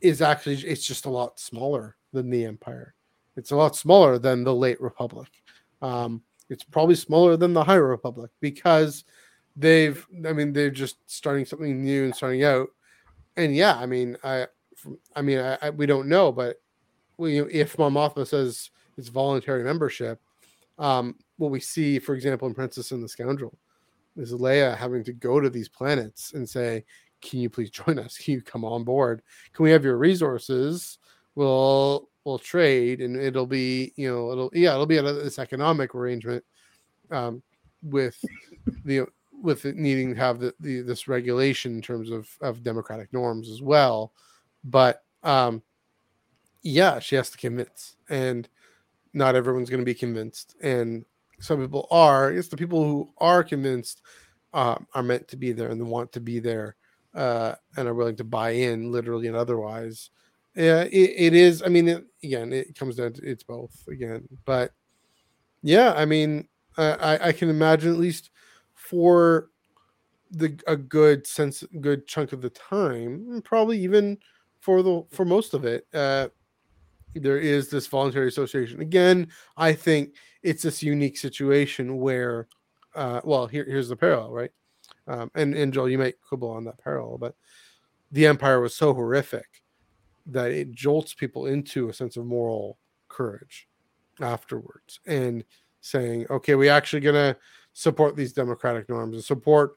[0.00, 2.94] is actually it's just a lot smaller than the Empire.
[3.36, 5.28] It's a lot smaller than the late Republic.
[5.80, 9.04] Um, it's probably smaller than the High Republic because
[9.56, 12.68] they've I mean they're just starting something new and starting out.
[13.36, 14.46] And yeah, I mean I
[15.14, 16.60] I mean I, I we don't know, but
[17.16, 20.20] we, if Mon Mothma says it's voluntary membership,
[20.78, 23.56] um, what we see, for example, in Princess and the Scoundrel,
[24.16, 26.84] is Leia having to go to these planets and say,
[27.22, 28.18] "Can you please join us?
[28.18, 29.22] Can you come on board?
[29.54, 30.98] Can we have your resources?
[31.34, 35.94] We'll we'll trade, and it'll be you know it'll yeah it'll be a, this economic
[35.94, 36.44] arrangement
[37.10, 37.42] um,
[37.82, 38.22] with
[38.84, 39.06] the
[39.40, 43.48] with it needing to have the, the this regulation in terms of of democratic norms
[43.48, 44.12] as well.
[44.64, 45.62] But um,
[46.62, 48.48] yeah, she has to convince, and
[49.14, 51.04] not everyone's going to be convinced, and
[51.40, 52.32] some people are.
[52.32, 54.02] It's the people who are convinced
[54.52, 56.76] uh, are meant to be there and want to be there
[57.14, 60.10] uh, and are willing to buy in, literally and otherwise.
[60.54, 61.62] Yeah, it, it is.
[61.62, 64.72] I mean, it, again, it comes down to it's both again, but
[65.62, 68.30] yeah, I mean, I, I can imagine at least
[68.74, 69.50] for
[70.30, 74.18] the a good sense, good chunk of the time, probably even
[74.60, 76.28] for the for most of it, uh,
[77.14, 78.80] there is this voluntary association.
[78.80, 82.48] Again, I think it's this unique situation where,
[82.94, 84.50] uh, well, here, here's the parallel, right?
[85.06, 87.34] Um, and and Joel, you might quibble on that parallel, but
[88.12, 89.62] the empire was so horrific
[90.26, 92.78] that it jolts people into a sense of moral
[93.08, 93.68] courage
[94.20, 95.44] afterwards and
[95.80, 97.36] saying, okay, we actually gonna
[97.72, 99.76] support these democratic norms and support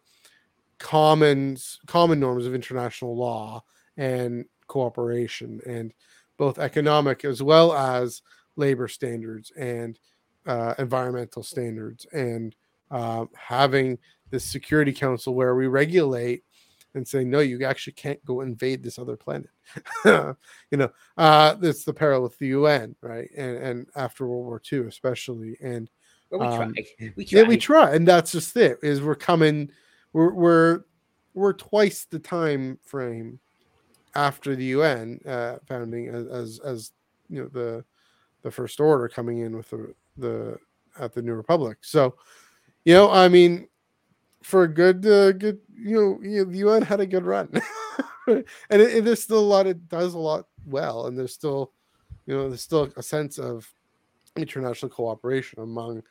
[0.80, 1.56] common
[1.86, 3.64] common norms of international law
[3.98, 5.94] and cooperation and
[6.42, 8.24] both economic as well as
[8.56, 10.00] labor standards and
[10.48, 12.08] uh, environmental standards.
[12.14, 12.56] And
[12.90, 14.00] uh, having
[14.32, 16.44] this security council where we regulate
[16.96, 19.52] and say no you actually can't go invade this other planet.
[20.72, 23.30] You know uh that's the parallel with the un right?
[23.38, 25.58] And and after world war ii especially.
[25.62, 25.92] And
[26.32, 27.94] we um, try we try yeah we try.
[27.94, 29.70] And that's just it is we're coming
[30.12, 30.82] we're we're
[31.36, 33.40] we're twice the time frame
[34.16, 36.92] after the un uh founding as as,
[37.30, 37.84] you know the
[38.42, 40.58] the first order coming in with the the
[41.00, 42.16] at the new republic so
[42.84, 43.68] you know i mean
[44.44, 47.50] for a good uh, good you know, you know the UN had a good run,
[48.28, 49.68] and it, it, there's still a lot.
[49.68, 51.72] It does a lot well, and there's still
[52.26, 53.72] you know there's still a sense of
[54.36, 56.04] international cooperation among,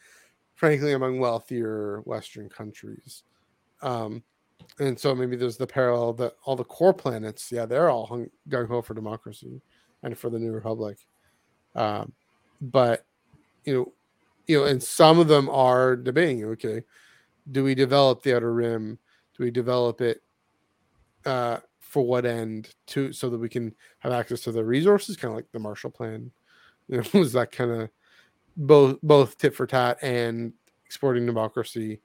[0.55, 3.23] frankly, among wealthier Western countries.
[3.83, 4.23] Um,
[4.79, 8.31] and so maybe there's the parallel that all the core planets, yeah, they're all hung
[8.49, 9.61] gung ho for democracy
[10.03, 10.99] and for the new republic.
[11.75, 12.13] Um,
[12.61, 13.05] but
[13.65, 13.93] you know,
[14.47, 16.83] you know, and some of them are debating, okay,
[17.51, 18.99] do we develop the outer rim?
[19.37, 20.23] Do we develop it
[21.25, 22.75] uh, for what end?
[22.89, 25.91] To so that we can have access to the resources, kind of like the Marshall
[25.91, 26.31] Plan.
[26.89, 27.91] You know, was that kind of
[28.57, 30.53] both both tit for tat and
[30.85, 32.01] exporting democracy,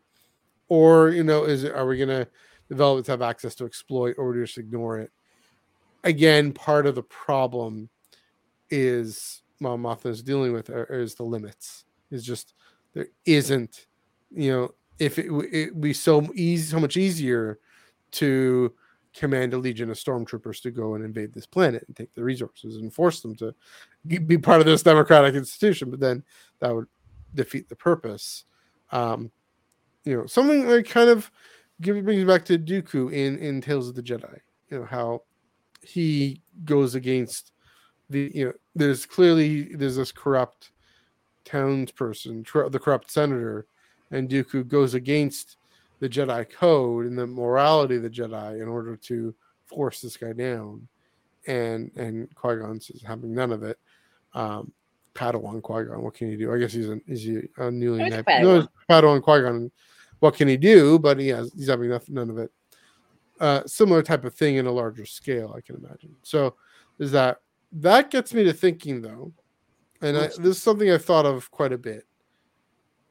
[0.68, 2.28] or you know, is it are we going
[2.68, 5.12] to develop it to have access to exploit, or just ignore it?
[6.04, 7.90] Again, part of the problem
[8.70, 11.86] is Mon Mothma is dealing with is the limits.
[12.12, 12.54] Is just
[12.94, 13.88] there isn't,
[14.32, 14.70] you know,
[15.00, 17.60] if it it be so easy, so much easier
[18.12, 18.74] to
[19.14, 22.76] command a legion of stormtroopers to go and invade this planet and take the resources
[22.76, 23.56] and force them to
[24.06, 26.24] be part of this democratic institution, but then
[26.60, 26.88] that would
[27.34, 28.44] defeat the purpose.
[28.92, 29.32] Um,
[30.04, 31.32] you know, something like kind of
[31.82, 34.40] give brings me back to Dooku in in Tales of the Jedi.
[34.70, 35.24] You know how
[35.82, 37.52] he goes against
[38.10, 40.72] the you know there's clearly there's this corrupt
[41.46, 43.68] townsperson, the corrupt senator
[44.12, 45.58] and Dooku goes against
[46.00, 49.34] the Jedi code and the morality of the Jedi in order to
[49.66, 50.88] force this guy down.
[51.48, 53.78] And and Qui Gon says having none of it.
[54.34, 54.72] Um,
[55.14, 56.54] Padawan Qui Gon, what can he do?
[56.54, 58.10] I guess he's a is he a newly.
[58.10, 59.72] No, Padawan Qui Gon.
[60.26, 60.98] What can he do?
[60.98, 62.52] But he has he's having nothing, none of it.
[63.40, 66.16] Uh, similar type of thing in a larger scale, I can imagine.
[66.24, 66.56] So
[66.98, 67.42] is that
[67.74, 69.32] that gets me to thinking though,
[70.02, 72.06] and I, this is something I've thought of quite a bit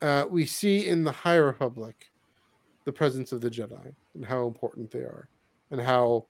[0.03, 2.11] uh, we see in the High Republic
[2.85, 5.29] the presence of the Jedi and how important they are,
[5.71, 6.27] and how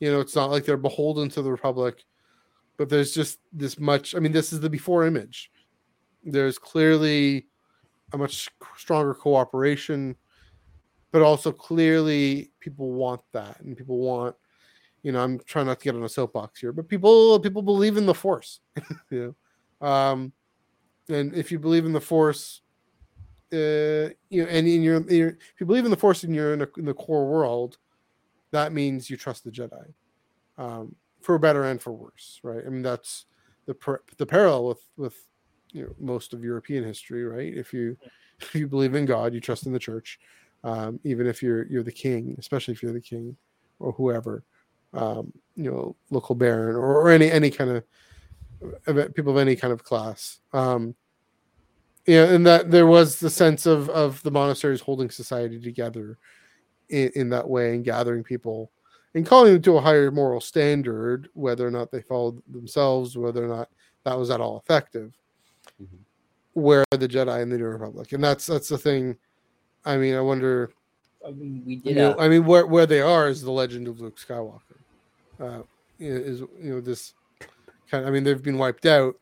[0.00, 2.04] you know it's not like they're beholden to the Republic,
[2.76, 4.16] but there's just this much.
[4.16, 5.52] I mean, this is the before image.
[6.24, 7.46] There's clearly
[8.16, 10.16] a much stronger cooperation,
[11.12, 14.34] but also clearly people want that, and people want.
[15.02, 17.96] You know, I'm trying not to get on a soapbox here, but people people believe
[17.96, 18.60] in the Force.
[19.10, 19.36] you
[19.80, 20.32] know, um,
[21.08, 22.62] and if you believe in the Force,
[23.52, 26.62] uh, you know, and in your, if you believe in the Force and you're in,
[26.62, 27.78] a, in, the core world,
[28.50, 29.92] that means you trust the Jedi,
[30.58, 32.64] um, for better and for worse, right?
[32.66, 33.26] I mean, that's
[33.66, 35.14] the per, the parallel with with
[35.72, 37.54] you know most of European history, right?
[37.54, 37.96] If you
[38.40, 40.18] if you believe in God, you trust in the Church,
[40.64, 43.36] um, even if you're you're the king, especially if you're the king
[43.78, 44.44] or whoever,
[44.94, 49.72] um, you know, local baron or, or any any kind of people of any kind
[49.72, 50.40] of class.
[50.52, 50.94] Um,
[52.06, 56.18] yeah, and that there was the sense of of the monasteries holding society together
[56.88, 58.70] in, in that way and gathering people
[59.16, 63.42] and calling them to a higher moral standard, whether or not they followed themselves, whether
[63.42, 63.70] or not
[64.04, 65.14] that was at all effective.
[65.82, 65.96] Mm-hmm.
[66.54, 69.16] Where the Jedi and the New Republic, and that's that's the thing.
[69.84, 70.70] I mean, I wonder.
[71.26, 71.96] I mean, we You did.
[71.96, 74.60] know, uh, I mean, where where they are is the legend of Luke Skywalker.
[75.38, 75.62] Uh,
[75.98, 77.12] is you know this
[77.90, 78.04] kind.
[78.04, 79.16] Of, I mean, they've been wiped out,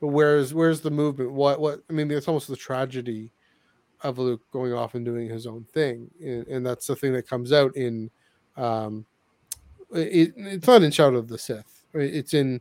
[0.00, 1.32] but where's where's the movement?
[1.32, 1.82] What what?
[1.88, 3.32] I mean, it's almost the tragedy
[4.02, 7.28] of Luke going off and doing his own thing, and, and that's the thing that
[7.28, 8.10] comes out in.
[8.56, 9.06] Um,
[9.94, 11.84] it, it's not in Shadow of the Sith.
[11.94, 12.60] It's in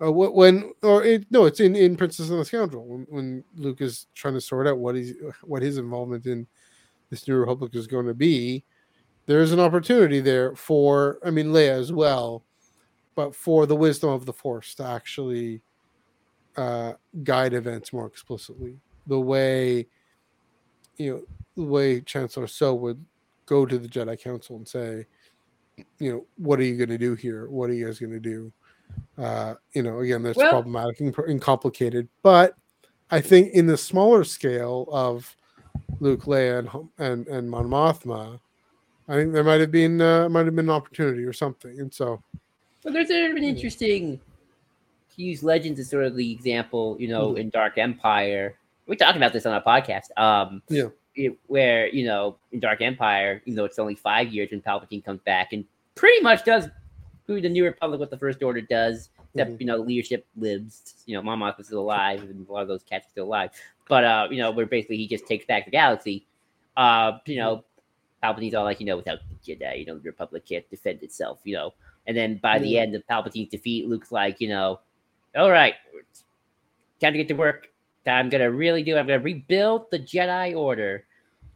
[0.00, 3.44] uh, wh- when or it, no, it's in in Princess and the Scoundrel when, when
[3.56, 6.46] Luke is trying to sort out what he's what his involvement in
[7.10, 8.64] this new republic is going to be.
[9.26, 12.44] There's an opportunity there for I mean Leia as well,
[13.14, 15.62] but for the wisdom of the Force to actually
[16.56, 18.78] uh, guide events more explicitly.
[19.06, 19.86] The way
[20.96, 21.22] you know
[21.56, 23.04] the way Chancellor Soh would
[23.46, 25.06] go to the Jedi Council and say,
[25.98, 27.48] you know, what are you going to do here?
[27.48, 28.52] What are you guys going to do?
[29.18, 32.54] Uh, you know, again, that's Well- problematic and, and complicated, but
[33.10, 35.36] I think in the smaller scale of
[36.00, 38.40] Luke, Leia, and and and Mon Mothma,
[39.08, 41.92] I think there might have been uh, might have been an opportunity or something, and
[41.92, 42.22] so
[42.82, 44.18] But there's sort of an interesting
[45.14, 47.38] to use Legends as sort of the example, you know, Mhm.
[47.38, 48.56] in Dark Empire.
[48.86, 50.08] We talked about this on our podcast.
[50.16, 50.88] Um, Yeah.
[51.14, 55.04] it- where you know in Dark Empire, you know it's only five years when Palpatine
[55.04, 56.68] comes back and pretty much does
[57.34, 59.60] who the New Republic what the First Order does, except Mhm.
[59.60, 61.02] you know leadership lives.
[61.06, 63.50] You know, Mon Mothma's still alive, and a lot of those cats are still alive.
[63.88, 66.26] But uh, you know, where basically he just takes back the galaxy.
[66.76, 67.64] Uh, you know,
[68.22, 71.40] Palpatine's all like, you know, without the Jedi, you know, the Republic can't defend itself,
[71.44, 71.74] you know.
[72.06, 74.80] And then by the end of Palpatine's defeat, Luke's like, you know,
[75.36, 75.74] all right,
[77.00, 77.68] time to get to work.
[78.06, 78.96] I'm gonna really do.
[78.96, 81.04] I'm gonna rebuild the Jedi Order.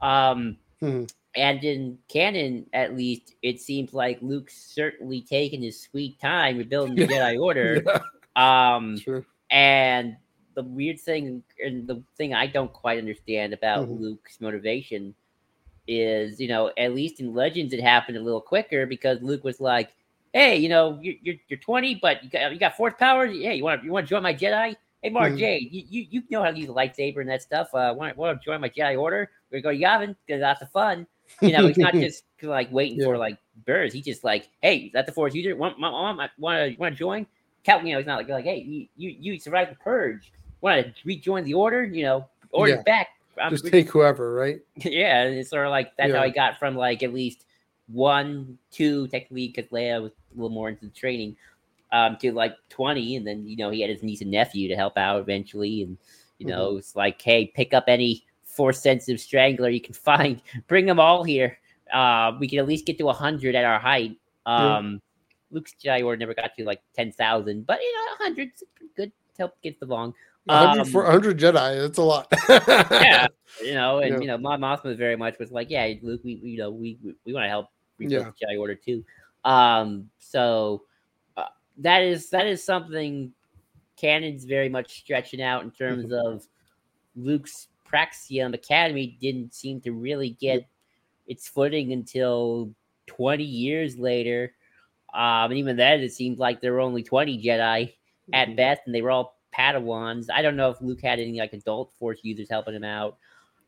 [0.00, 1.10] Um, Mhm.
[1.36, 6.96] And in canon, at least, it seems like Luke's certainly taking his sweet time rebuilding
[6.96, 7.82] the Jedi Order.
[8.36, 9.24] yeah, Um, sure.
[9.50, 10.16] and
[10.54, 14.00] the weird thing, and the thing I don't quite understand about Mhm.
[14.00, 15.14] Luke's motivation
[15.86, 19.60] is, you know, at least in Legends, it happened a little quicker because Luke was
[19.60, 19.90] like,
[20.32, 23.30] "Hey, you know, you're you're, you're 20, but you got you got force powers.
[23.32, 24.74] Hey, you want to you want to join my Jedi?
[25.02, 25.38] Hey, Mark Mhm.
[25.38, 27.68] J, you, you you know how to use a lightsaber and that stuff.
[27.74, 29.30] Uh, want want to join my Jedi Order?
[29.52, 31.06] We're gonna go Yavin because lots of fun.
[31.40, 33.94] You know, he's not just like waiting for like birds.
[33.94, 35.54] He just like, hey, is that the Force user?
[35.56, 37.26] Want want want to want to join?
[37.64, 40.32] Cal, you know, he's not like like, hey, you you, you survived the purge.
[40.60, 41.84] Want to rejoin the order?
[41.84, 42.82] You know, order Yeah.
[42.82, 43.08] back.
[43.40, 44.60] I'm Just take whoever, right?
[44.76, 46.24] yeah, and it's sort of like that's how Yeah.
[46.24, 47.44] I got from like at least
[47.88, 51.36] one, two, technically, because Leia was a little more into the training,
[51.92, 54.76] um, to like twenty, and then you know he had his niece and nephew to
[54.76, 55.98] help out eventually, and
[56.38, 58.24] you know it's like, hey, pick up any
[58.56, 61.58] force sensitive strangler you can find, bring them all here.
[61.92, 64.16] Uh, we can at least get to hundred at our height.
[64.46, 64.76] Yeah.
[64.78, 65.00] Um,
[65.52, 69.12] Luke's Jedi Order never got to like ten thousand, but you know, hundred's pretty good
[69.36, 70.14] to help get along.
[70.46, 72.28] 100 Um, for 100 Jedi, that's a lot.
[72.48, 73.26] yeah,
[73.62, 74.20] you know, and Yeah.
[74.20, 77.14] you know, Mon Mothma very much was like, yeah, Luke, we, you know, we we,
[77.24, 77.66] we want to help
[77.98, 78.30] rebuild Yeah.
[78.40, 79.04] the Jedi Order too.
[79.44, 80.82] Um, so
[81.36, 81.46] uh,
[81.78, 83.32] that is that is something
[83.96, 86.26] canon's very much stretching out in terms Mm-hmm.
[86.34, 86.46] of
[87.16, 90.66] Luke's Praxeum Academy didn't seem to really get
[91.26, 92.70] its footing until
[93.06, 94.52] 20 years later.
[95.14, 97.94] Um, and even then, it seemed like there were only 20 Jedi
[98.32, 98.56] at Mhm.
[98.56, 100.26] best, and they were all Padawans.
[100.32, 103.16] I don't know if Luke had any like adult Force users helping him out.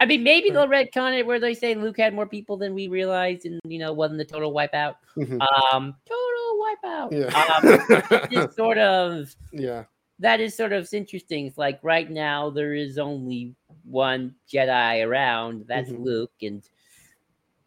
[0.00, 2.86] I mean, maybe they'll retcon it where they say Luke had more people than we
[2.88, 4.96] realized, and you know, wasn't the total wipeout.
[5.16, 5.40] Mhm.
[5.72, 7.12] Um, total wipeout.
[7.12, 8.20] yeah.
[8.20, 9.84] Um, just sort of yeah.
[10.20, 11.47] That is sort of interesting.
[11.47, 13.55] It's like right now there is only
[13.85, 15.66] one Jedi around.
[15.69, 16.05] That's Mhm.
[16.05, 16.62] Luke, and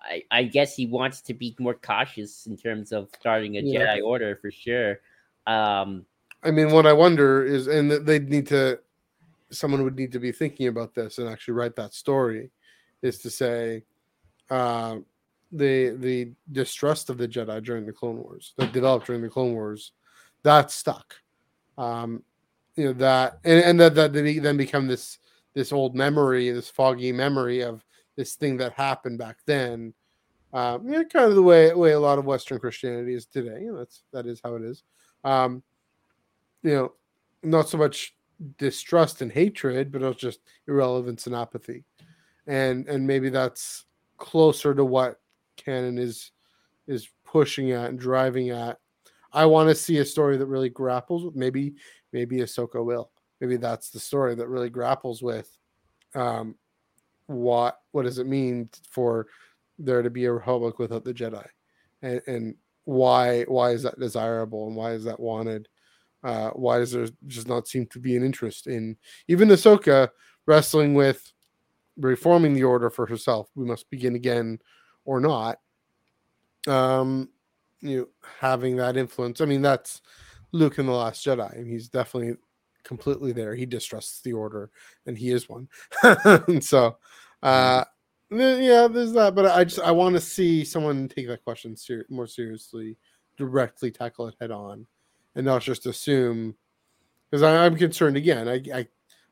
[0.01, 3.95] I, I guess he wants to be more cautious in terms of starting a Yeah.
[3.97, 4.99] Jedi Order for sure.
[5.47, 6.05] Um,
[6.43, 8.79] I mean, what I wonder is, and they'd need to,
[9.51, 12.49] someone would need to be thinking about this and actually write that story,
[13.01, 13.83] is to say,
[14.49, 14.97] uh,
[15.51, 19.53] the the distrust of the Jedi during the Clone Wars that developed during the Clone
[19.53, 19.91] Wars,
[20.43, 21.15] that stuck,
[21.77, 22.23] um,
[22.75, 25.19] you know that, and, and that that then become this
[25.53, 27.83] this old memory, this foggy memory of
[28.15, 29.93] this thing that happened back then.
[30.53, 33.61] Um, you know, kind of the way way a lot of Western Christianity is today.
[33.61, 34.83] You know, that's that is how it is.
[35.23, 35.63] Um,
[36.63, 36.93] you know,
[37.43, 38.15] not so much
[38.57, 41.83] distrust and hatred, but it's just irrelevance and apathy.
[42.47, 43.85] And and maybe that's
[44.17, 45.19] closer to what
[45.57, 46.31] canon is
[46.87, 48.79] is pushing at and driving at.
[49.33, 51.75] I want to see a story that really grapples with maybe
[52.11, 53.11] maybe Ahsoka will.
[53.39, 55.49] Maybe that's the story that really grapples with
[56.13, 56.55] um
[57.27, 59.27] what what does it mean for
[59.79, 61.45] there to be a republic without the Jedi?
[62.01, 62.55] And and
[62.85, 65.67] why why is that desirable and why is that wanted?
[66.23, 68.95] Uh, why does there just not seem to be an interest in
[69.27, 70.09] even Ahsoka
[70.45, 71.33] wrestling with
[71.97, 73.49] reforming the order for herself?
[73.55, 74.59] We must begin again
[75.03, 75.57] or not.
[76.67, 77.29] Um,
[77.81, 78.07] you know,
[78.39, 79.41] having that influence.
[79.41, 80.01] I mean, that's
[80.51, 81.55] Luke in the Last Jedi.
[81.57, 82.35] Mean, he's definitely
[82.83, 83.55] completely there.
[83.55, 84.69] He distrusts the Order,
[85.05, 85.67] and he is one.
[86.03, 86.97] and so,
[87.43, 87.83] uh,
[88.29, 89.35] yeah, there's that.
[89.35, 92.97] But I just I want to see someone take that question ser- more seriously,
[93.37, 94.85] directly tackle it head on,
[95.35, 96.55] and not just assume.
[97.29, 98.49] Because I'm concerned again.
[98.49, 98.87] I, I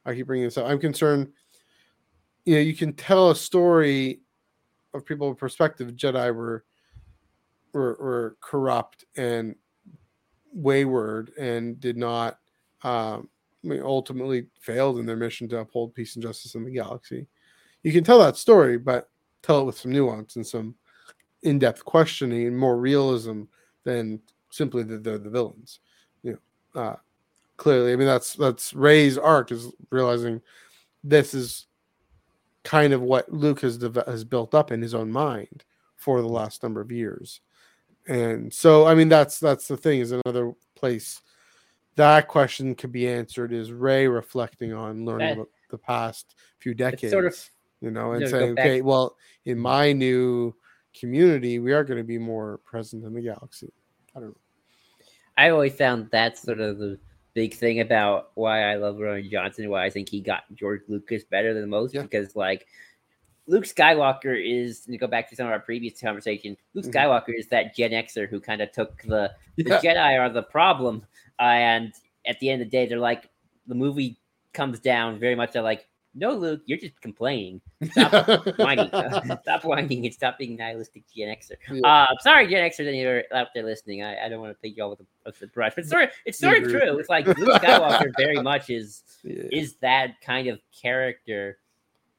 [0.05, 0.67] I keep bringing this up.
[0.67, 1.29] I'm concerned.
[2.45, 4.21] You know, you can tell a story
[4.93, 5.91] of people perspective.
[5.91, 6.63] Jedi were
[7.73, 9.55] were, were corrupt and
[10.53, 12.39] wayward and did not
[12.83, 13.29] um,
[13.69, 17.27] ultimately failed in their mission to uphold peace and justice in the galaxy.
[17.83, 19.09] You can tell that story, but
[19.41, 20.75] tell it with some nuance and some
[21.43, 23.43] in-depth questioning and more realism
[23.83, 24.19] than
[24.49, 25.79] simply that they're the villains.
[26.23, 26.39] You
[26.73, 26.95] know, uh,
[27.57, 30.41] clearly, I mean that's that's Rey's arc is realizing
[31.03, 31.67] this is
[32.63, 35.63] kind of what Luke has has built up in his own mind
[35.95, 37.41] for the last number of years
[38.09, 41.21] and so i mean that's that's the thing is another place
[41.95, 47.11] that question could be answered is Rey reflecting on learning That- the past few decades
[47.11, 47.49] sort of-
[47.81, 49.15] you know and you know, saying okay well
[49.45, 50.53] in my new
[50.99, 53.71] community we are going to be more present in the galaxy.
[54.15, 54.37] I don't know.
[55.37, 56.99] I always found that sort of the
[57.35, 61.23] big thing about why I love Rian Johnson, why I think he got George Lucas
[61.23, 62.01] better than most, Yeah.
[62.01, 62.65] because like
[63.49, 66.55] Luke Skywalker is to go back to some of our previous conversation.
[66.75, 66.93] Luke Mhm.
[66.93, 69.81] Skywalker is that Gen Xer who kind of took the the Yeah.
[69.81, 71.05] Jedi are the problem,
[71.39, 71.93] uh, and
[72.27, 73.27] at the end of the day, they're like
[73.67, 74.17] the movie
[74.53, 77.61] comes down very much to like, no, Luke, you're just complaining.
[77.91, 78.13] Stop
[78.57, 78.89] whining,
[79.41, 81.55] stop whining, and stop being nihilistic Gen Xer.
[81.71, 81.87] Yeah.
[81.87, 84.03] Uh, sorry, Gen Xers, that you're out there listening.
[84.03, 85.89] I, I don't want to paint you all with a, with a brush, but it's
[85.91, 86.97] sort of, it's sort of true.
[86.99, 89.43] It's like Luke Skywalker very much is Yeah.
[89.51, 91.57] is that kind of character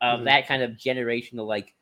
[0.00, 0.24] of Mhm.
[0.24, 1.74] that kind of generational like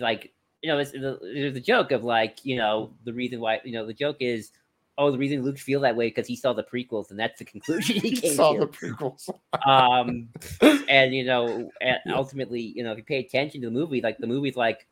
[0.00, 0.32] like
[0.62, 3.92] you know there's a joke of like you know the reason why you know the
[3.92, 4.52] joke is
[4.96, 7.44] oh the reason Luke feel that way because he saw the prequels and that's the
[7.54, 9.28] conclusion he came to saw to the prequels
[9.66, 10.28] um
[10.88, 12.16] and you know and Yeah.
[12.16, 14.86] ultimately you know if you pay attention to the movie like the movie's like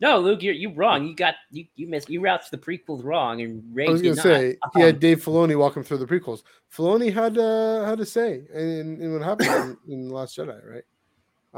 [0.00, 3.42] no luke you're you wrong you got you you missed you watched the prequels wrong
[3.42, 4.22] and Rey I was gonna not.
[4.22, 6.42] say he had Dave Filoni walk him through the prequels.
[6.72, 9.48] Filoni had uh, had to say in, in what happened
[9.88, 10.84] in, in Last Jedi, right?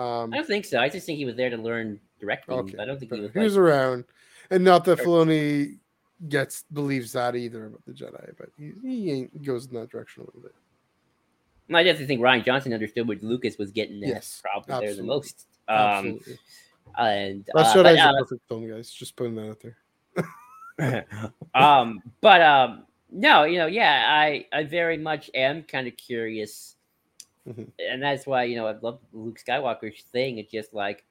[0.00, 2.78] Um, i don't think so i just think he was there to learn directing okay,
[2.78, 4.04] i don't think he was, he was like, around,
[4.50, 4.98] and not that.
[4.98, 5.78] Filoni
[6.28, 10.22] gets believes that either about the Jedi, but he, he ain't- goes in that direction
[10.22, 10.54] a little bit.
[11.74, 15.02] i definitely think rian johnson understood what lucas was getting at Yes, probably there the
[15.02, 16.38] most um Absolutely,
[16.98, 18.90] and Last uh, Jedi but, is uh, a perfect film, guys.
[18.90, 21.06] Just putting that out there.
[21.54, 26.76] um, but um, no, you know, yeah, I I very much am kind of curious,
[27.48, 27.68] Mhm.
[27.78, 30.38] and that's why you know I love Luke Skywalker's thing.
[30.38, 31.04] It's just like,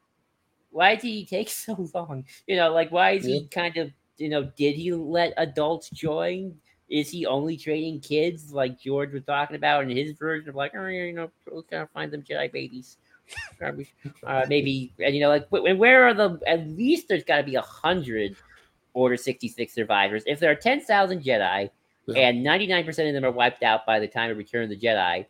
[0.72, 2.26] why did he take so long?
[2.48, 6.56] You know, like why is he kind of you know did he let adults join?
[6.90, 10.74] Is he only training kids like George was talking about in his version of like,
[10.76, 12.98] oh, you know, we'll kind of find them Jedi babies.
[13.62, 16.40] Uh, maybe, and you know, like, where are the?
[16.48, 18.36] At least there's got to be a hundred
[18.94, 20.24] Order 66 survivors.
[20.26, 21.70] If there are 10,000 Jedi
[22.08, 22.16] Yeah.
[22.16, 25.26] and 99% of them are wiped out by the time of Return of the Jedi,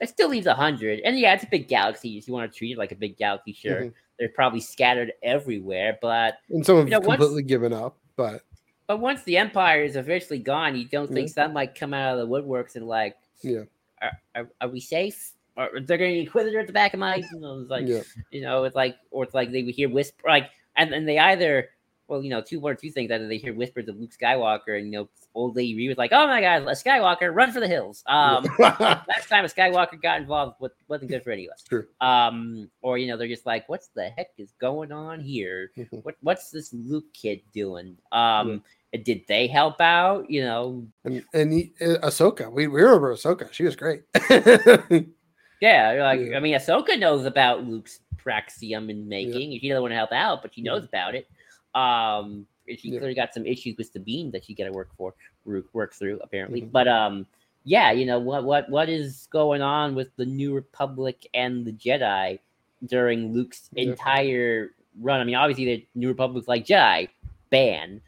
[0.00, 1.00] that still leaves a 100.
[1.00, 2.16] And yeah, it's a big galaxy.
[2.18, 3.82] If you want to treat it like a big galaxy, sure.
[3.82, 3.92] Mhm.
[4.18, 5.98] They're probably scattered everywhere.
[6.00, 8.42] But And some have You know, once- completely given up, but
[8.86, 12.28] but once the Empire is officially gone, you don't think some might come out of
[12.28, 13.62] the woodworks and like, Yeah.
[14.02, 15.32] are, are, are we safe?
[15.56, 18.02] Or they're going to Inquisitor at the back of my, you know, it's like, yeah,
[18.32, 21.18] you know, it's like, or it's like they would hear whisper, like, and then they
[21.20, 21.68] either,
[22.10, 23.10] well, you know, two one or two things.
[23.10, 26.10] Either they hear whispers of Luke Skywalker, and you know, old lady Ree was like,
[26.12, 30.20] "Oh my God, a Skywalker, run for the hills." Um, last time a Skywalker got
[30.20, 31.62] involved, wa- wasn't good for any of us.
[31.62, 31.86] True.
[32.00, 35.70] Um, or you know, they're just like, "What's the heck is going on here?
[36.02, 38.64] What what's this Luke kid doing?" Um,
[39.04, 40.28] did they help out?
[40.28, 43.52] You know, and and he, uh, Ahsoka, we, we remember Ahsoka.
[43.52, 44.02] She was great.
[45.60, 46.38] Yeah, like Yeah.
[46.38, 49.58] I mean, Ahsoka knows about Luke's praxeum and making.
[49.60, 51.28] She doesn't want to help out, but she knows about it.
[51.74, 52.98] Um, she Yeah.
[52.98, 55.14] clearly got some issues with Sabine that she got to work for,
[55.44, 56.62] work, through apparently.
[56.62, 56.72] Mhm.
[56.72, 57.26] But um,
[57.64, 61.72] yeah, you know what what what is going on with the New Republic and the
[61.72, 62.38] Jedi
[62.86, 63.90] during Luke's Yeah.
[63.90, 65.20] entire run?
[65.20, 67.08] I mean, obviously the New Republic's like Jedi
[67.50, 68.00] ban,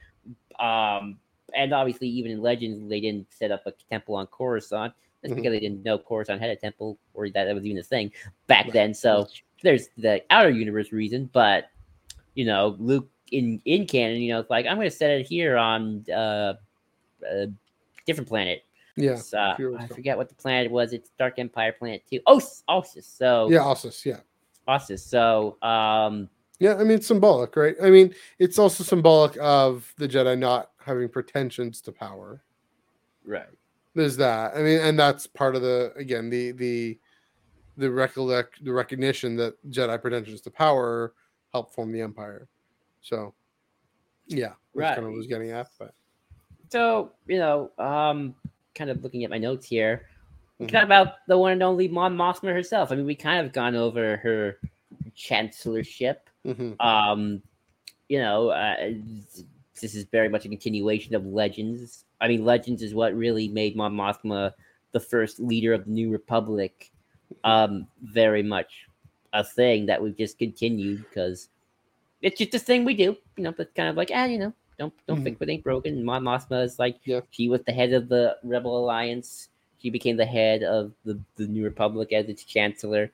[0.58, 1.18] um,
[1.54, 4.94] and obviously even in Legends they didn't set up a temple on Coruscant.
[5.22, 5.36] That's Mhm.
[5.36, 8.12] because they didn't know Coruscant had a temple or that that was even a thing
[8.46, 8.72] back Right.
[8.72, 8.94] then.
[8.94, 9.28] So
[9.62, 11.68] there's the outer universe reason, but
[12.34, 15.26] you know, Luke in in canon, you know, it's like I'm going to set it
[15.26, 16.54] here on uh,
[17.28, 17.46] a
[18.06, 18.64] different planet.
[18.96, 19.88] yeah, uh, I stuff.
[19.88, 20.92] forget what the planet was.
[20.92, 22.20] It's Dark Empire planet too.
[22.26, 23.04] Oh, Ossus.
[23.04, 24.20] So yeah, Ossus, yeah.
[24.68, 25.00] Ossus.
[25.00, 26.28] So um,
[26.60, 27.74] Yeah, I mean it's symbolic, right?
[27.82, 32.42] I mean, it's also symbolic of the Jedi not having pretensions to power.
[33.24, 33.46] Right.
[33.94, 34.54] There's that.
[34.54, 36.98] I mean, and that's part of the again the the
[37.78, 41.14] the recollect the recognition that Jedi pretensions to power
[41.52, 42.48] help form the Empire.
[43.02, 43.34] So,
[44.26, 44.94] yeah, Right.
[44.94, 45.68] kind of was getting at.
[45.78, 45.94] But
[46.70, 48.34] So, you know, um,
[48.74, 50.06] kind of looking at my notes here,
[50.60, 52.92] kind of about the one and only Mon Mothma herself.
[52.92, 54.58] I mean, we kind of gone over her
[55.14, 56.28] chancellorship.
[56.46, 56.80] mhm.
[56.80, 57.42] Um,
[58.08, 58.92] you know, uh,
[59.80, 62.04] this is very much a continuation of Legends.
[62.20, 64.52] I mean, Legends is what really made Mon Mothma
[64.92, 66.90] the first leader of the New Republic.
[67.44, 68.86] Um, very much
[69.32, 71.48] a thing that we've just continued because
[72.22, 73.16] it's just a thing we do.
[73.36, 75.24] You know, but kind of like, ah, you know, don't don't Mhm.
[75.24, 75.94] fix what ain't broken.
[75.94, 77.20] And Mon Mothma is like, Yeah.
[77.30, 79.48] she was the head of the Rebel Alliance.
[79.80, 83.10] She became the head of the, the New Republic as its chancellor.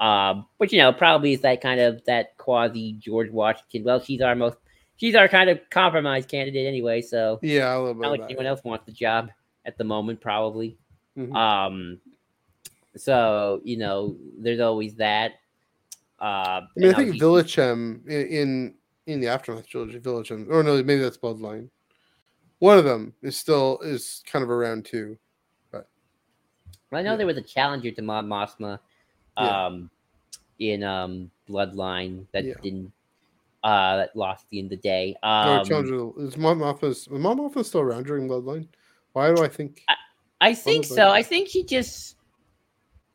[0.00, 3.84] Um, but you know, probably is that kind of that quasi George Washington.
[3.84, 4.56] Well, she's our most,
[4.96, 7.02] she's our kind of compromise candidate anyway.
[7.02, 8.00] So yeah, a little bit.
[8.02, 9.30] not like anyone else wants the job
[9.66, 10.76] at the moment, probably.
[11.18, 11.34] Mhm.
[11.36, 12.00] Um,
[12.96, 15.32] so you know, there's always that.
[16.20, 18.74] Uh, I mean, I think Villachem in, in
[19.06, 21.68] in the aftermath trilogy, Villachem, or no, maybe that's Bloodline.
[22.58, 25.16] One of them is still is kind of around too.
[26.90, 27.16] I know Yeah.
[27.16, 28.78] there was a challenger to Mon Mothma,
[29.38, 29.66] Yeah.
[29.66, 29.90] um,
[30.58, 32.54] in um Bloodline that Yeah.
[32.62, 32.92] didn't,
[33.62, 35.16] uh, that lost the end of the day.
[35.22, 38.68] No, Um, Challenger is Mon Mothma's Mothma still around during Bloodline?
[39.12, 39.84] Why do I think?
[40.40, 41.10] I think so.
[41.10, 42.16] I think she just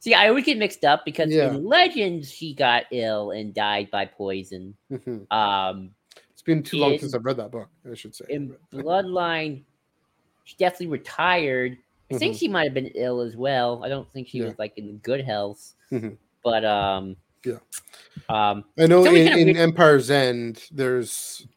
[0.04, 0.14] see.
[0.14, 1.54] I always get mixed up because Yeah.
[1.54, 4.76] in Legends she got ill and died by poison.
[4.92, 5.32] Mhm.
[5.32, 5.96] Um,
[6.32, 7.70] It's been too long since I've read that book.
[7.90, 8.26] I should say.
[8.30, 9.64] in Bloodline,
[10.44, 11.78] she definitely retired.
[12.12, 12.40] I think Mhm.
[12.40, 13.82] she might have been ill as well.
[13.84, 14.46] I don't think she Yeah.
[14.48, 16.18] was like in good health, Mhm.
[16.44, 17.16] but um,
[17.46, 17.60] Yeah.
[18.30, 21.48] um, I know in, in weird- Empire's End, there's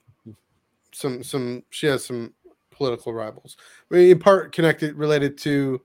[0.92, 2.32] some some she has some
[2.70, 3.56] political rivals,
[3.90, 5.82] in part connected related to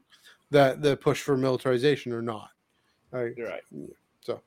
[0.51, 2.49] that the push for militarization or not.
[3.11, 3.33] Right.
[3.37, 3.61] right.
[4.21, 4.41] So,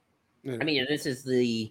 [0.47, 1.70] I mean, this is the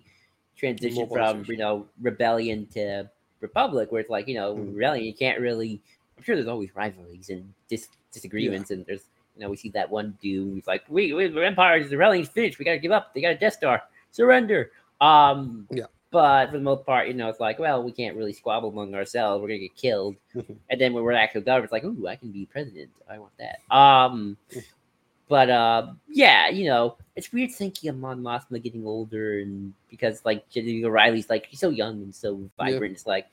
[0.56, 4.76] transition from you know rebellion to republic, where it's like you know Mhm.
[4.76, 5.06] rebellion.
[5.06, 5.82] You can't really.
[6.18, 9.06] I'm sure there's always rivalries and dis- disagreements, and there's
[9.36, 12.30] you know we see that one dude who's like, "We, we the empire, the rebellion's
[12.30, 12.60] finished.
[12.60, 13.14] We got to give up.
[13.14, 13.84] They got a Death Star.
[14.12, 15.86] Surrender." Um, Yeah.
[16.14, 18.94] But for the most part, you know, it's like, well, we can't really squabble among
[18.94, 19.42] ourselves.
[19.42, 20.16] We're gonna get killed.
[20.36, 20.58] Mhm.
[20.70, 22.90] And then when we're actual government, it's like, ooh, I can be president.
[23.10, 23.60] I want that.
[23.76, 24.38] Um,
[25.28, 30.24] but uh, yeah, you know, it's weird thinking of Mon Mothma getting older, and because
[30.24, 32.94] like Genevieve O'Reilly's like she's so young and so vibrant.
[32.94, 33.28] It's like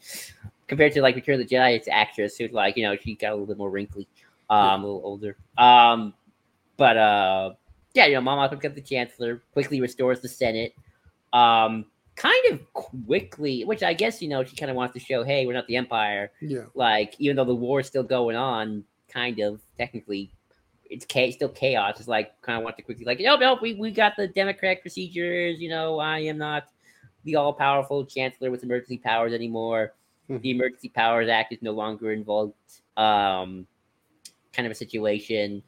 [0.67, 3.31] compared to like Return of the Jedi, it's actress who's like you know she got
[3.31, 4.09] a little bit more wrinkly,
[4.49, 5.37] um, a little older.
[5.59, 6.15] Um,
[6.79, 7.53] but uh,
[7.93, 10.75] yeah, you know, Mon Mothma becomes the Chancellor, quickly restores the Senate.
[11.33, 11.85] Um,
[12.21, 15.47] kind of quickly, which I guess you know she kind of wants to show, hey,
[15.47, 16.65] we're not the Empire yeah.
[16.75, 20.31] like even though the war is still going on, kind of technically,
[20.85, 21.99] it's cha- still chaos.
[21.99, 24.83] It's like kind of want to quickly like, nope, nope, we, we got the democratic
[24.83, 25.61] procedures.
[25.61, 26.69] You know, I am not
[27.25, 29.95] the all powerful chancellor with emergency powers anymore.
[30.29, 30.43] Mhm.
[30.43, 32.55] The Emergency Powers Act is no longer involved.
[32.97, 33.67] Um,
[34.53, 35.63] kind of a situation.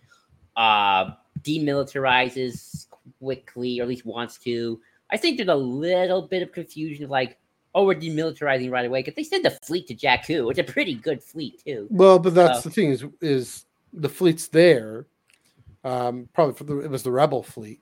[0.55, 2.89] Uh, demilitarizes
[3.19, 4.81] quickly, or at least wants to.
[5.13, 7.39] I think there's a little bit of confusion of like,
[7.75, 10.51] oh, we're demilitarizing right away because they send the fleet to Jakku.
[10.51, 11.87] It's a pretty good fleet too.
[11.91, 15.07] Well, but that's So- the thing is is the fleet's there.
[15.85, 17.81] Um, probably for the it was the rebel fleet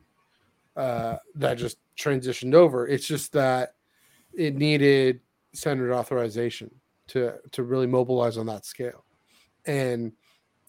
[0.76, 2.88] uh, that just transitioned over.
[2.88, 3.74] It's just that
[4.32, 5.20] it needed
[5.52, 6.70] Senate authorization
[7.08, 9.04] to to really mobilize on that scale,
[9.66, 10.12] and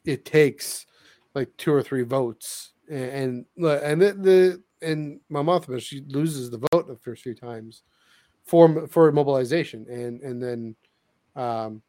[0.06, 0.86] it takes
[1.34, 6.50] like two or three votes, and and, and the, the and Mon Mothma she loses
[6.50, 7.84] the vote the first few times
[8.44, 10.76] for for mobilization, and and then
[11.36, 11.82] um,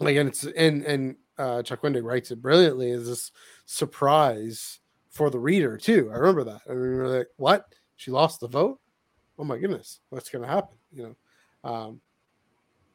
[0.00, 3.32] like and it's and and uh, Chuck Wendig writes it brilliantly as this
[3.66, 4.80] surprise
[5.10, 6.10] for the reader too.
[6.12, 6.60] I remember that.
[6.68, 7.66] I remember like, what?
[7.96, 8.78] She lost the vote?
[9.38, 10.76] Oh my goodness, what's going to happen?
[10.92, 11.16] You
[11.64, 12.00] know, um,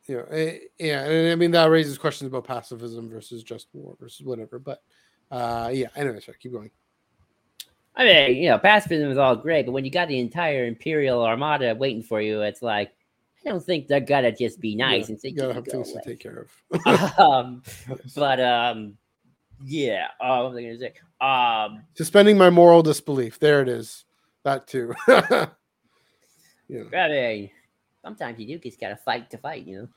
[0.06, 1.04] you know, eh, yeah.
[1.04, 4.60] And I mean that raises questions about pacifism versus just war versus whatever.
[4.60, 4.82] But
[5.30, 5.88] uh, yeah.
[5.96, 6.72] Anyway, sorry, keep going.
[7.96, 11.24] I mean, you know, pacifism is all great, but when you got the entire Imperial
[11.24, 12.94] Armada waiting for you, it's like
[13.46, 15.72] I don't think they're gonna just be nice Yeah, and say, you gotta have go
[15.72, 17.20] things away." to take care of.
[17.20, 17.64] um,
[18.16, 18.98] but um,
[19.64, 20.08] yeah.
[20.20, 20.94] Uh, what was I gonna say?
[21.20, 23.40] Um, Suspending my moral disbelief.
[23.40, 24.06] There it is.
[24.44, 24.94] That too.
[25.08, 25.48] yeah.
[26.94, 27.50] I mean,
[28.04, 29.66] sometimes you do just gotta fight to fight.
[29.66, 29.88] You know,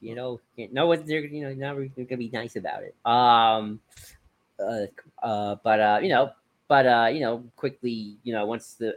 [0.00, 2.94] you know, can't know what they're you know not really gonna be nice about it.
[3.04, 3.80] Um,
[4.58, 4.86] uh,
[5.22, 6.30] uh, but uh, you know,
[6.68, 8.96] but uh, you know, quickly, you know, once the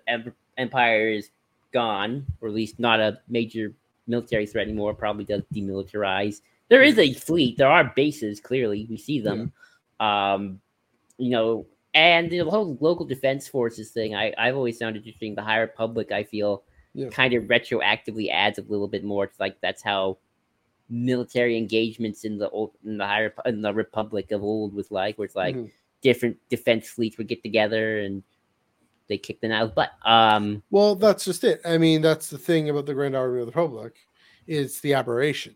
[0.58, 1.30] empire is
[1.72, 3.74] gone, or at least not a major
[4.08, 4.94] military threat anymore.
[4.94, 6.42] Probably does demilitarize.
[6.70, 7.58] There is a fleet.
[7.58, 8.40] There are bases.
[8.40, 9.52] Clearly, we see them.
[10.00, 10.60] Um,
[11.18, 14.16] you know, and the whole local defense forces thing.
[14.16, 15.36] I I've always found interesting.
[15.36, 16.64] The High Republic, I feel,
[16.94, 17.10] Yeah.
[17.10, 19.28] kind of retroactively adds a little bit more.
[19.28, 20.18] to like that's how
[20.90, 24.90] military engagements in the old in the high Rep- in the Republic of old was
[24.92, 25.72] like, where it's like Mhm.
[26.02, 28.24] Different defense fleets would get together and
[29.08, 29.92] they kick the Nihil's butt.
[30.06, 31.62] Um, Well, that's just it.
[31.66, 33.96] I mean, that's the thing about the Grand Army of the Republic.
[34.48, 35.56] It's the aberration,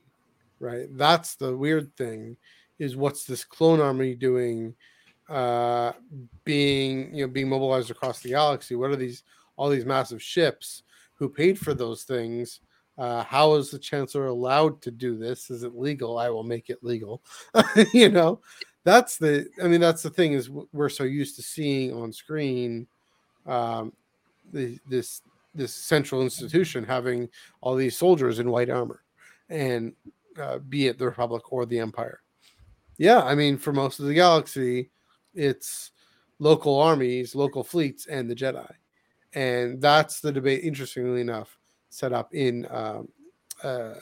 [0.59, 0.87] right?
[0.91, 2.35] That's the weird thing.
[2.79, 4.75] Is what's this clone army doing?
[5.29, 5.93] Uh,
[6.43, 8.75] being you know being mobilized across the galaxy.
[8.75, 9.23] What are these
[9.55, 10.83] all these massive ships?
[11.15, 12.59] Who paid for those things?
[12.97, 15.49] Uh, how is the chancellor allowed to do this?
[15.49, 16.17] Is it legal?
[16.17, 17.23] I will make it legal.
[17.93, 18.39] you know,
[18.83, 19.47] that's the.
[19.63, 22.87] I mean, that's the thing is we're so used to seeing on screen
[23.45, 23.93] um,
[24.51, 25.21] the, this
[25.55, 27.29] this central institution having
[27.61, 29.03] all these soldiers in white armor,
[29.49, 29.93] and
[30.39, 32.21] uh, be it the Republic or the Empire.
[32.97, 34.91] Yeah, I mean, for most of the galaxy,
[35.33, 35.91] it's
[36.39, 38.71] local armies, local fleets, and the Jedi,
[39.33, 40.63] and that's the debate.
[40.63, 41.57] Interestingly enough,
[41.93, 43.07] set up in um,
[43.63, 43.93] uh,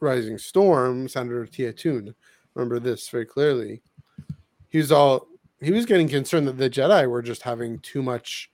[0.00, 1.08] Rising Storm.
[1.08, 2.14] Senator Tia Toon,
[2.54, 3.82] remember this very clearly.
[4.68, 5.28] He was all
[5.60, 8.50] he was getting concerned that the Jedi were just having too much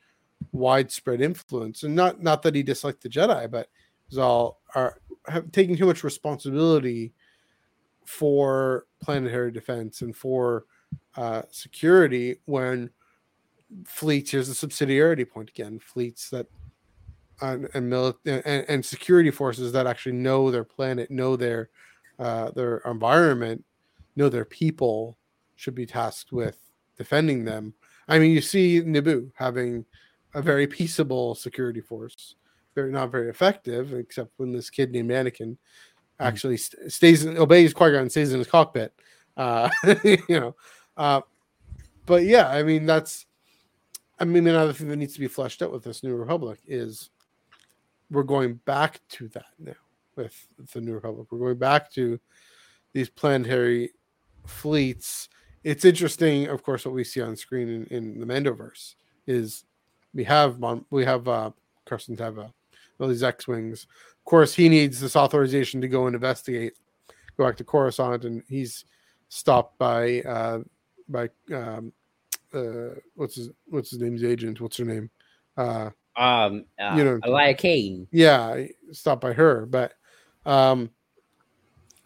[0.53, 3.69] widespread influence, and not not that he disliked the Jedi, but
[4.09, 7.15] he was all are have, taking too much responsibility
[8.05, 10.65] for planetary defense and for
[11.17, 12.91] uh, security when
[13.85, 16.47] fleets here's the subsidiarity point again fleets that
[17.41, 21.71] and and, mili- and and security forces that actually know their planet know their
[22.19, 23.65] uh, their environment
[24.17, 25.17] know their people
[25.57, 26.59] should be tasked with
[26.97, 27.75] defending them.
[28.09, 29.85] I mean you see naboo having
[30.35, 32.35] a very peaceable security force
[32.79, 35.57] very not very effective except when this kid named Anakin
[36.21, 38.93] actually st- stays in, obeys Qui-Gon stays in his cockpit
[39.37, 39.69] uh
[40.05, 40.55] you know
[40.97, 41.21] uh
[42.07, 43.27] but yeah i mean that's
[44.21, 47.11] i mean another thing that needs to be fleshed out with this new republic is
[48.11, 49.73] we're going back to that now
[50.17, 52.19] with the new republic we're going back to
[52.93, 53.91] these planetary
[54.47, 55.29] fleets
[55.65, 58.95] it's interesting of course what we see on screen in, in the mandoverse
[59.27, 59.65] is
[60.15, 60.59] we have
[60.91, 61.51] we have uh
[61.89, 62.53] Carson Teva,
[63.01, 63.85] all these X-wings.
[63.85, 66.75] Of course, he needs this authorization to go and investigate,
[67.37, 68.85] go back to Coruscant, and he's
[69.31, 70.61] stopped by uh
[71.09, 71.93] by um
[72.55, 74.61] uh what's his what's his name's agent?
[74.61, 75.11] What's her name?
[75.57, 78.07] Uh um, uh, You know- Elia Kane.
[78.11, 79.95] yeah, stopped by her, but
[80.47, 80.91] um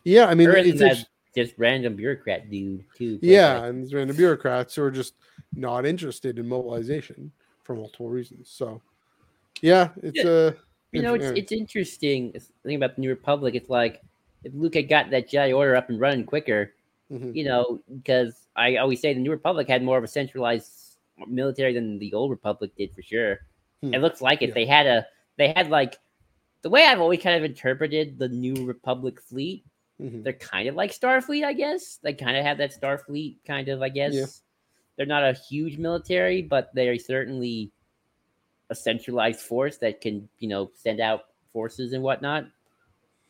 [0.04, 3.18] yeah, I mean it's that just random bureaucrat dude too.
[3.22, 5.14] yeah, like, and random bureaucrats who are just
[5.54, 7.30] not interested in mobilization
[7.62, 8.50] for multiple reasons.
[8.50, 8.82] So
[9.60, 10.52] yeah, it's a uh
[10.92, 12.34] you know, it's it's interesting.
[12.64, 14.02] Thing about the New Republic, it's like
[14.44, 16.74] if Luke had got that Jedi Order up and running quicker,
[17.10, 17.34] Mhm.
[17.34, 21.72] you know, because I always say the New Republic had more of a centralized military
[21.72, 23.38] than the Old Republic did for sure.
[23.82, 23.94] Hmm.
[23.94, 24.48] It looks like it.
[24.48, 24.54] Yeah.
[24.54, 25.06] They had a
[25.36, 25.96] they had like
[26.62, 29.64] the way I've always kind of interpreted the New Republic fleet.
[30.00, 30.22] Mhm.
[30.22, 31.98] They're kind of like Starfleet, I guess.
[32.02, 34.42] They kind of have that Starfleet kind of, I guess.
[34.96, 37.72] They're not a huge military, but they're certainly
[38.70, 41.22] a centralized force that can, you know, send out
[41.52, 42.46] forces and whatnot.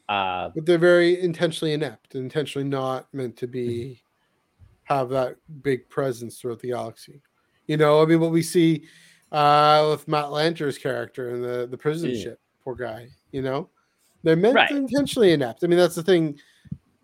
[0.09, 4.03] Uh, but they're very intentionally inept, intentionally not meant to be
[4.85, 7.23] have that big presence throughout the galaxy.
[7.66, 8.85] You know, I mean, what we see
[9.32, 12.22] uh, with Matt Lanter's character and the the prison Yeah.
[12.22, 13.09] ship, poor guy.
[13.32, 13.68] You know,
[14.22, 14.70] they're meant Right.
[14.70, 15.64] intentionally inept.
[15.64, 16.38] I mean, that's the thing.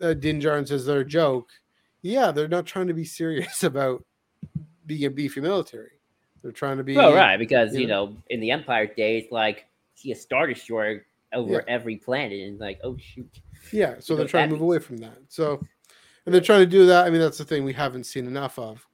[0.01, 1.49] Uh, Din Djarin says they're a joke.
[2.03, 4.05] Yeah, they're not trying to be serious about
[4.87, 5.91] being a beefy military.
[6.43, 9.67] They're trying to be well, right, because you you know, in the Empire days, like
[9.97, 11.61] see a star destroyer over Yeah.
[11.67, 13.29] every planet, and like, oh shoot,
[13.73, 15.19] Yeah, so You they're know, trying to move away from that.
[15.29, 15.61] So,
[16.25, 17.07] and they're trying to do that.
[17.07, 18.87] I mean, that's the thing we haven't seen enough of.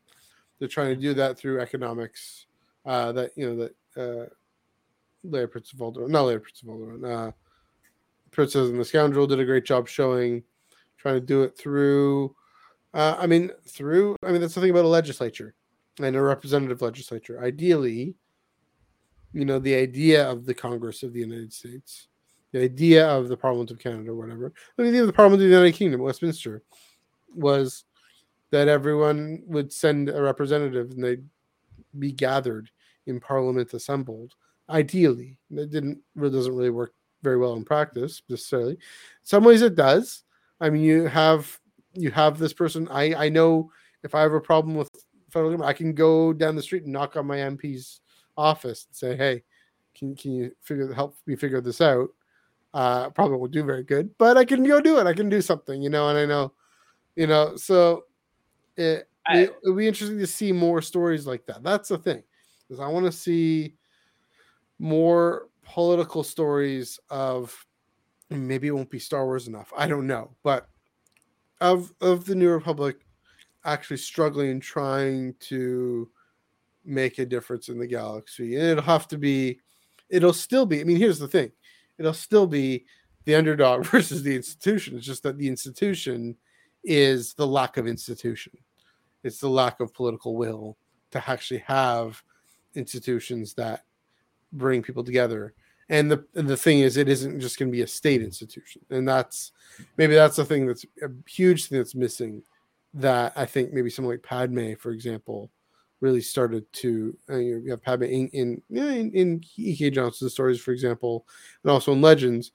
[0.58, 2.46] They're trying to do that through economics.
[2.84, 4.26] Uh, that you know that uh,
[5.26, 7.32] Leia Prince of Alderaan, not Leia Prince of Alderaan, uh,
[8.30, 10.42] Princess and the Scoundrel did a great job showing,
[10.98, 12.34] trying to do it through.
[12.92, 14.16] Uh, I mean, through.
[14.22, 15.54] I mean, that's the thing about a legislature
[16.00, 17.42] and a representative legislature.
[17.42, 18.14] Ideally,
[19.32, 22.08] you know, the idea of the Congress of the United States
[22.54, 25.54] the idea of the Parliament of Canada or whatever, idea of the Parliament of the
[25.56, 26.62] United Kingdom, Westminster,
[27.34, 27.84] was
[28.50, 31.24] that everyone would send a representative and they'd
[31.98, 32.70] be gathered
[33.06, 34.34] in Parliament assembled.
[34.70, 38.72] Ideally, it didn't really doesn't really work very well in practice necessarily.
[38.72, 38.78] In
[39.22, 40.24] Some ways it does.
[40.60, 41.58] I mean, you have
[41.94, 42.88] you have this person.
[42.88, 43.70] I I know
[44.02, 44.88] if I have a problem with
[45.30, 48.00] federal government, I can go down the street and knock on my MP's
[48.36, 49.42] office and say, "Hey,
[49.94, 52.08] can can you figure help me figure this out?
[52.74, 55.06] Uh, probably won't do very good, but I can go do it.
[55.06, 56.08] I can do something, you know.
[56.08, 56.52] And I know,
[57.16, 58.04] you know, so
[58.76, 61.62] it, I- it will be interesting to see more stories like that.
[61.62, 62.22] That's the thing,
[62.74, 63.74] because I want to see
[64.78, 67.54] more political stories of
[68.30, 69.72] maybe it won't be Star Wars enough.
[69.76, 70.68] I don't know, but
[71.60, 72.96] of of the New Republic
[73.64, 76.10] actually struggling trying to
[76.84, 78.56] make a difference in the galaxy.
[78.56, 79.60] And it'll have to be
[80.08, 81.52] it'll still be I mean here's the thing.
[81.98, 82.86] It'll still be
[83.24, 84.96] the underdog versus the institution.
[84.96, 86.36] It's just that the institution
[86.82, 88.52] is the lack of institution.
[89.22, 90.76] It's the lack of political will
[91.14, 92.22] to actually have
[92.74, 93.84] institutions that
[94.52, 95.54] bring people together.
[95.88, 99.06] And the the thing is, it isn't just going to be a state institution, and
[99.06, 99.52] that's
[99.98, 102.42] maybe that's the thing that's a huge thing that's missing.
[102.94, 105.50] That I think maybe someone like Padme, for example,
[106.00, 107.16] really started to.
[107.28, 109.90] Uh, you, have Padme in in, in in E.K.
[109.90, 111.26] Johnston's stories, for example,
[111.62, 112.52] and also in Legends,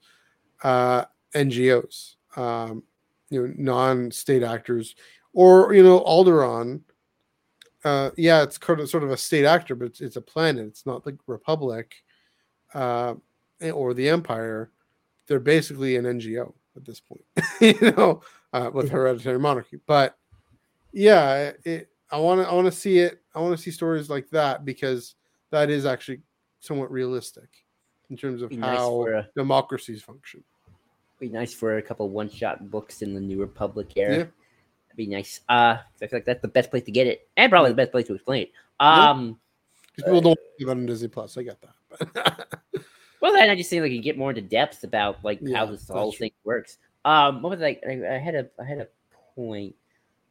[0.64, 2.82] uh, NGOs, um,
[3.28, 4.96] you know, non-state actors,
[5.34, 6.80] or you know, Alderaan.
[7.84, 10.66] Uh, yeah, it's kind of sort of a state actor, but it's, it's a planet.
[10.66, 11.94] It's not the Republic
[12.74, 13.14] uh,
[13.72, 14.70] or the Empire.
[15.26, 17.24] They're basically an NGO at this point,
[17.60, 19.78] you know, uh, with hereditary monarchy.
[19.86, 20.16] But
[20.92, 23.20] yeah, it, I want to I want to see it.
[23.34, 25.14] I want to see stories like that because
[25.50, 26.20] that is actually
[26.60, 27.48] somewhat realistic
[28.10, 30.42] in terms of nice how a- democracies function.
[31.18, 34.18] Be nice for a couple one-shot books in the New Republic era.
[34.18, 34.24] Yeah.
[35.00, 35.40] Be nice.
[35.48, 37.90] Uh, I feel like that's the best place to get it, and probably the best
[37.90, 38.52] place to explain it.
[38.80, 39.40] Um,
[39.96, 41.38] Because people don't think about on Disney Plus.
[41.38, 42.46] I get that.
[43.22, 45.64] Well, then I just think like you get more into depth about like Yeah, how
[45.66, 46.18] this whole true.
[46.18, 46.76] thing works.
[47.06, 47.78] Um, what was I?
[47.88, 48.88] I, I had a I had a
[49.34, 49.74] point.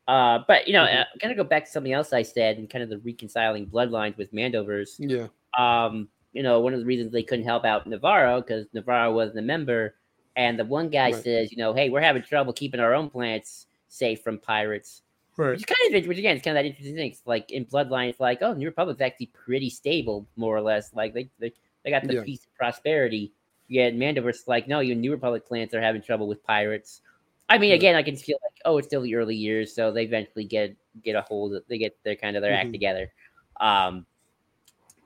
[0.07, 1.01] Uh, but you know, Mhm.
[1.01, 3.65] uh, kind of go back to something else I said and kind of the reconciling
[3.65, 4.97] bloodlines with Mandoverse.
[4.99, 5.27] yeah,
[5.57, 9.39] um, you know, one of the reasons they couldn't help out Nevarro because Nevarro wasn't
[9.39, 9.95] a member,
[10.35, 11.23] and the one guy Right.
[11.23, 15.01] says, you know, hey, we're having trouble keeping our own plants safe from pirates,
[15.35, 15.51] right.
[15.51, 17.11] which is kind of which again, it's kind of that interesting thing.
[17.11, 20.93] It's like in Bloodline, it's like, oh, New Republic's actually pretty stable, more or less.
[20.93, 21.51] Like they they,
[21.83, 22.23] they got the Yeah.
[22.23, 23.33] peace and prosperity.
[23.67, 27.01] Yet Mandoverse like, no, your New Republic plants are having trouble with pirates.
[27.49, 27.75] I mean, Yeah.
[27.75, 30.75] again, I can feel like, oh, it's still the early years, so they eventually get
[31.03, 32.73] get a hold of, they get their kind of their act Mhm.
[32.73, 33.11] together.
[33.59, 34.05] Um,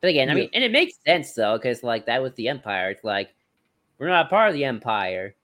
[0.01, 0.41] but again, I Yeah.
[0.41, 2.89] mean, and it makes sense though, because like that was the Empire.
[2.91, 3.33] It's like
[3.97, 5.35] we're not a part of the Empire.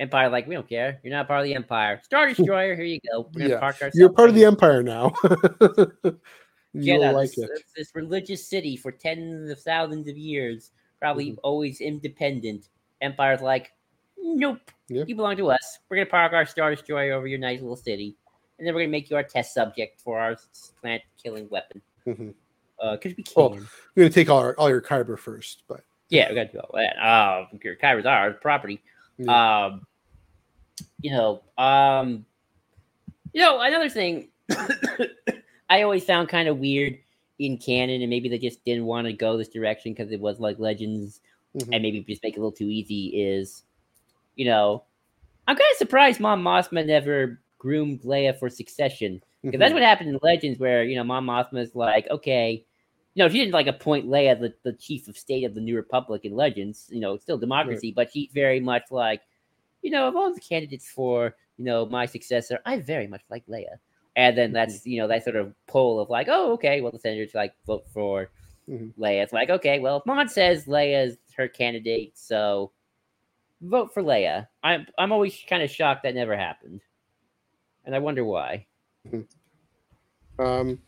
[0.00, 0.98] Empire, like we don't care.
[1.04, 2.00] You're not part of the Empire.
[2.02, 3.30] Star Destroyer, here you go.
[3.34, 3.60] We're Yeah.
[3.60, 5.12] park You're part of the Empire now.
[6.72, 7.64] You'll Yeah, like this, it.
[7.76, 10.70] this- religious city for tens of thousands of years,
[11.00, 11.38] probably Mhm.
[11.42, 12.68] always independent.
[13.00, 13.72] Empire's like,
[14.16, 15.04] nope, Yeah.
[15.06, 15.78] you belong to us.
[15.88, 18.16] We're gonna park our Star Destroyer over your nice little city,
[18.58, 20.36] and then we're gonna make you our test subject for our
[20.80, 21.82] plant killing weapon.
[22.06, 22.34] Mhm.
[22.78, 23.32] Uh, because we can.
[23.36, 26.52] Well, We're gonna take all, our, all your kyber first, but Yeah, we got to
[26.52, 26.96] do all that.
[26.98, 28.80] Uh, your Kyber's our property.
[29.28, 29.86] Um,
[31.02, 32.24] you know, um,
[33.32, 34.28] you know, another thing
[35.70, 36.98] I always found kind of weird
[37.38, 40.40] in canon, and maybe they just didn't want to go this direction because it was
[40.40, 41.20] like Legends,
[41.56, 41.68] Mhm.
[41.72, 43.06] and maybe just make it a little too easy.
[43.20, 43.64] Is
[44.36, 44.84] you know,
[45.48, 49.74] I'm kind of surprised Mon Mothma never groomed Leia for succession because that's Mhm.
[49.74, 52.64] what happened in Legends, where you know Mon Mothma's like, okay,
[53.14, 55.74] you know, she didn't like appoint Leia the, the chief of state of the New
[55.76, 56.88] Republic in Legends.
[56.92, 59.22] You know, it's still democracy, but she's very much like,
[59.82, 63.46] you know, of all the candidates for you know my successor, I very much like
[63.46, 63.78] Leia.
[64.16, 66.98] And then that's you know that sort of poll of like, oh, okay, well the
[66.98, 68.30] senators like vote for
[68.68, 68.92] Mhm.
[68.98, 69.22] Leia.
[69.22, 72.72] It's like, okay, well if Mon says Leia is her candidate, so
[73.60, 74.48] vote for Leia.
[74.62, 76.80] I'm I'm always kind of shocked that never happened,
[77.84, 78.66] and I wonder why.
[80.38, 80.80] Um,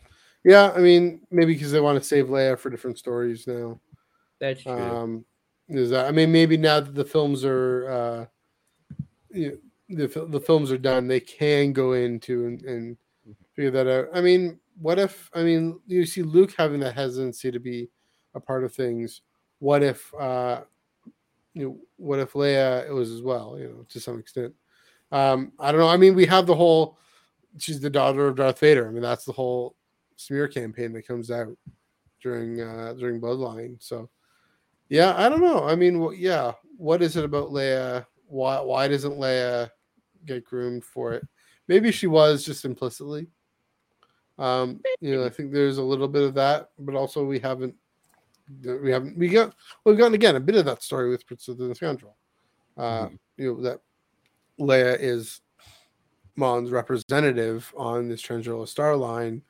[0.45, 3.81] yeah, I mean, maybe because they want to save Leia for different stories now.
[4.41, 4.73] That's true.
[4.73, 5.25] Um,
[5.69, 6.07] is that?
[6.07, 8.27] I mean, maybe now that the films are, uh,
[9.33, 12.97] you know, the the films are done, they can go into and, and
[13.55, 14.09] figure that out.
[14.15, 15.31] I mean, what if?
[15.35, 17.89] I mean, you see Luke having that hesitancy to be
[18.35, 19.23] a part of things.
[19.59, 20.13] What if?
[20.15, 20.63] uh
[21.55, 23.57] you know, what if Leia it was as well?
[23.59, 24.55] You know, to some extent.
[25.11, 25.89] Um, I don't know.
[25.89, 26.99] I mean, we have the whole.
[27.59, 28.89] She's the daughter of Darth Vader.
[28.89, 29.77] I mean, that's the whole
[30.17, 31.57] smear campaign that comes out
[32.23, 33.77] during uh during Bloodline.
[33.83, 34.09] So,
[34.89, 35.65] yeah, I don't know.
[35.65, 38.07] I mean, well, yeah, what is it about Leia?
[38.33, 39.71] Why why doesn't Leia
[40.25, 41.27] get groomed for it?
[41.69, 43.27] Maybe she was just implicitly.
[44.39, 47.75] Um, you know, I think there's a little bit of that, but also we haven't
[48.65, 49.55] we haven't we got
[49.85, 52.17] we've gotten again a bit of that story with Princess and the Scoundrel.
[52.79, 53.81] Uh, you know that
[54.59, 55.43] Leia is
[56.35, 59.43] Mon's representative on this Transjorla star line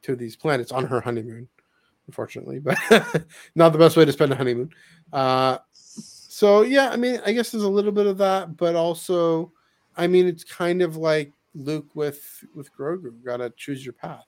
[0.00, 1.46] to these planets on her honeymoon,
[2.06, 2.78] unfortunately, but
[3.54, 4.70] not the best way to spend a honeymoon.
[5.12, 5.58] Uh,
[6.40, 9.52] so yeah, I mean, I guess there's a little bit of that, but also,
[9.94, 13.22] I mean, it's kind of like Luke with with Grogu.
[13.22, 14.24] Got to choose your path,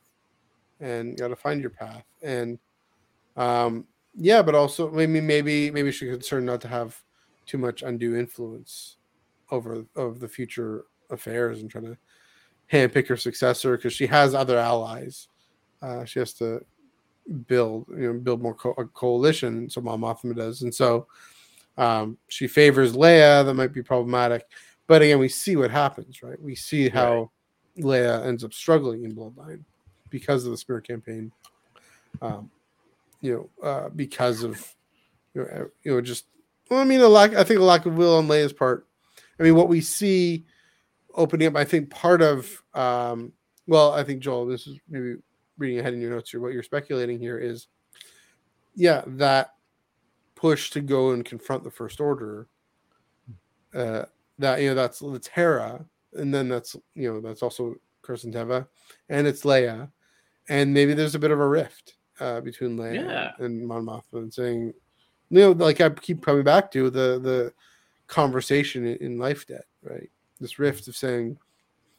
[0.79, 2.59] and got to find your path, and
[3.39, 7.03] um, yeah, but also maybe maybe maybe she's concerned not to have
[7.47, 8.99] too much undue influence
[9.51, 11.97] over of the future affairs and trying to
[12.71, 15.29] handpick her successor because she has other allies.
[15.81, 16.63] Uh, she has to
[17.47, 21.07] build you know build more co- a coalition so Mon Mothma does and so
[21.79, 23.45] um, she favors Leia.
[23.45, 24.47] That might be problematic.
[24.87, 26.41] But again we see what happens right?
[26.41, 27.31] We see how
[27.77, 27.85] right.
[27.85, 29.65] Leia ends up struggling in Bloodline
[30.11, 31.33] because of the Spirit campaign.
[32.21, 32.51] Um,
[33.21, 34.75] you know uh, because of
[35.35, 36.27] you know, you know just
[36.71, 38.87] well I mean a lack I think a lack of will on Leia's part.
[39.39, 40.45] I mean what we see
[41.15, 43.33] opening up I think part of um,
[43.67, 45.17] well I think Joel this is maybe
[45.63, 47.69] reading ahead in your notes here, what you're speculating here is,
[48.75, 49.55] yeah, that
[50.43, 52.49] push to go and confront the First Order.
[53.73, 54.03] Uh,
[54.41, 58.67] that you know that's that's Hera, and then that's you know that's also Carson Teva,
[59.09, 59.89] and it's Leia,
[60.49, 63.31] and maybe there's a bit of a rift uh, between Leia yeah.
[63.39, 64.75] and Mon Mothma, and saying,
[65.31, 67.53] you know, like I keep coming back to the the
[68.09, 70.11] conversation in, in Life Debt, right?
[70.41, 71.39] This rift of saying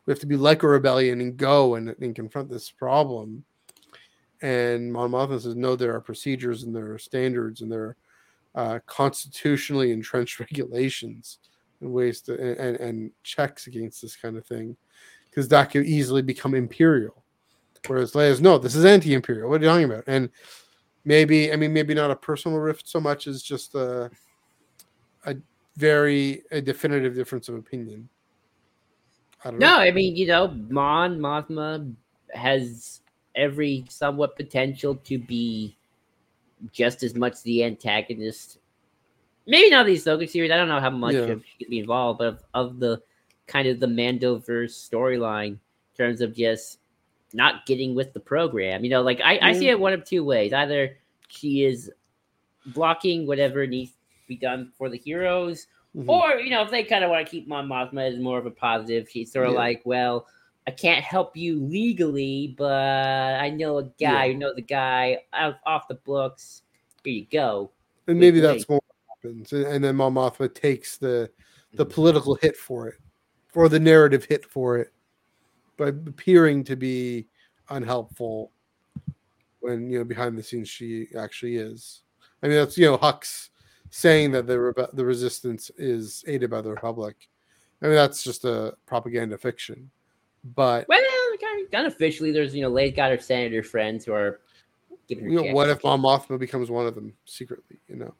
[0.05, 3.45] we have to be like a rebellion and go and, and confront this problem.
[4.41, 7.97] And Mon Mothma says, no, there are procedures and there are standards and there are
[8.55, 11.39] uh, constitutionally entrenched regulations
[11.81, 14.75] and ways to and, and checks against this kind of thing,
[15.29, 17.23] because that could easily become imperial.
[17.87, 19.49] Whereas Leia's, no, this is anti-imperial.
[19.49, 20.05] What are you talking about?
[20.07, 20.29] And
[21.03, 24.09] maybe, I mean, maybe not a personal rift so much as just a
[25.25, 25.35] a
[25.75, 28.09] very a definitive difference of opinion
[29.45, 29.77] I no, know.
[29.77, 31.93] I mean, you know, Mon Mothma
[32.33, 33.01] has
[33.35, 35.75] every somewhat potential to be
[36.71, 38.59] just as much the antagonist.
[39.45, 40.51] Maybe not the Ahsoka series.
[40.51, 41.21] I don't know how much yeah.
[41.21, 43.01] of she could be involved, but of, of the
[43.47, 45.59] kind of the Mandoverse storyline in
[45.97, 46.79] terms of just
[47.33, 48.83] not getting with the program.
[48.83, 50.53] You know, like I, I see it one of two ways.
[50.53, 51.91] Either she is
[52.67, 56.09] blocking whatever needs to be done for the heroes, Mm-hmm.
[56.09, 58.45] Or, you know, if they kind of want to keep Mon Mothma as more of
[58.45, 59.59] a positive, she's sort of yeah.
[59.59, 60.27] like, well,
[60.65, 64.37] I can't help you legally, but I know a guy, yeah.
[64.37, 66.61] know the guy off, off the books.
[67.03, 67.71] Here you go.
[68.07, 69.51] And maybe wait, that's what happens.
[69.51, 71.29] And then Mon Mothma takes the
[71.73, 71.93] the mm-hmm.
[71.93, 72.95] political hit for it,
[73.47, 74.93] for the narrative hit for it,
[75.77, 77.27] by appearing to be
[77.69, 78.51] unhelpful
[79.59, 82.03] when you know behind the scenes she actually is.
[82.41, 83.49] I mean, that's you know Hux
[83.89, 87.27] saying that the re- the resistance is aided by the Republic.
[87.81, 89.89] I mean, that's just a propaganda fiction.
[90.43, 90.99] But well,
[91.39, 94.41] kind of unofficially, there's you know, Leia's got her senator friends who are
[95.07, 95.29] giving her.
[95.29, 97.77] You know, what if Mon Mothma becomes one of them secretly?
[97.87, 98.13] You know.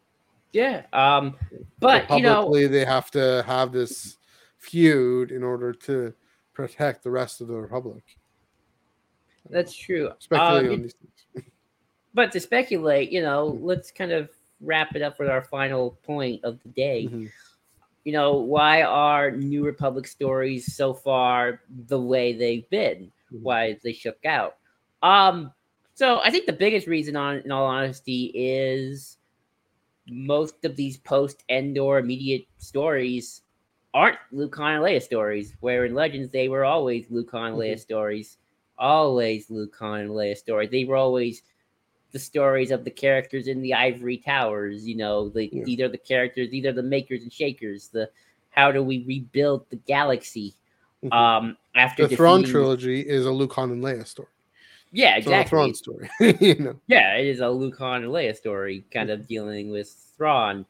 [0.54, 0.84] Yeah.
[0.94, 1.36] Um.
[1.80, 4.18] But you know, they have to have this
[4.60, 6.14] feud in order to
[6.54, 8.04] protect the rest of the Republic.
[9.50, 10.12] That's true.
[10.20, 11.48] Speculating um, on these things.
[12.14, 13.66] but to speculate, you know, hmm.
[13.66, 14.30] let's kind of
[14.62, 17.06] wrap it up with our final point of the day.
[17.06, 17.26] Mm-hmm.
[18.04, 23.12] You know, why are New Republic stories so far the way they've been?
[23.32, 23.44] Mm-hmm.
[23.44, 24.58] Why they shook out?
[25.02, 25.52] Um,
[25.94, 29.18] so I think the biggest reason, on in all honesty, is
[30.08, 33.42] most of these post Endor immediate stories
[33.94, 35.56] aren't Luke and Leia stories.
[35.60, 37.80] Where in Legends they were always Luke and Leia mm-hmm.
[37.80, 38.38] stories,
[38.78, 40.70] always Luke and Leia stories.
[40.72, 41.44] They were always
[42.14, 44.88] the stories of the characters in the ivory towers.
[44.88, 45.64] You know, the yeah.
[45.68, 47.90] either the characters, either the makers and shakers.
[47.90, 48.10] The
[48.52, 50.56] how do we rebuild the galaxy?
[51.04, 51.12] Mm-hmm.
[51.12, 52.16] Um, after the.
[52.16, 54.30] Thrawn trilogy is a Luke Han and Leia story.
[54.92, 55.50] Yeah, exactly.
[55.50, 56.10] Thrawn story.
[56.40, 56.80] you know.
[56.88, 60.66] Yeah, it is a Luke Han and Leia story, kind of dealing with Thrawn.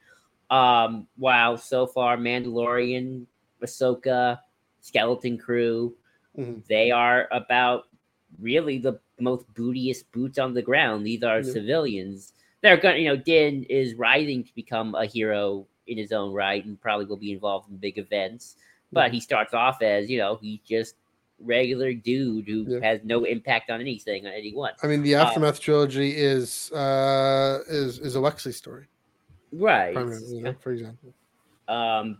[0.49, 3.25] Um, wow, so far Mandalorian,
[3.61, 4.39] Ahsoka,
[4.81, 5.95] Skeleton Crew,
[6.37, 6.59] mm-hmm.
[6.69, 7.85] they are about
[8.39, 11.05] really the most bootiest boots on the ground.
[11.05, 11.51] These are yeah.
[11.51, 12.33] civilians.
[12.61, 16.63] They're going, you know, Din is rising to become a hero in his own right
[16.63, 18.55] and probably will be involved in big events.
[18.91, 20.95] But he starts off as, you know, he's just
[21.39, 22.79] regular dude who yeah.
[22.81, 24.71] has no impact on anything on anyone.
[24.81, 28.85] I mean, the aftermath um, trilogy is uh is is a Wexley story,
[29.51, 29.93] right?
[29.93, 31.13] Primarily, you know, for example.
[31.67, 32.17] Um,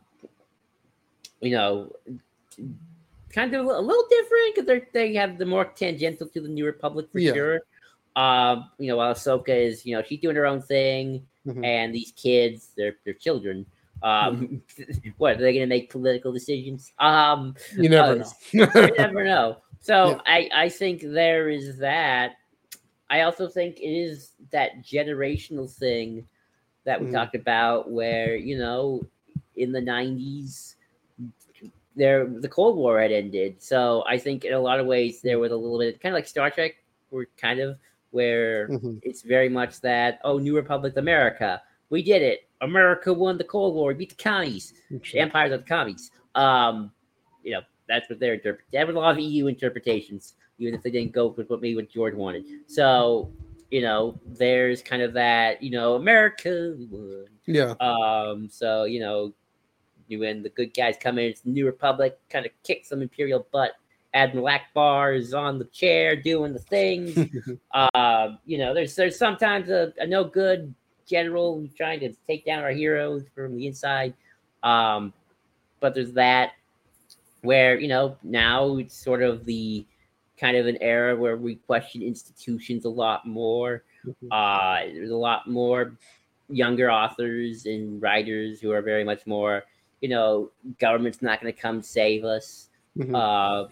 [1.41, 1.91] you know,
[3.33, 6.65] kind of a little different because they they have the more tangential to the New
[6.65, 7.33] Republic for yeah.
[7.33, 7.61] sure.
[8.15, 11.63] Um, you know, while Ahsoka is, you know, she's doing her own thing, mm-hmm.
[11.65, 13.65] and these kids, they're they're children.
[14.03, 15.09] Um, mm-hmm.
[15.17, 16.93] what are they going to make political decisions?
[16.99, 18.31] Um, you never uh, know.
[18.51, 19.57] you never know.
[19.79, 20.21] So yeah.
[20.25, 22.33] I I think there is that.
[23.09, 26.25] I also think it is that generational thing
[26.83, 27.13] that we Mhm.
[27.13, 29.05] talked about, where you know,
[29.55, 30.75] in the '90s,
[31.95, 33.61] there the Cold War had ended.
[33.61, 36.17] So I think in a lot of ways there was a little bit kind of
[36.17, 36.75] like Star Trek,
[37.11, 37.77] were kind of
[38.11, 38.99] where Mhm.
[39.03, 42.47] it's very much that oh, New Republic America, we did it.
[42.61, 46.11] America won the Cold War, beat the commies the empires of the commies.
[46.35, 46.91] Um,
[47.43, 48.65] you know, that's what they're interpret.
[48.71, 51.75] They have a lot of EU interpretations, even if they didn't go with what maybe
[51.75, 52.45] what George wanted.
[52.67, 53.31] So,
[53.69, 57.25] you know, there's kind of that, you know, America won.
[57.45, 57.71] Yeah.
[57.81, 59.33] Um, so you know,
[60.07, 63.01] you when the good guys come in, it's the New Republic, kind of kick some
[63.01, 63.73] Imperial butt.
[64.13, 67.17] Admiral Ackbar is on the chair doing the things.
[67.95, 70.73] um, you know, there's there's sometimes a, a no good
[71.07, 74.13] general trying to take down our heroes from the inside.
[74.61, 75.13] Um,
[75.79, 76.51] but there's that
[77.41, 79.85] where you know now it's sort of the
[80.39, 83.83] kind of an era where we question institutions a lot more.
[84.05, 84.27] Mhm.
[84.31, 85.97] Uh, there's a lot more
[86.49, 89.63] younger authors and writers who are very much more,
[90.03, 90.51] you know,
[90.81, 92.67] government's not going to come save us.
[92.97, 93.15] Mhm.
[93.15, 93.69] Uh,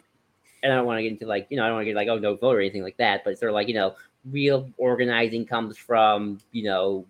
[0.63, 1.95] and I don't want to get into like, you know, I don't want to get
[1.97, 3.25] like, oh, no vote or anything like that.
[3.25, 3.95] But it's sort of like, you know,
[4.31, 7.05] real organizing comes from, you know,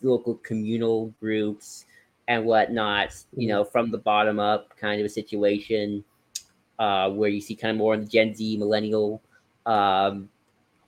[0.00, 1.84] local communal groups
[2.28, 6.02] and whatnot, you know, from the bottom up kind of a situation
[6.78, 9.20] uh, where you see kind of more in the Gen Z, millennial,
[9.66, 10.30] um,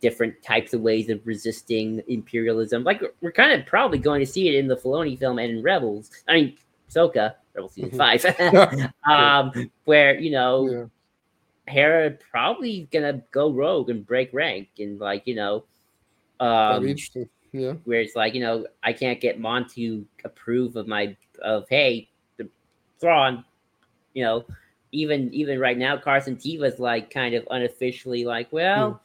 [0.01, 2.83] different types of ways of resisting imperialism.
[2.83, 5.63] Like we're kind of probably going to see it in the Filoni film and in
[5.63, 6.11] Rebels.
[6.27, 6.57] I mean,
[6.91, 8.25] Soka, Rebels season five,
[9.09, 11.73] um, where you know yeah.
[11.73, 15.65] Hera probably gonna go rogue and break rank and like you know,
[16.41, 16.95] um.
[17.53, 17.75] Yeah.
[17.85, 22.09] where it's like you know I can't get Mon to approve of my of hey
[22.37, 22.49] the
[22.99, 23.45] Thrawn,
[24.13, 24.45] you know,
[24.91, 29.01] even even right now Carson Teva's like kind of unofficially like well,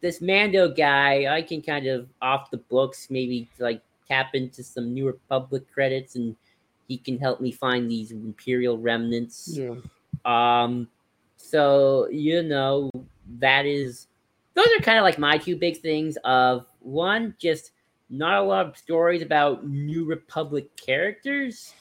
[0.00, 4.92] this Mando guy I can kind of off the books maybe like tap into some
[4.92, 6.34] New Republic credits and
[6.90, 9.48] he can help me find these Imperial remnants.
[9.56, 9.76] Yeah.
[10.24, 10.88] Um,
[11.36, 12.90] so you know
[13.38, 14.08] that is
[14.54, 16.18] those are kind of like my two big things.
[16.24, 17.70] Of one, just
[18.10, 21.72] not a lot of stories about New Republic characters,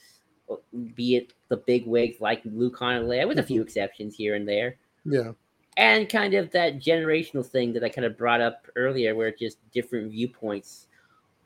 [0.94, 4.48] be it the big wigs like Luke and Leia, with a few exceptions here and
[4.48, 4.76] there,
[5.06, 5.31] Yeah.
[5.77, 9.40] and kind of that generational thing that I kind of brought up earlier, where it's
[9.40, 10.86] just different viewpoints.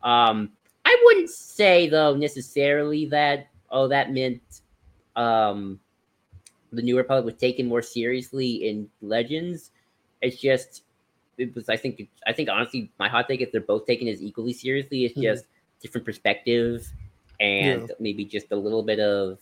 [0.04, 0.52] Um,
[0.84, 4.42] I wouldn't say though necessarily that oh that meant
[5.18, 5.80] um
[6.72, 9.72] the New Republic was taken more seriously in Legends.
[10.22, 10.84] It's just
[11.38, 14.22] it was I think I think honestly my hot take if they're both taken as
[14.22, 15.24] equally seriously it's Mhm.
[15.24, 15.46] just
[15.82, 16.88] different perspective
[17.40, 19.38] and maybe just a little bit of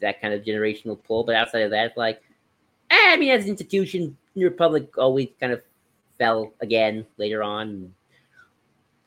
[0.00, 1.24] that kind of generational pull.
[1.24, 2.22] But outside of that, it's like
[2.90, 5.60] eh, I mean as an institution, New Republic always kind of
[6.18, 7.92] fell again later on.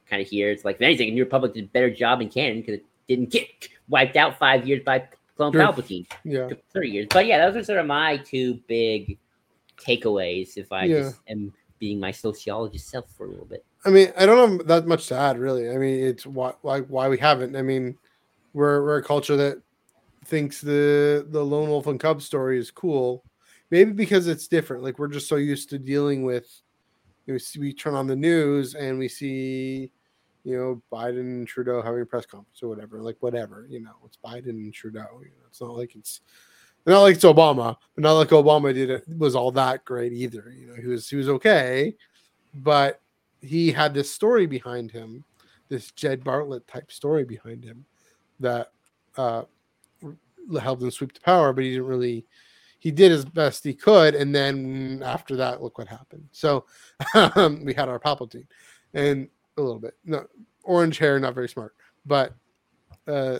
[0.10, 2.60] Kind of here, it's like if anything, New Republic did a better job in canon
[2.60, 3.47] because it didn't get
[3.89, 5.61] wiped out five years by Clone Sure.
[5.61, 6.49] Palpatine Yeah.
[6.73, 7.07] 30 years.
[7.09, 9.17] But yeah, those are sort of my two big
[9.77, 10.99] takeaways if I Yeah.
[11.01, 13.65] just am being my sociologist self for a little bit.
[13.85, 15.69] I mean, I don't have that much to add, really.
[15.69, 17.55] I mean, it's why why why we haven't.
[17.55, 17.97] I mean,
[18.53, 19.61] we're we're a culture that
[20.25, 23.25] thinks the the lone wolf and cub story is cool,
[23.71, 24.84] maybe because it's different.
[24.84, 26.47] Like we're just so used to dealing with.
[27.25, 29.91] You know, we, see, we turn on the news and we see,
[30.44, 33.02] you know, Biden and Trudeau having a press conference or whatever.
[33.02, 35.22] Like whatever, you know, it's Biden and Trudeau.
[35.22, 36.22] You know, it's not like it's
[36.86, 40.53] not like it's Obama, but not like Obama did it was all that great either.
[40.56, 41.95] You know, he was he was okay,
[42.56, 43.02] but
[43.41, 45.24] he had this story behind him,
[45.70, 47.86] this Jed Bartlet type story behind him
[48.40, 48.72] that
[49.18, 49.44] uh,
[50.60, 52.26] helped him sweep to power, but he didn't really.
[52.80, 56.28] He did as best he could, and then after that, look what happened.
[56.34, 56.65] So
[57.15, 58.48] we had our Palpatine,
[58.94, 60.25] and a little bit no
[60.63, 61.75] orange hair, not very smart,
[62.05, 62.34] but
[63.07, 63.39] uh,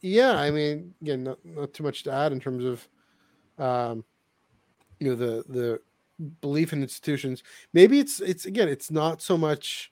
[0.00, 2.88] yeah, I mean, again, not, not too much to add in terms of,
[3.64, 4.04] um,
[4.98, 5.80] you know, the the
[6.40, 7.42] belief in institutions.
[7.72, 9.90] Maybe it's it's again, it's not so much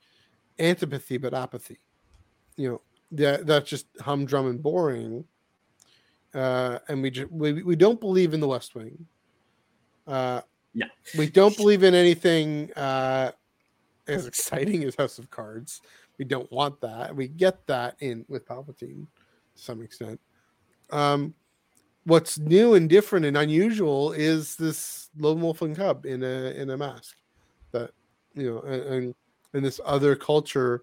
[0.59, 1.79] antipathy but apathy.
[2.57, 5.25] You know, that that's just humdrum and boring.
[6.35, 9.07] Uh, and we just we, we don't believe in the West Wing.
[10.07, 10.41] Uh,
[10.75, 10.87] yeah.
[11.19, 13.33] we don't believe in anything uh,
[14.09, 15.81] as exciting as House of Cards.
[16.19, 17.15] We don't want that.
[17.15, 19.07] We get that in with Palpatine
[19.55, 20.21] to some extent.
[20.91, 21.35] Um,
[22.07, 26.71] what's new and different and unusual is this lone wolf and cub in a in
[26.71, 27.17] a mask
[27.73, 27.91] that
[28.35, 29.15] you know and,
[29.53, 30.83] and this other culture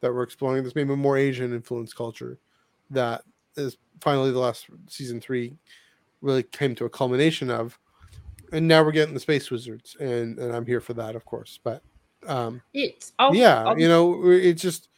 [0.00, 2.38] that we're exploring this maybe more asian influenced culture
[2.88, 3.22] that
[3.56, 5.56] is finally the last season three
[6.20, 7.78] really came to a culmination of
[8.52, 11.58] and now we're getting the space wizards and and i'm here for that of course
[11.64, 11.82] but
[12.26, 14.88] um It's I'll, yeah I'll- you know it's just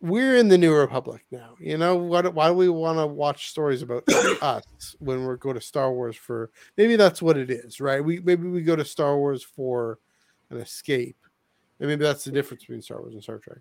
[0.00, 1.56] we're in the New Republic now.
[1.58, 2.32] You know what?
[2.32, 4.04] Why do we want to watch stories about
[4.42, 4.62] us
[5.00, 6.50] when we go to Star Wars for?
[6.76, 8.04] Maybe that's what it is, right?
[8.04, 9.98] We maybe we go to Star Wars for
[10.50, 11.16] an escape,
[11.80, 13.58] and maybe that's the difference between Star Wars and Star Trek.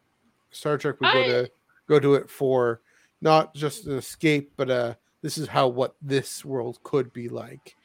[0.51, 1.51] Star Trek, we go to
[1.87, 2.81] go to it for
[3.19, 4.93] not just an escape, but uh,
[5.23, 7.75] this is how what this world could be like.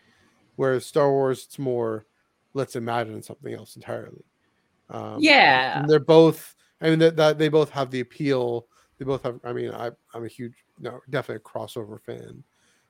[0.56, 2.04] Whereas Star Wars, it's more,
[2.52, 4.24] let's imagine something else entirely.
[4.93, 5.85] Um, yeah.
[5.89, 8.66] they're both i mean that, that they both have the appeal.
[8.98, 12.44] They both have i mean I, i'm a huge no definitely a crossover fan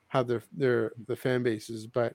[0.08, 2.14] have their their the fan bases but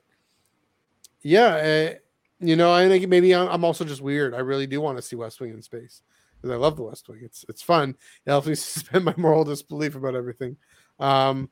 [1.22, 1.94] yeah uh,
[2.38, 4.34] you know i think maybe I'm, I'm also just weird.
[4.34, 6.02] I really do want to see west wing in space
[6.36, 7.20] because i love the west wing.
[7.22, 7.96] It's it's fun.
[8.26, 10.56] It helps me suspend my moral disbelief about everything.
[11.00, 11.48] Um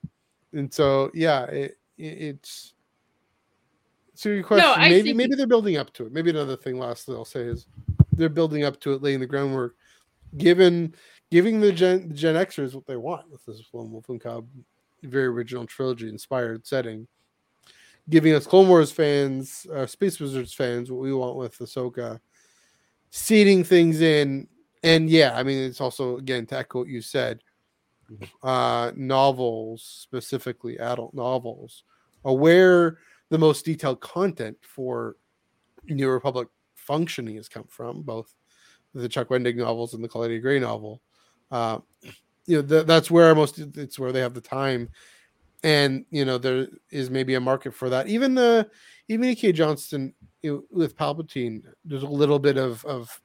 [0.52, 2.74] and so yeah it, it it's
[4.14, 6.12] so your question I maybe think- maybe they're building up to it.
[6.12, 7.66] Maybe another thing lastly i'll say is
[8.16, 9.76] they're building up to it laying the groundwork.
[10.36, 10.94] Given
[11.30, 14.46] giving the gen the gen xers what they want with this lone wolf and cub
[15.02, 17.06] very original trilogy inspired setting.
[18.08, 22.20] Giving us clone wars fans uh, space wizards fans what we want with ahsoka.
[23.10, 24.48] Seeding things in
[24.82, 27.40] and yeah i mean it's also again to echo what you said
[28.42, 31.82] uh novels specifically adult novels
[32.24, 32.98] are where
[33.30, 35.16] the most detailed content for
[35.86, 36.48] new republic
[36.86, 38.32] functioning has come from both
[38.94, 41.02] the chuck wendig novels and the claudia gray novel.
[41.50, 41.78] Uh
[42.46, 44.88] you know th- that's where most it's where they have the time.
[45.62, 48.08] And you know there is maybe a market for that.
[48.08, 48.64] Even uh
[49.08, 53.20] even ek johnston you know, with palpatine there's a little bit of of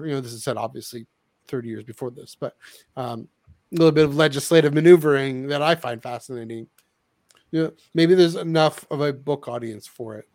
[0.00, 1.06] you know this is said obviously
[1.48, 2.56] 30 years before this but
[2.96, 3.28] um
[3.72, 6.66] a little bit of legislative maneuvering that i find fascinating.
[7.50, 10.28] You know maybe there's enough of a book audience for it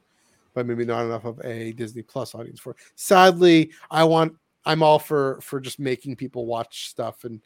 [0.58, 4.34] but maybe not enough of a disney plus audience for it sadly i want
[4.66, 7.42] i'm all for for just making people watch stuff and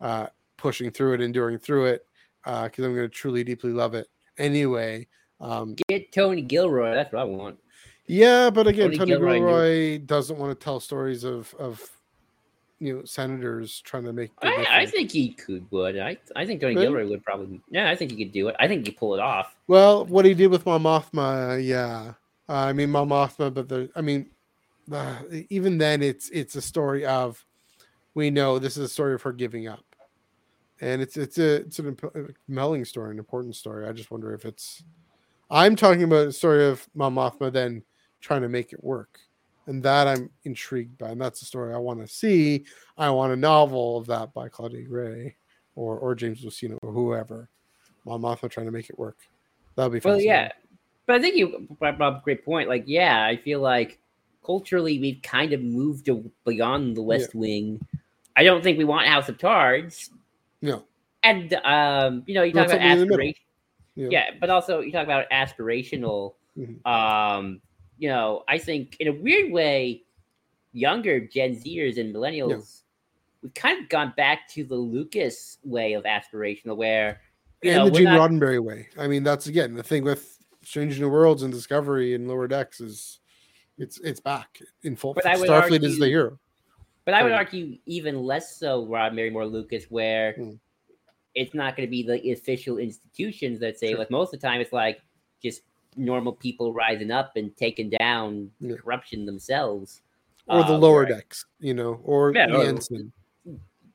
[0.00, 0.26] uh
[0.56, 2.04] pushing through it enduring through it
[2.44, 5.06] uh because i'm going to truly deeply love it anyway
[5.40, 6.94] um Get Tony Gilroy.
[6.94, 7.58] That's what I want.
[8.06, 11.82] yeah, but again, Tony Tony Gilroy Gilroy doesn't want to tell stories of of
[12.78, 14.30] you know senators trying to make.
[14.42, 15.98] I, I think he could would.
[15.98, 16.74] I I think Tony?
[16.74, 17.60] Gilroy would probably.
[17.70, 18.56] Yeah, I think he could do it.
[18.58, 19.54] I think he could pull it off.
[19.66, 22.14] Well, what he did with Mon Mothma, yeah.
[22.48, 24.30] Uh, I mean, Mon Mothma, but the, I mean,
[24.92, 25.16] uh,
[25.50, 27.44] even then, it's it's a story of
[28.14, 29.84] we know this is a story of her giving up,
[30.80, 31.96] and it's it's a it's an
[32.46, 33.86] compelling story, an important story.
[33.86, 34.82] I just wonder if it's.
[35.50, 37.82] I'm talking about a story of Mon Mothma then
[38.20, 39.18] trying to make it work,
[39.66, 42.64] and that I'm intrigued by, and that's the story I want to see.
[42.96, 45.36] I want a novel of that by Claudia Gray,
[45.74, 47.50] or or James Luceno or whoever.
[48.04, 49.18] Mon Mothma trying to make it work.
[49.74, 50.28] That'll be Well, fascinating.
[50.28, 50.52] yeah,
[51.06, 52.68] but I think you brought up a great point.
[52.68, 53.98] Like, yeah, I feel like
[54.44, 56.08] culturally we've kind of moved
[56.44, 57.84] beyond the West Wing.
[58.36, 60.10] I don't think we want House of Cards,
[60.62, 60.84] No.
[61.22, 63.14] and um, you know, you talk about something in the middle.
[63.16, 63.42] aspiration.
[63.94, 64.08] Yeah.
[64.10, 66.34] Yeah, but also you talk about aspirational.
[66.58, 66.84] Mhm.
[66.86, 67.60] Um,
[67.98, 70.02] you know, I think in a weird way,
[70.72, 72.82] younger Gen Zers and millennials,
[73.42, 77.22] we've kind of gone back to the Lucas way of aspirational, where
[77.62, 78.88] you and know the Gene not- Roddenberry way.
[78.98, 80.35] I mean, that's again the thing with
[80.66, 83.20] Strange New Worlds and Discovery and Lower Decks is
[83.78, 85.14] it's it's back in full.
[85.14, 86.38] But Starfleet is the argue- hero.
[87.04, 87.38] But I would Sorry.
[87.44, 90.58] argue even less so Roddenberry more Lucas, where Mm.
[91.36, 93.98] it's not going to be the official institutions that say, Sure.
[93.98, 95.00] like most of the time, it's like
[95.40, 95.62] just
[95.96, 98.74] normal people rising up and taking down Yeah.
[98.74, 100.02] corruption themselves.
[100.48, 103.12] Or the Uh, lower where- decks, you know, or Yeah, the or- ensign,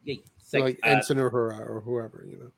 [0.08, 0.24] like,
[0.54, 2.52] like, uh, ensign or Hurrah or whoever, you know.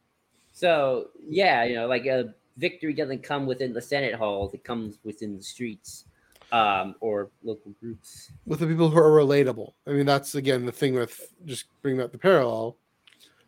[0.52, 5.00] so yeah, you know, like a victory doesn't come within the Senate halls; it comes
[5.04, 6.06] within the streets
[6.54, 8.32] um, or local groups.
[8.46, 9.74] With the people who are relatable.
[9.88, 12.78] I mean, that's again the thing with just bringing up the parallel.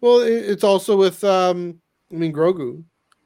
[0.01, 1.79] Well, it's also with um
[2.11, 2.83] I mean Grogu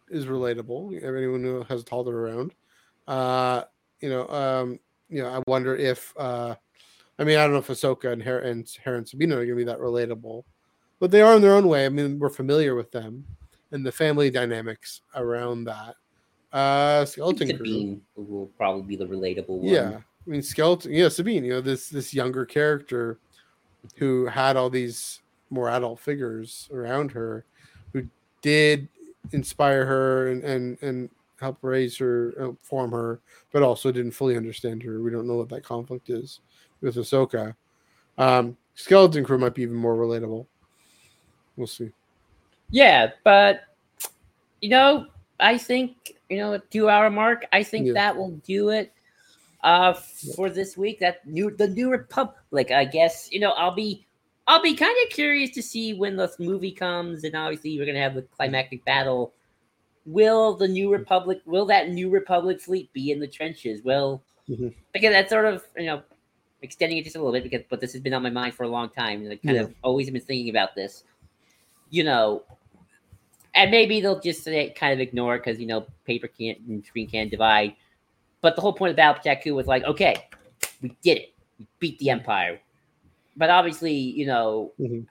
[0.10, 1.03] is relatable.
[1.03, 2.53] Anyone who has a toddler around.
[3.07, 3.64] Uh,
[4.01, 4.80] you know, um,
[5.10, 6.56] you know, I wonder if uh
[7.18, 9.56] I mean, I don't know if Ahsoka and Hera and, Hera and Sabine are gonna
[9.56, 10.43] be that relatable,
[10.99, 11.85] but they are in their own way.
[11.85, 13.26] I mean, we're familiar with them
[13.71, 15.95] and the family dynamics around that.
[16.51, 18.01] Uh Skeleton Crew.
[18.15, 19.65] Will probably be the relatable one.
[19.65, 20.91] Yeah, I mean skeleton.
[20.91, 21.43] Yeah, Sabine.
[21.43, 23.19] You know this this younger character
[23.95, 27.45] who had all these more adult figures around her,
[27.93, 28.07] who
[28.41, 28.87] did
[29.31, 31.09] inspire her and and and
[31.39, 33.21] help raise her, uh, form her,
[33.51, 35.01] but also didn't fully understand her.
[35.01, 36.41] We don't know what that conflict is
[36.81, 37.55] with Ahsoka.
[38.17, 40.45] Um, skeleton crew might be even more relatable.
[41.55, 41.91] We'll see.
[42.71, 43.61] Yeah, but
[44.61, 45.07] you know,
[45.39, 47.45] I think you know, a two-hour mark.
[47.51, 47.93] I think Yeah.
[47.93, 48.91] that will do it
[49.63, 49.93] uh
[50.35, 50.99] for this week.
[50.99, 52.71] That new the new republic.
[52.71, 54.05] I guess you know, I'll be
[54.47, 57.99] I'll be kind of curious to see when this movie comes, and obviously we're gonna
[57.99, 59.33] have the climactic battle.
[60.05, 61.39] Will the New Republic?
[61.45, 63.83] Will that New Republic fleet be in the trenches?
[63.83, 64.73] Will Mhm.
[64.93, 66.01] because that's sort of you know
[66.63, 68.63] extending it just a little bit because but this has been on my mind for
[68.63, 69.63] a long time and I kind Yeah.
[69.63, 71.03] of always been thinking about this.
[71.91, 72.43] You know,
[73.55, 76.85] and maybe they'll just say, kind of ignore it because you know paper can't and
[76.85, 77.76] screen can't divide.
[78.41, 80.27] But the whole point of Battle was like, okay,
[80.81, 82.59] we did it, we beat the Empire.
[83.35, 85.05] But obviously, you know, Mhm.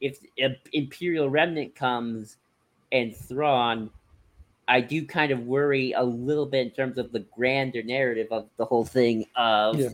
[0.00, 2.36] if if Imperial Remnant comes
[2.92, 3.90] and Thrawn,
[4.66, 8.48] I do kind of worry a little bit in terms of the grander narrative of
[8.56, 9.26] the whole thing.
[9.36, 9.88] Of Yeah.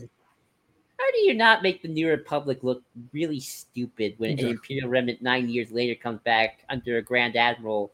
[0.97, 2.81] How do you not make the New Republic look
[3.13, 4.49] really stupid when Exactly.
[4.49, 7.91] an Imperial Remnant nine years later comes back under a Grand Admiral,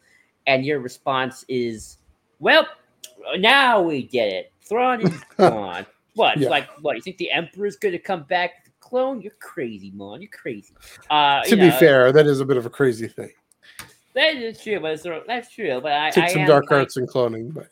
[0.47, 1.97] and your response is,
[2.39, 2.67] "Well,
[3.37, 4.51] now we get it.
[4.63, 5.85] Thrawn is gone.
[6.15, 6.37] What?
[6.37, 6.49] Yeah.
[6.49, 6.95] Like what?
[6.95, 8.51] You think the Emperor's going to come back?
[8.79, 9.21] Clone?
[9.21, 10.21] You're crazy, man.
[10.21, 10.73] You're crazy.
[11.09, 13.31] Uh, to you be know, fair, that is a bit of a crazy thing.
[14.15, 15.79] that is true, but it's, that's true.
[15.81, 17.67] But I, Take I some dark arts and cloning, but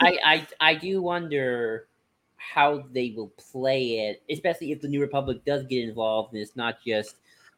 [0.00, 1.86] I, I I do wonder
[2.52, 6.56] how they will play it, especially if the New Republic does get involved and it's
[6.56, 7.16] not just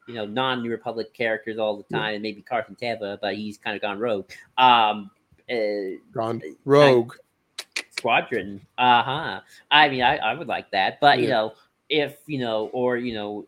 [0.09, 1.99] you know non New Republic characters all the Yeah.
[1.99, 4.31] time, and maybe Carson Teva, but he's kind of gone rogue.
[4.59, 5.11] Um,
[5.51, 7.15] uh, gone rogue.
[7.91, 9.41] Squadron, uh huh.
[9.71, 11.53] I mean, I, I would like that, but you know,
[11.89, 13.47] if you know, or you know,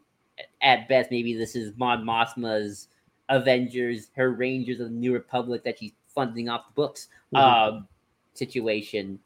[0.62, 2.88] at best, maybe this is Mon Mothma's
[3.28, 7.38] Avengers, her Rangers of the New Republic that she's funding off the books Mhm.
[7.40, 7.88] um,
[8.34, 9.18] situation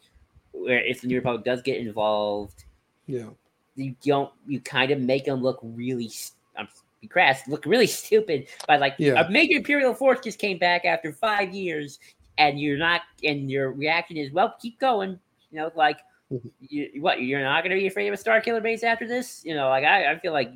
[0.52, 2.64] where if the New Republic does get involved,
[3.06, 3.28] yeah,
[3.74, 6.10] you don't you kind of make them look really
[6.56, 6.68] I'm
[7.00, 9.20] be crass look really stupid by like Yeah.
[9.24, 12.00] a major Imperial force just came back after five years
[12.38, 15.18] and you're not and your reaction is well keep going
[15.50, 16.00] you know like
[16.32, 16.50] Mhm.
[16.60, 19.54] you, what you're not going to be afraid of a Starkiller base after this you
[19.54, 20.52] know like I, I feel like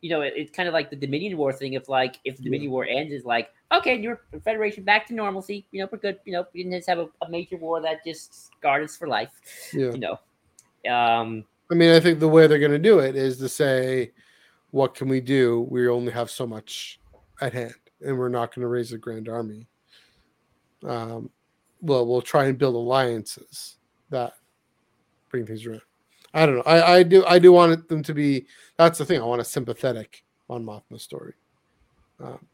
[0.00, 2.42] you know it, it's kind of like the Dominion War thing if like if the
[2.42, 2.46] Yeah.
[2.46, 6.18] Dominion War ends is like okay your Federation back to normalcy you know we're good
[6.24, 9.08] you know we didn't just have a, a major war that just scarred us for
[9.08, 9.30] life
[9.72, 9.90] yeah.
[9.90, 10.18] you know
[10.90, 14.12] um I mean, I think the way they're going to do it is to say,
[14.70, 15.66] "What can we do?
[15.70, 17.00] We only have so much
[17.40, 19.66] at hand, and we're not going to raise a grand army."
[20.86, 21.30] Um,
[21.80, 23.76] well, we'll try and build alliances
[24.10, 24.34] that
[25.30, 25.82] bring things around.
[26.34, 26.62] I don't know.
[26.66, 27.24] I, I do.
[27.24, 28.46] I do want them to be.
[28.76, 29.20] That's the thing.
[29.20, 31.34] I want a sympathetic Mon Mothma story.
[32.20, 32.46] Um,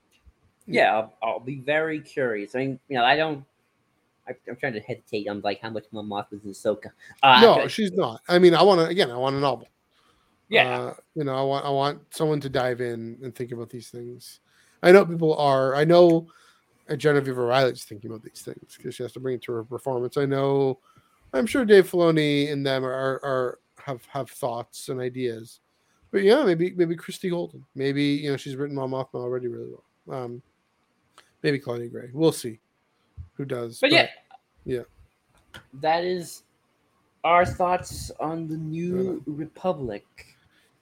[0.70, 2.54] yeah, I'll, I'll be very curious.
[2.54, 3.44] I mean, you know, I don't.
[4.28, 6.90] I, I'm trying to hesitate on like how much Mon Moth was in Ahsoka.
[7.22, 8.20] Uh, no, she's not.
[8.28, 8.86] I mean, I want to.
[8.86, 9.68] Again, I want a novel.
[10.48, 13.70] yeah, Uh, you know, I want I want someone to dive in and think about
[13.70, 14.40] these things.
[14.82, 15.74] I know people are.
[15.74, 16.28] I know
[16.88, 19.64] uh, Genevieve O'Reilly's thinking about these things because she has to bring it to her
[19.64, 20.16] performance.
[20.16, 20.78] I know.
[21.32, 25.60] I'm sure Dave Filoni and them are are have have thoughts and ideas.
[26.10, 27.64] But yeah, maybe maybe Christie Golden.
[27.74, 30.22] Maybe you know she's written Mon Mothma already really well.
[30.22, 30.42] Um,
[31.42, 32.10] maybe Claudia Gray.
[32.12, 32.60] We'll see
[33.34, 33.80] who does.
[33.80, 34.08] but yeah,
[34.64, 34.82] yeah.
[35.74, 36.42] that is
[37.24, 40.04] our thoughts on the New Republic.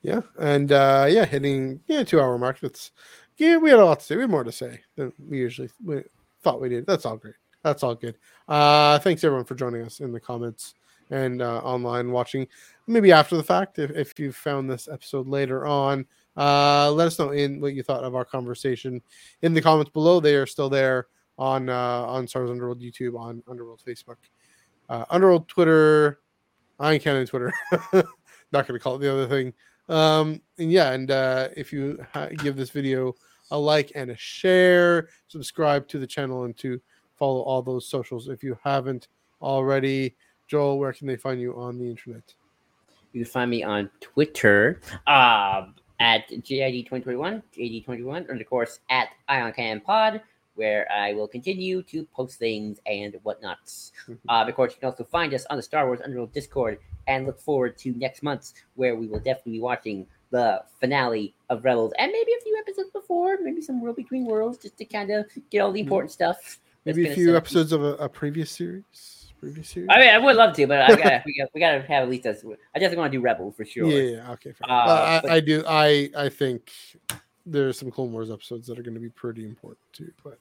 [0.02, 2.60] Yeah, and uh yeah, hitting yeah two hour mark.
[2.60, 2.92] That's
[3.36, 4.16] yeah, we had a lot to say.
[4.16, 6.02] We had more to say than we usually we
[6.42, 6.86] thought we did.
[6.86, 7.34] That's all great.
[7.62, 8.16] That's all good.
[8.46, 10.74] Uh thanks everyone for joining us in the comments
[11.10, 12.46] and uh, online watching.
[12.86, 16.06] Maybe after the fact, if if you found this episode later on,
[16.38, 19.02] uh let us know in what you thought of our conversation
[19.42, 20.20] in the comments below.
[20.20, 21.74] They are still there on uh
[22.06, 24.16] on Star Wars Underworld YouTube, on Underworld Facebook,
[24.88, 26.20] uh Underworld Twitter,
[26.78, 27.52] Eye on Canon Twitter.
[28.52, 29.52] Not gonna call it the other thing.
[29.88, 33.14] Um and yeah and uh if you ha- give this video
[33.50, 36.80] a like and a share subscribe to the channel and to
[37.18, 39.08] follow all those socials if you haven't
[39.42, 40.14] already.
[40.46, 42.34] Joel where can they find you on the internet?
[43.12, 44.80] You can find me on Twitter.
[45.06, 50.20] Um, at JID2021, JD21, and of course at Eye on Canon Pod,
[50.54, 53.92] where I will continue to post things and whatnots.
[54.28, 57.26] Uh, of course, you can also find us on the Star Wars Underworld Discord and
[57.26, 61.92] look forward to next month, where we will definitely be watching the finale of Rebels
[61.98, 65.26] and maybe a few episodes before, maybe some World Between Worlds, just to kind of
[65.50, 66.60] get all the important stuff.
[66.84, 69.17] maybe a few up- episodes of a, a previous series
[69.62, 72.04] series I mean, I would love to, but I gotta, we, got, we gotta have
[72.04, 73.86] at least a, I definitely want to do Rebel for sure.
[73.86, 74.50] yeah, yeah okay.
[74.62, 76.72] Uh, Well, but- I, I do i i think
[77.46, 80.38] there's some clone wars episodes that are going to be pretty important too but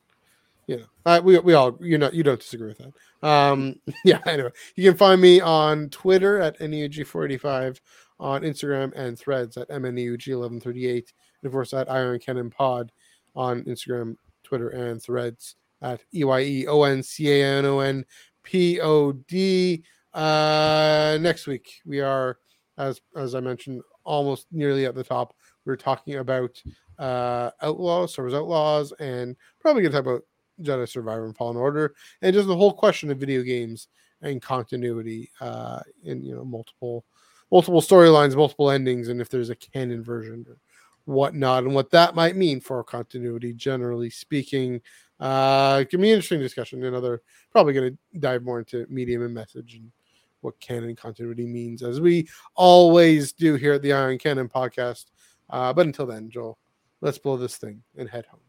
[0.68, 4.20] you know I, we, we all you know you don't disagree with that um yeah
[4.26, 7.80] anyway you can find me on twitter at neug485
[8.20, 11.04] on instagram and threads at mneug1138 and
[11.46, 12.92] of course at Eye on Canon pod
[13.36, 16.24] on instagram twitter and threads at E
[18.54, 19.84] e-y-e-o-n-c-a-n-o-n-p-o-d
[20.14, 22.40] uh next week we are
[22.78, 26.62] as as i mentioned almost nearly at the top We are talking about
[26.98, 30.24] uh, Outlaws, Star Wars Outlaws, and probably gonna talk about
[30.62, 33.90] Jedi Survivor and Fallen Order, and just the whole question of video games
[34.22, 37.06] and continuity, uh, in you know multiple
[37.52, 40.58] multiple storylines, multiple endings, and if there's a canon version or
[41.06, 44.82] whatnot, and what that might mean for continuity, generally speaking.
[45.20, 46.84] Uh, it can be an interesting discussion.
[46.84, 47.22] Another
[47.52, 49.92] probably going to dive more into medium and message and
[50.42, 55.06] what canon continuity means, as we always do here at the Eye on Canon podcast.
[55.50, 56.60] Uh, but until then, Joel,
[57.02, 58.47] let's blow this thing and head home.